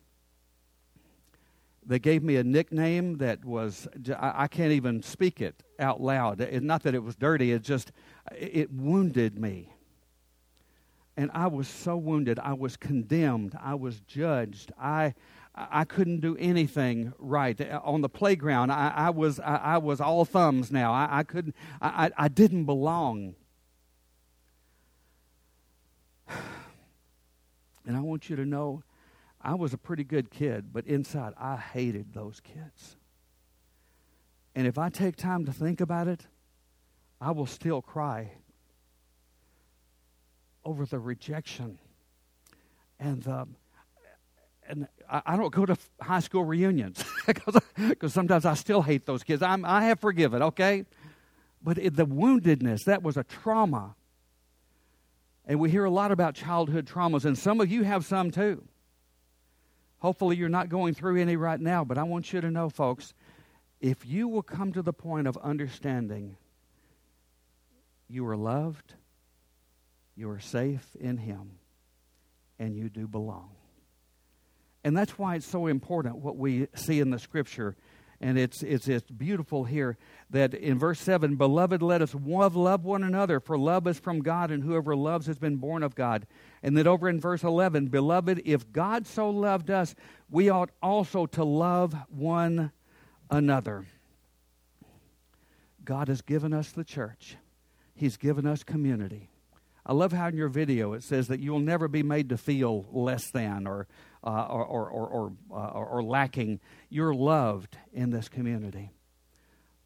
They 1.85 1.99
gave 1.99 2.21
me 2.21 2.35
a 2.35 2.43
nickname 2.43 3.17
that 3.17 3.43
was, 3.43 3.87
I, 4.17 4.47
can't 4.47 4.71
even 4.71 5.01
speak 5.01 5.41
it 5.41 5.63
out 5.79 5.99
loud. 5.99 6.39
It's 6.39 6.63
not 6.63 6.83
that 6.83 6.93
it 6.93 7.03
was 7.03 7.15
dirty, 7.15 7.51
it 7.51 7.63
just, 7.63 7.91
it 8.31 8.71
wounded 8.71 9.39
me. 9.39 9.73
And 11.17 11.31
I 11.33 11.47
was 11.47 11.67
so 11.67 11.97
wounded. 11.97 12.39
I 12.39 12.53
was 12.53 12.77
condemned. 12.77 13.57
I 13.61 13.75
was 13.75 13.99
judged. 14.01 14.71
I, 14.79 15.13
I 15.53 15.83
couldn't 15.83 16.21
do 16.21 16.37
anything 16.37 17.13
right 17.19 17.59
on 17.83 18.01
the 18.01 18.09
playground. 18.09 18.71
I, 18.71 18.93
I 18.95 19.09
was 19.09 19.39
I, 19.39 19.55
I, 19.55 19.77
was 19.77 19.99
all 19.99 20.23
thumbs 20.23 20.71
now. 20.71 20.93
I, 20.93 21.19
I 21.19 21.23
couldn't. 21.23 21.55
I, 21.81 22.11
I 22.17 22.27
didn't 22.27 22.65
belong. 22.65 23.35
And 27.83 27.97
I 27.97 27.99
want 28.01 28.29
you 28.29 28.35
to 28.35 28.45
know 28.45 28.83
I 29.43 29.55
was 29.55 29.73
a 29.73 29.77
pretty 29.77 30.03
good 30.03 30.29
kid, 30.29 30.71
but 30.71 30.85
inside 30.85 31.33
I 31.37 31.57
hated 31.57 32.13
those 32.13 32.39
kids. 32.39 32.95
And 34.55 34.67
if 34.67 34.77
I 34.77 34.89
take 34.89 35.15
time 35.15 35.45
to 35.45 35.53
think 35.53 35.81
about 35.81 36.07
it, 36.07 36.27
I 37.19 37.31
will 37.31 37.45
still 37.45 37.81
cry 37.81 38.31
over 40.63 40.85
the 40.85 40.99
rejection 40.99 41.79
and 42.99 43.23
the 43.23 43.47
and 44.67 44.87
I, 45.09 45.35
don't 45.35 45.53
go 45.53 45.65
to 45.65 45.75
high 45.99 46.21
school 46.21 46.45
reunions 46.45 47.03
because 47.27 48.13
sometimes 48.13 48.45
I 48.45 48.53
still 48.53 48.81
hate 48.81 49.05
those 49.05 49.21
kids. 49.21 49.41
I'm, 49.41 49.65
I 49.65 49.83
have 49.85 49.99
forgiven, 49.99 50.41
okay? 50.43 50.85
But 51.61 51.77
it, 51.77 51.97
the 51.97 52.05
woundedness, 52.05 52.85
that 52.85 53.03
was 53.03 53.17
a 53.17 53.25
trauma. 53.25 53.95
And 55.45 55.59
we 55.59 55.69
hear 55.69 55.83
a 55.83 55.89
lot 55.89 56.13
about 56.13 56.35
childhood 56.35 56.85
traumas, 56.85 57.25
and 57.25 57.37
some 57.37 57.59
of 57.59 57.69
you 57.69 57.83
have 57.83 58.05
some 58.05 58.31
too. 58.31 58.63
Hopefully, 60.01 60.35
you're 60.35 60.49
not 60.49 60.67
going 60.67 60.95
through 60.95 61.21
any 61.21 61.35
right 61.35 61.59
now, 61.59 61.83
but 61.83 61.97
I 61.97 62.03
want 62.03 62.33
you 62.33 62.41
to 62.41 62.49
know, 62.49 62.69
folks, 62.69 63.13
if 63.79 64.05
you 64.05 64.27
will 64.27 64.41
come 64.41 64.73
to 64.73 64.81
the 64.81 64.93
point 64.93 65.27
of 65.27 65.37
understanding 65.37 66.37
you 68.07 68.27
are 68.27 68.35
loved, 68.35 68.95
you 70.15 70.29
are 70.29 70.39
safe 70.39 70.95
in 70.99 71.17
Him, 71.17 71.51
and 72.57 72.75
you 72.75 72.89
do 72.89 73.07
belong. 73.07 73.51
And 74.83 74.97
that's 74.97 75.19
why 75.19 75.35
it's 75.35 75.45
so 75.45 75.67
important 75.67 76.17
what 76.17 76.35
we 76.35 76.67
see 76.73 76.99
in 76.99 77.11
the 77.11 77.19
Scripture. 77.19 77.75
And 78.19 78.37
it's, 78.37 78.63
it's, 78.63 78.87
it's 78.87 79.09
beautiful 79.09 79.63
here 79.63 79.97
that 80.31 80.53
in 80.53 80.79
verse 80.79 80.99
7 80.99 81.35
Beloved, 81.35 81.81
let 81.81 82.01
us 82.01 82.15
love, 82.15 82.55
love 82.55 82.85
one 82.85 83.03
another, 83.03 83.39
for 83.39 83.57
love 83.57 83.87
is 83.87 83.99
from 83.99 84.21
God, 84.21 84.49
and 84.49 84.63
whoever 84.63 84.95
loves 84.95 85.27
has 85.27 85.37
been 85.37 85.57
born 85.57 85.83
of 85.83 85.93
God. 85.93 86.25
And 86.63 86.77
then 86.77 86.87
over 86.87 87.09
in 87.09 87.19
verse 87.19 87.43
11, 87.43 87.87
Beloved, 87.87 88.41
if 88.45 88.71
God 88.71 89.07
so 89.07 89.29
loved 89.29 89.71
us, 89.71 89.95
we 90.29 90.49
ought 90.49 90.69
also 90.81 91.25
to 91.27 91.43
love 91.43 91.95
one 92.09 92.71
another. 93.29 93.85
God 95.83 96.07
has 96.07 96.21
given 96.21 96.53
us 96.53 96.71
the 96.71 96.83
church, 96.83 97.37
He's 97.95 98.17
given 98.17 98.45
us 98.45 98.63
community. 98.63 99.29
I 99.83 99.93
love 99.93 100.11
how 100.11 100.27
in 100.27 100.37
your 100.37 100.47
video 100.47 100.93
it 100.93 101.03
says 101.03 101.27
that 101.29 101.39
you'll 101.39 101.59
never 101.59 101.87
be 101.87 102.03
made 102.03 102.29
to 102.29 102.37
feel 102.37 102.85
less 102.91 103.31
than 103.31 103.65
or, 103.65 103.87
uh, 104.23 104.45
or, 104.47 104.63
or, 104.63 105.07
or, 105.07 105.33
uh, 105.51 105.69
or 105.71 106.03
lacking. 106.03 106.59
You're 106.89 107.15
loved 107.15 107.77
in 107.91 108.11
this 108.11 108.29
community. 108.29 108.91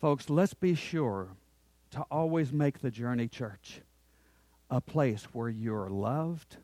Folks, 0.01 0.29
let's 0.29 0.53
be 0.53 0.75
sure 0.75 1.29
to 1.91 2.01
always 2.11 2.51
make 2.51 2.79
the 2.79 2.91
journey 2.91 3.29
church 3.29 3.81
a 4.69 4.81
place 4.81 5.23
where 5.31 5.49
you're 5.49 5.89
loved, 5.89 6.57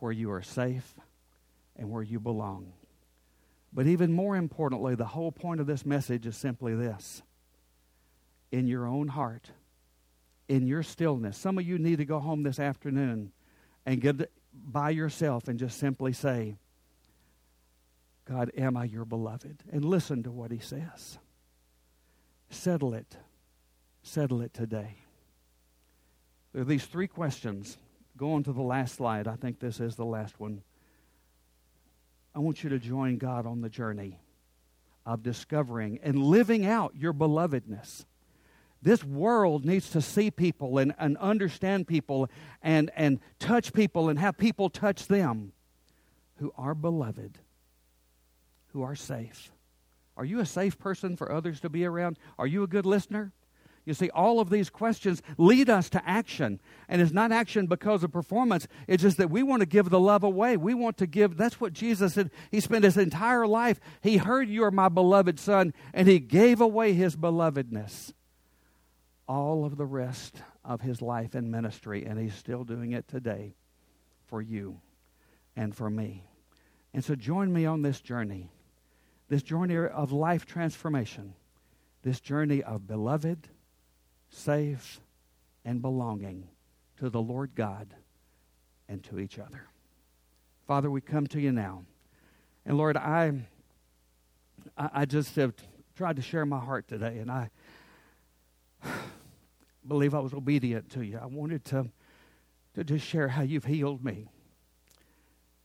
where 0.00 0.12
you 0.12 0.30
are 0.30 0.42
safe, 0.42 0.94
and 1.76 1.90
where 1.90 2.02
you 2.02 2.20
belong. 2.20 2.72
But 3.72 3.86
even 3.86 4.12
more 4.12 4.36
importantly, 4.36 4.94
the 4.94 5.06
whole 5.06 5.32
point 5.32 5.60
of 5.60 5.66
this 5.66 5.86
message 5.86 6.26
is 6.26 6.36
simply 6.36 6.74
this 6.74 7.22
in 8.50 8.66
your 8.66 8.86
own 8.86 9.08
heart, 9.08 9.50
in 10.48 10.66
your 10.66 10.82
stillness. 10.82 11.38
Some 11.38 11.58
of 11.58 11.66
you 11.66 11.78
need 11.78 11.98
to 11.98 12.04
go 12.04 12.18
home 12.18 12.42
this 12.42 12.58
afternoon 12.58 13.32
and 13.86 14.00
get 14.00 14.30
by 14.52 14.90
yourself 14.90 15.46
and 15.46 15.58
just 15.58 15.78
simply 15.78 16.12
say, 16.12 16.56
God, 18.24 18.50
am 18.56 18.76
I 18.76 18.84
your 18.84 19.04
beloved? 19.04 19.62
And 19.72 19.84
listen 19.84 20.22
to 20.24 20.30
what 20.30 20.50
he 20.50 20.58
says. 20.58 21.18
Settle 22.50 22.94
it. 22.94 23.16
Settle 24.02 24.40
it 24.40 24.52
today. 24.52 24.96
There 26.52 26.62
are 26.62 26.66
these 26.66 26.86
three 26.86 27.06
questions. 27.06 27.76
Go 28.20 28.34
on 28.34 28.42
to 28.42 28.52
the 28.52 28.60
last 28.60 28.96
slide. 28.96 29.26
I 29.26 29.36
think 29.36 29.60
this 29.60 29.80
is 29.80 29.96
the 29.96 30.04
last 30.04 30.38
one. 30.38 30.60
I 32.34 32.40
want 32.40 32.62
you 32.62 32.68
to 32.68 32.78
join 32.78 33.16
God 33.16 33.46
on 33.46 33.62
the 33.62 33.70
journey 33.70 34.20
of 35.06 35.22
discovering 35.22 35.98
and 36.02 36.22
living 36.22 36.66
out 36.66 36.92
your 36.94 37.14
belovedness. 37.14 38.04
This 38.82 39.02
world 39.02 39.64
needs 39.64 39.88
to 39.92 40.02
see 40.02 40.30
people 40.30 40.76
and, 40.76 40.94
and 40.98 41.16
understand 41.16 41.88
people 41.88 42.28
and, 42.60 42.90
and 42.94 43.20
touch 43.38 43.72
people 43.72 44.10
and 44.10 44.18
have 44.18 44.36
people 44.36 44.68
touch 44.68 45.06
them 45.06 45.52
who 46.36 46.52
are 46.58 46.74
beloved 46.74 47.38
who 48.74 48.82
are 48.82 48.94
safe. 48.94 49.50
Are 50.18 50.26
you 50.26 50.40
a 50.40 50.46
safe 50.46 50.78
person 50.78 51.16
for 51.16 51.32
others 51.32 51.60
to 51.60 51.70
be 51.70 51.86
around? 51.86 52.18
Are 52.38 52.46
you 52.46 52.62
a 52.62 52.66
good 52.66 52.84
listener? 52.84 53.32
You 53.84 53.94
see, 53.94 54.10
all 54.10 54.40
of 54.40 54.50
these 54.50 54.70
questions 54.70 55.22
lead 55.38 55.70
us 55.70 55.88
to 55.90 56.08
action. 56.08 56.60
And 56.88 57.00
it's 57.00 57.12
not 57.12 57.32
action 57.32 57.66
because 57.66 58.04
of 58.04 58.12
performance. 58.12 58.68
It's 58.86 59.02
just 59.02 59.16
that 59.16 59.30
we 59.30 59.42
want 59.42 59.60
to 59.60 59.66
give 59.66 59.90
the 59.90 60.00
love 60.00 60.22
away. 60.22 60.56
We 60.56 60.74
want 60.74 60.98
to 60.98 61.06
give. 61.06 61.36
That's 61.36 61.60
what 61.60 61.72
Jesus 61.72 62.14
said. 62.14 62.30
He 62.50 62.60
spent 62.60 62.84
his 62.84 62.96
entire 62.96 63.46
life. 63.46 63.80
He 64.02 64.18
heard 64.18 64.48
you 64.48 64.64
are 64.64 64.70
my 64.70 64.88
beloved 64.88 65.38
son, 65.38 65.72
and 65.94 66.06
he 66.06 66.18
gave 66.18 66.60
away 66.60 66.92
his 66.92 67.16
belovedness. 67.16 68.12
All 69.26 69.64
of 69.64 69.76
the 69.76 69.86
rest 69.86 70.42
of 70.64 70.80
his 70.80 71.00
life 71.00 71.34
and 71.34 71.50
ministry, 71.50 72.04
and 72.04 72.18
he's 72.18 72.34
still 72.34 72.64
doing 72.64 72.92
it 72.92 73.08
today 73.08 73.54
for 74.26 74.42
you 74.42 74.80
and 75.56 75.74
for 75.74 75.88
me. 75.88 76.24
And 76.92 77.04
so 77.04 77.14
join 77.14 77.52
me 77.52 77.66
on 77.66 77.82
this 77.82 78.00
journey 78.00 78.50
this 79.30 79.42
journey 79.44 79.76
of 79.76 80.12
life 80.12 80.44
transformation, 80.44 81.34
this 82.02 82.20
journey 82.20 82.62
of 82.62 82.86
beloved, 82.86 83.48
safe, 84.30 85.00
and 85.64 85.82
belonging 85.82 86.48
to 86.98 87.10
the 87.10 87.20
Lord 87.20 87.50
God 87.54 87.94
and 88.88 89.02
to 89.04 89.18
each 89.18 89.38
other. 89.38 89.66
Father, 90.66 90.90
we 90.90 91.00
come 91.00 91.26
to 91.28 91.40
you 91.40 91.52
now. 91.52 91.84
And 92.64 92.78
Lord, 92.78 92.96
I, 92.96 93.32
I 94.76 95.04
just 95.04 95.36
have 95.36 95.54
tried 95.96 96.16
to 96.16 96.22
share 96.22 96.46
my 96.46 96.58
heart 96.58 96.88
today, 96.88 97.18
and 97.18 97.30
I, 97.30 97.50
believe 99.86 100.14
I 100.14 100.20
was 100.20 100.32
obedient 100.32 100.90
to 100.90 101.02
you. 101.02 101.18
I 101.20 101.26
wanted 101.26 101.64
to, 101.66 101.88
to 102.74 102.84
just 102.84 103.06
share 103.06 103.28
how 103.28 103.42
you've 103.42 103.64
healed 103.64 104.04
me. 104.04 104.28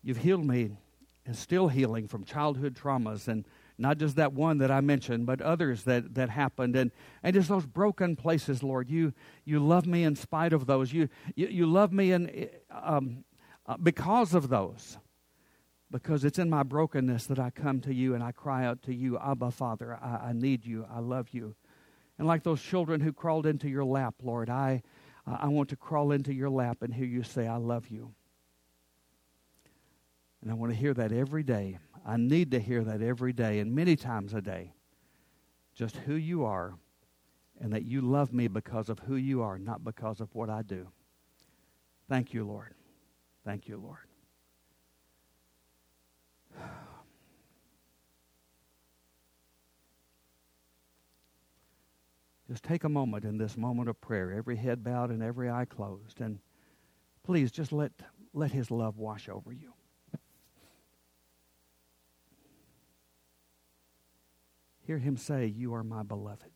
You've 0.03 0.17
healed 0.17 0.45
me 0.45 0.77
and 1.25 1.35
still 1.35 1.67
healing 1.67 2.07
from 2.07 2.23
childhood 2.23 2.75
traumas 2.75 3.27
and 3.27 3.45
not 3.77 3.97
just 3.97 4.15
that 4.15 4.33
one 4.33 4.59
that 4.59 4.71
I 4.71 4.81
mentioned, 4.81 5.25
but 5.25 5.41
others 5.41 5.83
that, 5.83 6.15
that 6.15 6.29
happened. 6.29 6.75
And, 6.75 6.91
and 7.23 7.33
just 7.33 7.49
those 7.49 7.65
broken 7.65 8.15
places, 8.15 8.63
Lord. 8.63 8.89
You, 8.89 9.13
you 9.43 9.59
love 9.59 9.85
me 9.85 10.03
in 10.03 10.15
spite 10.15 10.53
of 10.53 10.65
those. 10.65 10.93
You, 10.93 11.09
you, 11.35 11.47
you 11.47 11.65
love 11.65 11.91
me 11.91 12.11
in, 12.11 12.49
um, 12.71 13.25
uh, 13.65 13.77
because 13.77 14.33
of 14.33 14.49
those. 14.49 14.97
Because 15.91 16.25
it's 16.25 16.39
in 16.39 16.49
my 16.49 16.63
brokenness 16.63 17.27
that 17.27 17.39
I 17.39 17.51
come 17.51 17.79
to 17.81 17.93
you 17.93 18.15
and 18.15 18.23
I 18.23 18.31
cry 18.31 18.65
out 18.65 18.81
to 18.83 18.93
you, 18.93 19.19
Abba, 19.19 19.51
Father, 19.51 19.97
I, 20.01 20.29
I 20.29 20.33
need 20.33 20.65
you. 20.65 20.85
I 20.91 20.99
love 20.99 21.29
you. 21.31 21.55
And 22.17 22.27
like 22.27 22.43
those 22.43 22.61
children 22.61 23.01
who 23.01 23.13
crawled 23.13 23.45
into 23.45 23.69
your 23.69 23.85
lap, 23.85 24.15
Lord, 24.23 24.49
I, 24.49 24.81
I 25.27 25.47
want 25.47 25.69
to 25.69 25.75
crawl 25.75 26.11
into 26.11 26.33
your 26.33 26.49
lap 26.49 26.81
and 26.81 26.93
hear 26.93 27.05
you 27.05 27.23
say, 27.23 27.47
I 27.47 27.57
love 27.57 27.89
you. 27.89 28.13
And 30.41 30.51
I 30.51 30.53
want 30.53 30.71
to 30.71 30.77
hear 30.77 30.93
that 30.93 31.11
every 31.11 31.43
day. 31.43 31.79
I 32.05 32.17
need 32.17 32.51
to 32.51 32.59
hear 32.59 32.83
that 32.83 33.01
every 33.01 33.33
day 33.33 33.59
and 33.59 33.73
many 33.73 33.95
times 33.95 34.35
a 34.35 34.41
day. 34.41 34.73
Just 35.73 35.97
who 35.97 36.13
you 36.13 36.45
are 36.45 36.75
and 37.59 37.73
that 37.73 37.83
you 37.83 38.01
love 38.01 38.31
me 38.31 38.47
because 38.47 38.89
of 38.89 38.99
who 38.99 39.15
you 39.15 39.41
are, 39.41 39.57
not 39.57 39.83
because 39.83 40.21
of 40.21 40.33
what 40.35 40.49
I 40.49 40.61
do. 40.61 40.87
Thank 42.07 42.33
you, 42.33 42.45
Lord. 42.45 42.75
Thank 43.43 43.67
you, 43.67 43.77
Lord. 43.77 43.97
Just 52.47 52.63
take 52.63 52.83
a 52.83 52.89
moment 52.89 53.25
in 53.25 53.39
this 53.39 53.57
moment 53.57 53.89
of 53.89 53.99
prayer, 53.99 54.31
every 54.31 54.55
head 54.55 54.83
bowed 54.83 55.09
and 55.09 55.23
every 55.23 55.49
eye 55.49 55.65
closed, 55.65 56.21
and 56.21 56.37
please 57.23 57.51
just 57.51 57.71
let, 57.71 57.91
let 58.33 58.51
His 58.51 58.69
love 58.69 58.99
wash 58.99 59.27
over 59.27 59.51
you. 59.51 59.74
Hear 64.85 64.99
Him 64.99 65.17
say, 65.17 65.47
You 65.47 65.73
are 65.73 65.83
my 65.83 66.03
beloved, 66.03 66.51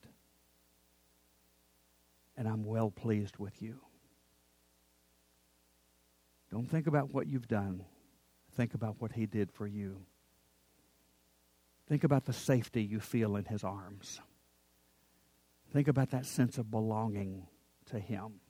and 2.37 2.47
I'm 2.47 2.63
well 2.63 2.91
pleased 2.91 3.37
with 3.37 3.61
you. 3.61 3.79
Don't 6.51 6.69
think 6.69 6.87
about 6.87 7.13
what 7.13 7.27
you've 7.27 7.47
done. 7.47 7.83
Think 8.55 8.75
about 8.75 8.95
what 8.99 9.13
He 9.13 9.25
did 9.25 9.51
for 9.51 9.65
you. 9.65 10.01
Think 11.87 12.03
about 12.03 12.25
the 12.25 12.33
safety 12.33 12.83
you 12.83 12.99
feel 12.99 13.35
in 13.35 13.45
His 13.45 13.63
arms. 13.63 14.21
Think 15.73 15.87
about 15.87 16.11
that 16.11 16.25
sense 16.25 16.59
of 16.59 16.69
belonging 16.69 17.47
to 17.87 17.99
Him. 17.99 18.41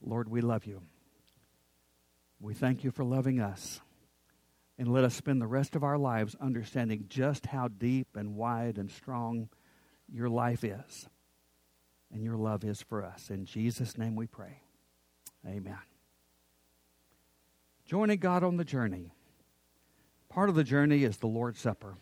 Lord, 0.00 0.28
we 0.28 0.40
love 0.40 0.66
you. 0.66 0.82
We 2.44 2.52
thank 2.52 2.84
you 2.84 2.90
for 2.90 3.04
loving 3.04 3.40
us. 3.40 3.80
And 4.76 4.92
let 4.92 5.02
us 5.02 5.14
spend 5.14 5.40
the 5.40 5.46
rest 5.46 5.76
of 5.76 5.82
our 5.82 5.96
lives 5.96 6.36
understanding 6.38 7.06
just 7.08 7.46
how 7.46 7.68
deep 7.68 8.08
and 8.16 8.34
wide 8.34 8.76
and 8.76 8.90
strong 8.90 9.48
your 10.12 10.28
life 10.28 10.62
is 10.62 11.08
and 12.12 12.22
your 12.22 12.36
love 12.36 12.62
is 12.62 12.82
for 12.82 13.02
us. 13.02 13.30
In 13.30 13.46
Jesus' 13.46 13.96
name 13.96 14.14
we 14.14 14.26
pray. 14.26 14.60
Amen. 15.46 15.78
Joining 17.86 18.18
God 18.18 18.44
on 18.44 18.58
the 18.58 18.64
journey. 18.64 19.14
Part 20.28 20.50
of 20.50 20.54
the 20.54 20.64
journey 20.64 21.02
is 21.02 21.16
the 21.16 21.26
Lord's 21.26 21.60
Supper. 21.60 21.96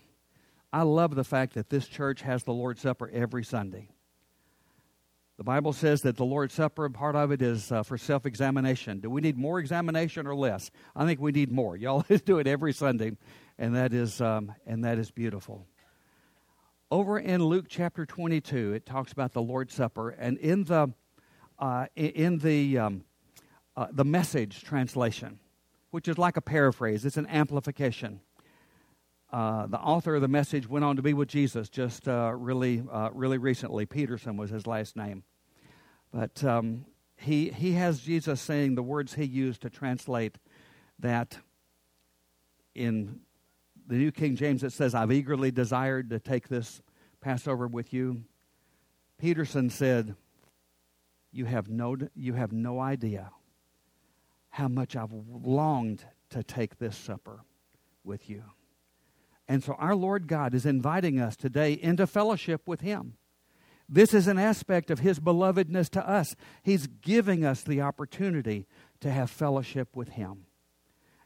I 0.72 0.82
love 0.82 1.14
the 1.14 1.22
fact 1.22 1.54
that 1.54 1.70
this 1.70 1.86
church 1.86 2.22
has 2.22 2.42
the 2.42 2.52
Lord's 2.52 2.80
Supper 2.80 3.08
every 3.12 3.44
Sunday. 3.44 3.90
The 5.42 5.46
Bible 5.46 5.72
says 5.72 6.02
that 6.02 6.16
the 6.16 6.24
Lord's 6.24 6.54
Supper, 6.54 6.88
part 6.88 7.16
of 7.16 7.32
it 7.32 7.42
is 7.42 7.72
uh, 7.72 7.82
for 7.82 7.98
self 7.98 8.26
examination. 8.26 9.00
Do 9.00 9.10
we 9.10 9.20
need 9.20 9.36
more 9.36 9.58
examination 9.58 10.24
or 10.24 10.36
less? 10.36 10.70
I 10.94 11.04
think 11.04 11.18
we 11.18 11.32
need 11.32 11.50
more. 11.50 11.76
Y'all 11.76 12.04
do 12.24 12.38
it 12.38 12.46
every 12.46 12.72
Sunday, 12.72 13.16
and 13.58 13.74
that 13.74 13.92
is, 13.92 14.20
um, 14.20 14.54
and 14.68 14.84
that 14.84 14.98
is 14.98 15.10
beautiful. 15.10 15.66
Over 16.92 17.18
in 17.18 17.44
Luke 17.44 17.64
chapter 17.68 18.06
22, 18.06 18.74
it 18.74 18.86
talks 18.86 19.10
about 19.10 19.32
the 19.32 19.42
Lord's 19.42 19.74
Supper, 19.74 20.10
and 20.10 20.38
in 20.38 20.62
the, 20.62 20.92
uh, 21.58 21.86
in 21.96 22.38
the, 22.38 22.78
um, 22.78 23.04
uh, 23.76 23.88
the 23.90 24.04
message 24.04 24.62
translation, 24.62 25.40
which 25.90 26.06
is 26.06 26.18
like 26.18 26.36
a 26.36 26.40
paraphrase, 26.40 27.04
it's 27.04 27.16
an 27.16 27.26
amplification. 27.26 28.20
Uh, 29.32 29.66
the 29.66 29.80
author 29.80 30.14
of 30.14 30.20
the 30.22 30.28
message 30.28 30.68
went 30.68 30.84
on 30.84 30.94
to 30.94 31.02
be 31.02 31.14
with 31.14 31.26
Jesus 31.26 31.68
just 31.68 32.06
uh, 32.06 32.32
really, 32.32 32.84
uh, 32.92 33.10
really 33.12 33.38
recently. 33.38 33.86
Peterson 33.86 34.36
was 34.36 34.48
his 34.48 34.68
last 34.68 34.94
name. 34.94 35.24
But 36.12 36.44
um, 36.44 36.84
he, 37.16 37.50
he 37.50 37.72
has 37.72 38.00
Jesus 38.00 38.40
saying 38.40 38.74
the 38.74 38.82
words 38.82 39.14
he 39.14 39.24
used 39.24 39.62
to 39.62 39.70
translate 39.70 40.36
that 40.98 41.38
in 42.74 43.20
the 43.86 43.96
New 43.96 44.12
King 44.12 44.36
James, 44.36 44.62
it 44.62 44.72
says, 44.72 44.94
I've 44.94 45.12
eagerly 45.12 45.50
desired 45.50 46.10
to 46.10 46.18
take 46.18 46.48
this 46.48 46.82
Passover 47.20 47.66
with 47.66 47.92
you. 47.92 48.24
Peterson 49.18 49.70
said, 49.70 50.14
You 51.32 51.46
have 51.46 51.68
no, 51.68 51.96
you 52.14 52.34
have 52.34 52.52
no 52.52 52.80
idea 52.80 53.30
how 54.50 54.68
much 54.68 54.96
I've 54.96 55.12
longed 55.12 56.04
to 56.30 56.42
take 56.42 56.78
this 56.78 56.96
supper 56.96 57.44
with 58.04 58.28
you. 58.28 58.42
And 59.48 59.62
so 59.62 59.74
our 59.74 59.94
Lord 59.94 60.28
God 60.28 60.54
is 60.54 60.66
inviting 60.66 61.20
us 61.20 61.36
today 61.36 61.72
into 61.72 62.06
fellowship 62.06 62.62
with 62.66 62.80
Him. 62.80 63.16
This 63.88 64.14
is 64.14 64.26
an 64.26 64.38
aspect 64.38 64.90
of 64.90 65.00
His 65.00 65.20
belovedness 65.20 65.88
to 65.90 66.08
us. 66.08 66.34
He's 66.62 66.86
giving 66.86 67.44
us 67.44 67.62
the 67.62 67.80
opportunity 67.80 68.66
to 69.00 69.10
have 69.10 69.30
fellowship 69.30 69.94
with 69.94 70.10
Him. 70.10 70.46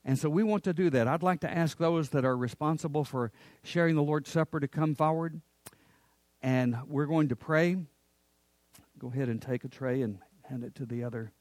And 0.05 0.19
so 0.19 0.29
we 0.29 0.43
want 0.43 0.65
to 0.65 0.73
do 0.73 0.89
that. 0.91 1.09
I'd 1.09 1.23
like 1.23 1.41
to 1.41 1.51
ask 1.51 1.79
those 1.79 2.11
that 2.11 2.25
are 2.25 2.37
responsible 2.37 3.05
for 3.05 3.33
sharing 3.65 3.97
the 3.97 4.03
Lord's 4.03 4.31
Supper 4.31 4.61
to 4.61 4.69
come 4.69 4.95
forward. 4.95 5.41
And 6.43 6.77
we're 6.87 7.07
going 7.07 7.29
to 7.29 7.37
pray. 7.37 7.77
Go 8.99 9.09
ahead 9.09 9.29
and 9.29 9.43
take 9.43 9.65
a 9.65 9.69
tray 9.69 10.03
and 10.03 10.19
hand 10.49 10.63
it 10.65 10.75
to 10.77 10.87
the 10.87 11.03
other 11.03 11.33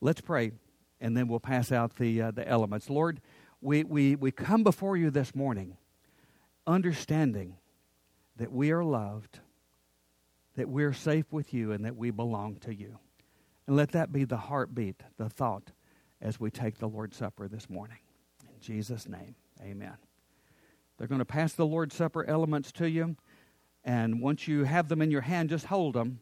Let's 0.00 0.20
pray, 0.20 0.52
and 1.00 1.16
then 1.16 1.26
we'll 1.26 1.40
pass 1.40 1.72
out 1.72 1.96
the, 1.96 2.20
uh, 2.20 2.30
the 2.30 2.46
elements. 2.46 2.90
Lord, 2.90 3.20
we, 3.60 3.82
we, 3.82 4.14
we 4.14 4.30
come 4.30 4.62
before 4.62 4.96
you 4.96 5.10
this 5.10 5.34
morning 5.34 5.78
understanding 6.66 7.56
that 8.36 8.52
we 8.52 8.70
are 8.70 8.84
loved, 8.84 9.40
that 10.56 10.68
we're 10.68 10.92
safe 10.92 11.32
with 11.32 11.54
you, 11.54 11.72
and 11.72 11.84
that 11.84 11.96
we 11.96 12.10
belong 12.10 12.56
to 12.56 12.74
you. 12.74 12.98
And 13.66 13.76
let 13.76 13.92
that 13.92 14.12
be 14.12 14.24
the 14.24 14.36
heartbeat, 14.36 15.02
the 15.16 15.28
thought, 15.28 15.70
as 16.20 16.38
we 16.38 16.50
take 16.50 16.78
the 16.78 16.88
Lord's 16.88 17.16
Supper 17.16 17.48
this 17.48 17.68
morning. 17.68 17.98
In 18.42 18.60
Jesus' 18.60 19.08
name, 19.08 19.34
amen. 19.60 19.96
They're 20.96 21.08
going 21.08 21.18
to 21.18 21.24
pass 21.24 21.52
the 21.52 21.66
Lord's 21.66 21.94
Supper 21.94 22.24
elements 22.24 22.72
to 22.72 22.88
you. 22.88 23.16
And 23.84 24.20
once 24.20 24.48
you 24.48 24.64
have 24.64 24.88
them 24.88 25.02
in 25.02 25.10
your 25.10 25.20
hand, 25.20 25.50
just 25.50 25.66
hold 25.66 25.94
them 25.94 26.20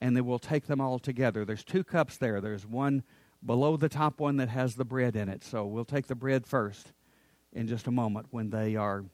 and 0.00 0.16
then 0.16 0.24
we'll 0.24 0.38
take 0.38 0.66
them 0.66 0.80
all 0.80 0.98
together. 0.98 1.44
There's 1.44 1.64
two 1.64 1.84
cups 1.84 2.16
there. 2.16 2.40
There's 2.40 2.66
one 2.66 3.02
below 3.44 3.76
the 3.76 3.88
top 3.88 4.20
one 4.20 4.36
that 4.38 4.48
has 4.48 4.74
the 4.74 4.84
bread 4.84 5.16
in 5.16 5.28
it. 5.28 5.44
So 5.44 5.66
we'll 5.66 5.84
take 5.84 6.06
the 6.06 6.14
bread 6.14 6.46
first 6.46 6.92
in 7.52 7.66
just 7.66 7.86
a 7.86 7.90
moment 7.90 8.28
when 8.30 8.50
they 8.50 8.76
are 8.76 9.04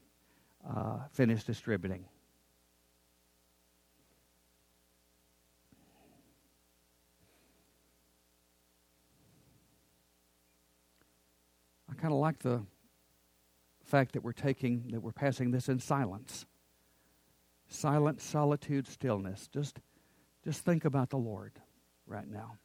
uh, 0.68 0.98
finished 1.12 1.46
distributing. 1.46 2.04
I 11.90 11.94
kind 11.94 12.12
of 12.12 12.18
like 12.18 12.40
the 12.40 12.62
fact 13.84 14.12
that 14.12 14.24
we're 14.24 14.32
taking 14.32 14.88
that 14.90 15.00
we're 15.00 15.12
passing 15.12 15.50
this 15.50 15.68
in 15.68 15.78
silence. 15.78 16.44
Silence, 17.68 18.24
solitude, 18.24 18.86
stillness. 18.86 19.48
Just 19.48 19.80
just 20.44 20.64
think 20.64 20.84
about 20.84 21.10
the 21.10 21.16
Lord 21.16 21.52
right 22.06 22.28
now. 22.28 22.58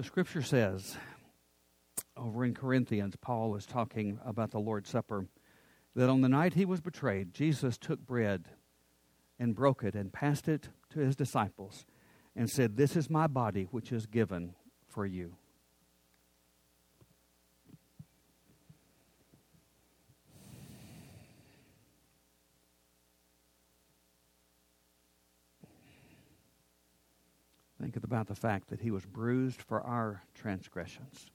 The 0.00 0.06
scripture 0.06 0.40
says 0.40 0.96
over 2.16 2.42
in 2.42 2.54
Corinthians, 2.54 3.16
Paul 3.20 3.54
is 3.56 3.66
talking 3.66 4.18
about 4.24 4.50
the 4.50 4.58
Lord's 4.58 4.88
Supper, 4.88 5.26
that 5.94 6.08
on 6.08 6.22
the 6.22 6.28
night 6.30 6.54
he 6.54 6.64
was 6.64 6.80
betrayed, 6.80 7.34
Jesus 7.34 7.76
took 7.76 8.00
bread 8.06 8.46
and 9.38 9.54
broke 9.54 9.84
it 9.84 9.94
and 9.94 10.10
passed 10.10 10.48
it 10.48 10.70
to 10.94 11.00
his 11.00 11.16
disciples 11.16 11.84
and 12.34 12.48
said, 12.48 12.78
This 12.78 12.96
is 12.96 13.10
my 13.10 13.26
body, 13.26 13.64
which 13.72 13.92
is 13.92 14.06
given 14.06 14.54
for 14.88 15.04
you. 15.04 15.36
Think 27.92 28.04
about 28.04 28.28
the 28.28 28.36
fact 28.36 28.68
that 28.68 28.80
he 28.80 28.92
was 28.92 29.04
bruised 29.04 29.60
for 29.60 29.80
our 29.80 30.22
transgressions, 30.32 31.26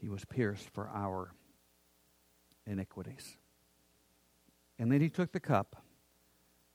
he 0.00 0.08
was 0.08 0.24
pierced 0.24 0.70
for 0.70 0.88
our 0.88 1.32
iniquities. 2.64 3.36
And 4.78 4.90
then 4.92 5.00
he 5.00 5.08
took 5.08 5.32
the 5.32 5.40
cup 5.40 5.82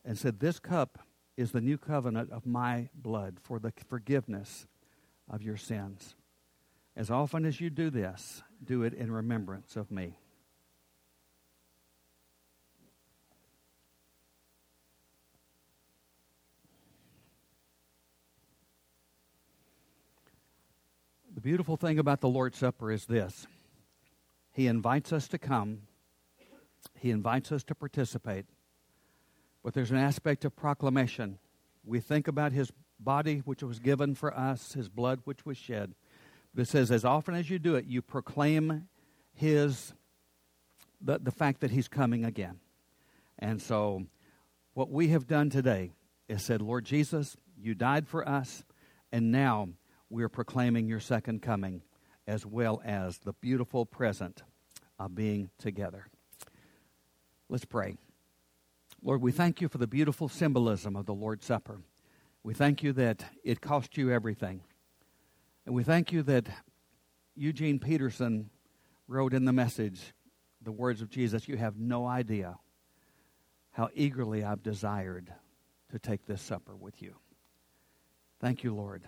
and 0.04 0.18
said, 0.18 0.42
This 0.42 0.60
cup 0.60 1.00
is 1.38 1.54
the 1.54 1.62
new 1.62 1.78
covenant 1.78 2.30
of 2.32 2.46
my 2.46 2.90
blood 2.94 3.38
for 3.42 3.58
the 3.58 3.72
forgiveness 3.88 4.68
of 5.30 5.42
your 5.42 5.58
sins. 5.58 6.16
As 6.94 7.10
often 7.10 7.46
as 7.46 7.62
you 7.62 7.70
do 7.70 7.90
this, 7.90 8.44
do 8.62 8.84
it 8.84 8.94
in 8.94 9.12
remembrance 9.12 9.78
of 9.78 9.90
me. 9.92 10.20
Beautiful 21.46 21.78
thing 21.78 22.00
about 22.00 22.22
the 22.22 22.28
Lord's 22.28 22.58
Supper 22.58 22.92
is 22.92 23.06
this 23.06 23.46
He 24.52 24.66
invites 24.66 25.14
us 25.14 25.28
to 25.28 25.38
come, 25.38 25.84
He 26.96 27.12
invites 27.12 27.52
us 27.52 27.64
to 27.66 27.76
participate, 27.76 28.48
but 29.64 29.76
there's 29.76 29.92
an 29.92 29.98
aspect 29.98 30.44
of 30.44 30.56
proclamation. 30.56 31.38
We 31.86 32.00
think 32.00 32.28
about 32.28 32.52
His 32.52 32.72
body, 33.00 33.44
which 33.46 33.62
was 33.62 33.78
given 33.78 34.16
for 34.16 34.36
us, 34.36 34.74
His 34.74 34.90
blood, 34.90 35.20
which 35.26 35.46
was 35.46 35.56
shed. 35.56 35.94
It 36.58 36.68
says, 36.68 36.90
as 36.90 37.06
often 37.06 37.36
as 37.36 37.48
you 37.48 37.60
do 37.60 37.76
it, 37.76 37.86
you 37.86 38.02
proclaim 38.02 38.88
His, 39.32 39.94
the, 41.00 41.20
the 41.20 41.32
fact 41.32 41.62
that 41.62 41.70
He's 41.70 41.88
coming 41.88 42.26
again. 42.26 42.60
And 43.38 43.62
so, 43.62 44.08
what 44.74 44.90
we 44.90 45.10
have 45.10 45.28
done 45.28 45.52
today 45.52 45.92
is 46.28 46.42
said, 46.42 46.64
Lord 46.64 46.86
Jesus, 46.86 47.38
you 47.56 47.76
died 47.76 48.08
for 48.08 48.28
us, 48.28 48.64
and 49.12 49.32
now 49.32 49.70
we 50.10 50.24
are 50.24 50.30
proclaiming 50.30 50.88
your 50.88 51.00
second 51.00 51.42
coming 51.42 51.82
as 52.28 52.46
well 52.46 52.82
as 52.86 53.20
the 53.20 53.34
beautiful 53.34 53.86
present 53.86 54.44
of 55.00 55.16
being 55.16 55.50
together. 55.58 56.08
Let's 57.50 57.66
pray. 57.66 57.98
Lord, 59.04 59.22
we 59.22 59.32
thank 59.32 59.62
you 59.62 59.68
for 59.68 59.78
the 59.78 59.88
beautiful 59.88 60.28
symbolism 60.28 60.96
of 60.96 61.06
the 61.06 61.14
Lord's 61.14 61.46
Supper. 61.46 61.82
We 62.44 62.54
thank 62.54 62.82
you 62.82 62.94
that 62.94 63.26
it 63.44 63.62
cost 63.62 63.98
you 63.98 64.12
everything. 64.12 64.62
And 65.66 65.76
we 65.76 65.84
thank 65.84 66.12
you 66.12 66.24
that 66.24 66.48
Eugene 67.36 67.80
Peterson 67.80 68.50
wrote 69.08 69.34
in 69.34 69.46
the 69.46 69.54
message 69.54 70.14
the 70.62 70.72
words 70.72 71.02
of 71.02 71.10
Jesus 71.10 71.48
You 71.48 71.58
have 71.58 71.78
no 71.78 72.08
idea 72.08 72.58
how 73.72 73.90
eagerly 73.94 74.44
I've 74.44 74.64
desired 74.64 75.32
to 75.92 76.00
take 76.00 76.26
this 76.26 76.42
supper 76.42 76.76
with 76.76 77.02
you. 77.02 77.16
Thank 78.40 78.64
you, 78.64 78.74
Lord 78.74 79.04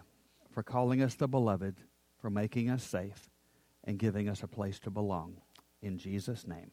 for 0.58 0.64
calling 0.64 1.04
us 1.04 1.14
the 1.14 1.28
beloved, 1.28 1.76
for 2.20 2.32
making 2.32 2.68
us 2.68 2.84
safe, 2.84 3.30
and 3.84 4.00
giving 4.00 4.28
us 4.28 4.42
a 4.42 4.48
place 4.48 4.80
to 4.80 4.90
belong. 4.90 5.40
In 5.84 6.00
Jesus' 6.00 6.48
name, 6.48 6.72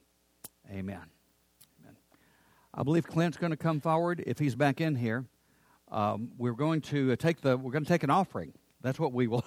amen. 0.70 1.02
amen. 1.82 1.96
I 2.72 2.82
believe 2.82 3.06
Clint's 3.06 3.36
going 3.36 3.50
to 3.50 3.58
come 3.58 3.82
forward 3.82 4.24
if 4.26 4.38
he's 4.38 4.54
back 4.54 4.80
in 4.80 4.96
here. 4.96 5.26
Um, 5.92 6.30
we're 6.38 6.54
going 6.54 6.80
to 6.80 7.12
uh, 7.12 7.16
take 7.16 7.42
the 7.42 7.58
we're 7.58 7.72
going 7.72 7.84
to 7.84 7.88
take 7.88 8.04
an 8.04 8.08
offering. 8.08 8.54
That's 8.80 8.98
what 8.98 9.12
we 9.12 9.26
will. 9.26 9.44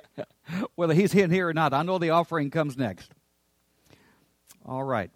Whether 0.74 0.94
he's 0.94 1.14
in 1.14 1.30
here 1.30 1.48
or 1.48 1.52
not, 1.52 1.74
I 1.74 1.82
know 1.82 1.98
the 1.98 2.08
offering 2.08 2.50
comes 2.50 2.74
next. 2.74 3.12
All 4.64 4.82
right. 4.82 5.10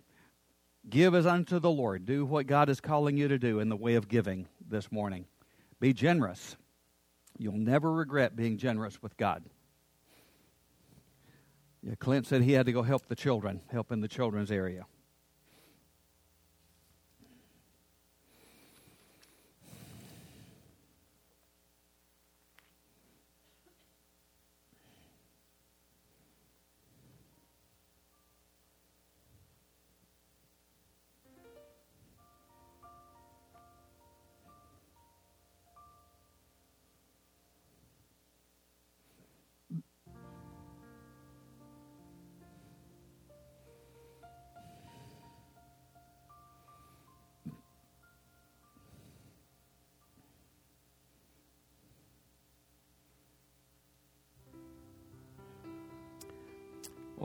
Give 0.90 1.14
as 1.14 1.24
unto 1.24 1.58
the 1.58 1.70
Lord. 1.70 2.04
Do 2.04 2.26
what 2.26 2.46
God 2.46 2.68
is 2.68 2.82
calling 2.82 3.16
you 3.16 3.28
to 3.28 3.38
do 3.38 3.60
in 3.60 3.70
the 3.70 3.76
way 3.76 3.94
of 3.94 4.08
giving 4.08 4.46
this 4.68 4.92
morning. 4.92 5.24
Be 5.80 5.94
generous. 5.94 6.58
You'll 7.38 7.56
never 7.56 7.92
regret 7.92 8.36
being 8.36 8.58
generous 8.58 9.02
with 9.02 9.16
God. 9.16 9.44
Yeah, 11.82 11.94
Clint 11.98 12.26
said 12.26 12.42
he 12.42 12.52
had 12.52 12.66
to 12.66 12.72
go 12.72 12.82
help 12.82 13.06
the 13.06 13.16
children, 13.16 13.60
help 13.70 13.90
in 13.90 14.00
the 14.00 14.08
children's 14.08 14.52
area. 14.52 14.86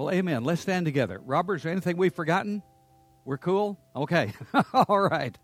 Well, 0.07 0.15
amen. 0.15 0.45
Let's 0.45 0.61
stand 0.61 0.85
together. 0.85 1.19
Robert, 1.25 1.55
is 1.55 1.63
there 1.63 1.71
anything 1.73 1.97
we've 1.97 2.13
forgotten? 2.13 2.63
We're 3.25 3.37
cool? 3.37 3.77
Okay. 3.93 4.31
All 4.73 5.01
right. 5.01 5.37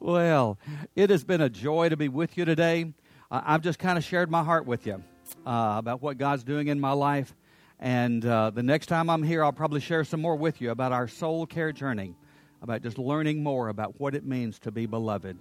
Well, 0.00 0.58
it 0.96 1.10
has 1.10 1.22
been 1.22 1.40
a 1.40 1.48
joy 1.48 1.90
to 1.90 1.96
be 1.96 2.08
with 2.08 2.36
you 2.36 2.44
today. 2.44 2.92
I've 3.30 3.60
just 3.60 3.78
kind 3.78 3.96
of 3.96 4.02
shared 4.02 4.28
my 4.28 4.42
heart 4.42 4.66
with 4.66 4.84
you 4.84 5.04
uh, 5.46 5.76
about 5.78 6.02
what 6.02 6.18
God's 6.18 6.42
doing 6.42 6.66
in 6.66 6.80
my 6.80 6.90
life. 6.90 7.36
And 7.78 8.26
uh, 8.26 8.50
the 8.50 8.64
next 8.64 8.86
time 8.86 9.08
I'm 9.08 9.22
here, 9.22 9.44
I'll 9.44 9.52
probably 9.52 9.78
share 9.78 10.02
some 10.02 10.20
more 10.20 10.34
with 10.34 10.60
you 10.60 10.72
about 10.72 10.90
our 10.90 11.06
soul 11.06 11.46
care 11.46 11.70
journey, 11.70 12.16
about 12.62 12.82
just 12.82 12.98
learning 12.98 13.44
more 13.44 13.68
about 13.68 14.00
what 14.00 14.16
it 14.16 14.26
means 14.26 14.58
to 14.58 14.72
be 14.72 14.86
beloved. 14.86 15.38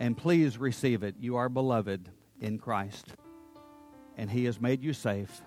And 0.00 0.16
please 0.16 0.58
receive 0.58 1.04
it. 1.04 1.14
You 1.20 1.36
are 1.36 1.48
beloved 1.48 2.08
in 2.40 2.58
Christ, 2.58 3.14
and 4.16 4.28
He 4.28 4.46
has 4.46 4.60
made 4.60 4.82
you 4.82 4.92
safe, 4.92 5.40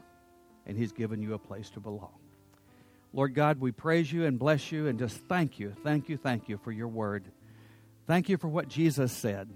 and 0.66 0.78
He's 0.78 0.94
given 0.94 1.22
you 1.22 1.34
a 1.34 1.38
place 1.38 1.70
to 1.72 1.82
belong. 1.82 2.14
Lord 3.16 3.34
God, 3.34 3.62
we 3.62 3.72
praise 3.72 4.12
you 4.12 4.26
and 4.26 4.38
bless 4.38 4.74
you 4.74 4.88
and 4.88 5.00
just 5.00 5.16
thank 5.16 5.58
you, 5.58 5.74
thank 5.86 6.10
you, 6.10 6.18
thank 6.18 6.50
you 6.50 6.58
for 6.58 6.74
your 6.74 6.90
word. 6.90 7.24
Thank 8.08 8.28
you 8.28 8.38
for 8.38 8.50
what 8.50 8.68
Jesus 8.68 9.14
said. 9.14 9.50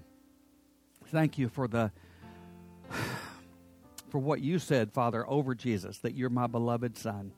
Thank 1.08 1.36
you 1.36 1.50
for 1.50 1.68
the 1.68 1.92
for 4.08 4.18
what 4.18 4.40
you 4.40 4.58
said, 4.58 4.90
Father, 4.94 5.28
over 5.28 5.54
Jesus, 5.54 5.98
that 5.98 6.14
you're 6.14 6.30
my 6.30 6.46
beloved 6.46 6.96
son. 6.96 7.32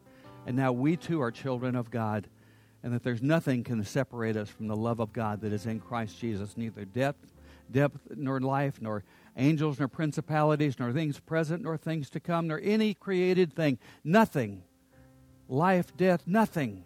And 0.47 0.57
now 0.57 0.71
we 0.71 0.97
too 0.97 1.21
are 1.21 1.33
children 1.33 1.75
of 1.75 1.91
God, 1.91 2.29
and 2.85 2.95
that 2.95 3.03
there's 3.03 3.21
nothing 3.21 3.65
can 3.65 3.83
separate 3.83 4.37
us 4.37 4.49
from 4.49 4.69
the 4.69 4.77
love 4.77 5.01
of 5.01 5.13
God 5.13 5.41
that 5.41 5.53
is 5.53 5.67
in 5.67 5.81
Christ 5.81 6.21
Jesus, 6.21 6.57
neither 6.57 6.85
death, 6.85 7.17
depth 7.69 7.99
nor 8.15 8.41
life, 8.41 8.81
nor 8.81 9.03
angels, 9.37 9.81
nor 9.81 9.89
principalities, 9.89 10.79
nor 10.79 10.93
things 10.93 11.19
present, 11.19 11.65
nor 11.65 11.77
things 11.77 12.09
to 12.11 12.21
come, 12.21 12.47
nor 12.47 12.61
any 12.63 12.95
created 12.95 13.53
thing. 13.53 13.77
Nothing 14.05 14.63
life, 15.49 15.97
death, 15.97 16.23
nothing 16.27 16.85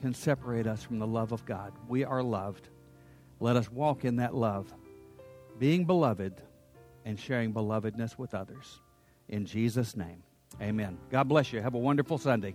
can 0.00 0.14
separate 0.14 0.66
us 0.66 0.82
from 0.82 0.98
the 0.98 1.06
love 1.06 1.32
of 1.32 1.44
God. 1.46 1.72
We 1.88 2.04
are 2.04 2.22
loved. 2.22 2.68
Let 3.40 3.56
us 3.56 3.70
walk 3.70 4.04
in 4.04 4.16
that 4.16 4.34
love, 4.34 4.72
being 5.58 5.84
beloved 5.84 6.34
and 7.04 7.18
sharing 7.18 7.52
belovedness 7.52 8.18
with 8.18 8.34
others. 8.34 8.80
In 9.28 9.46
Jesus' 9.46 9.96
name, 9.96 10.22
amen. 10.60 10.98
God 11.10 11.28
bless 11.28 11.52
you. 11.52 11.60
Have 11.60 11.74
a 11.74 11.78
wonderful 11.78 12.18
Sunday. 12.18 12.54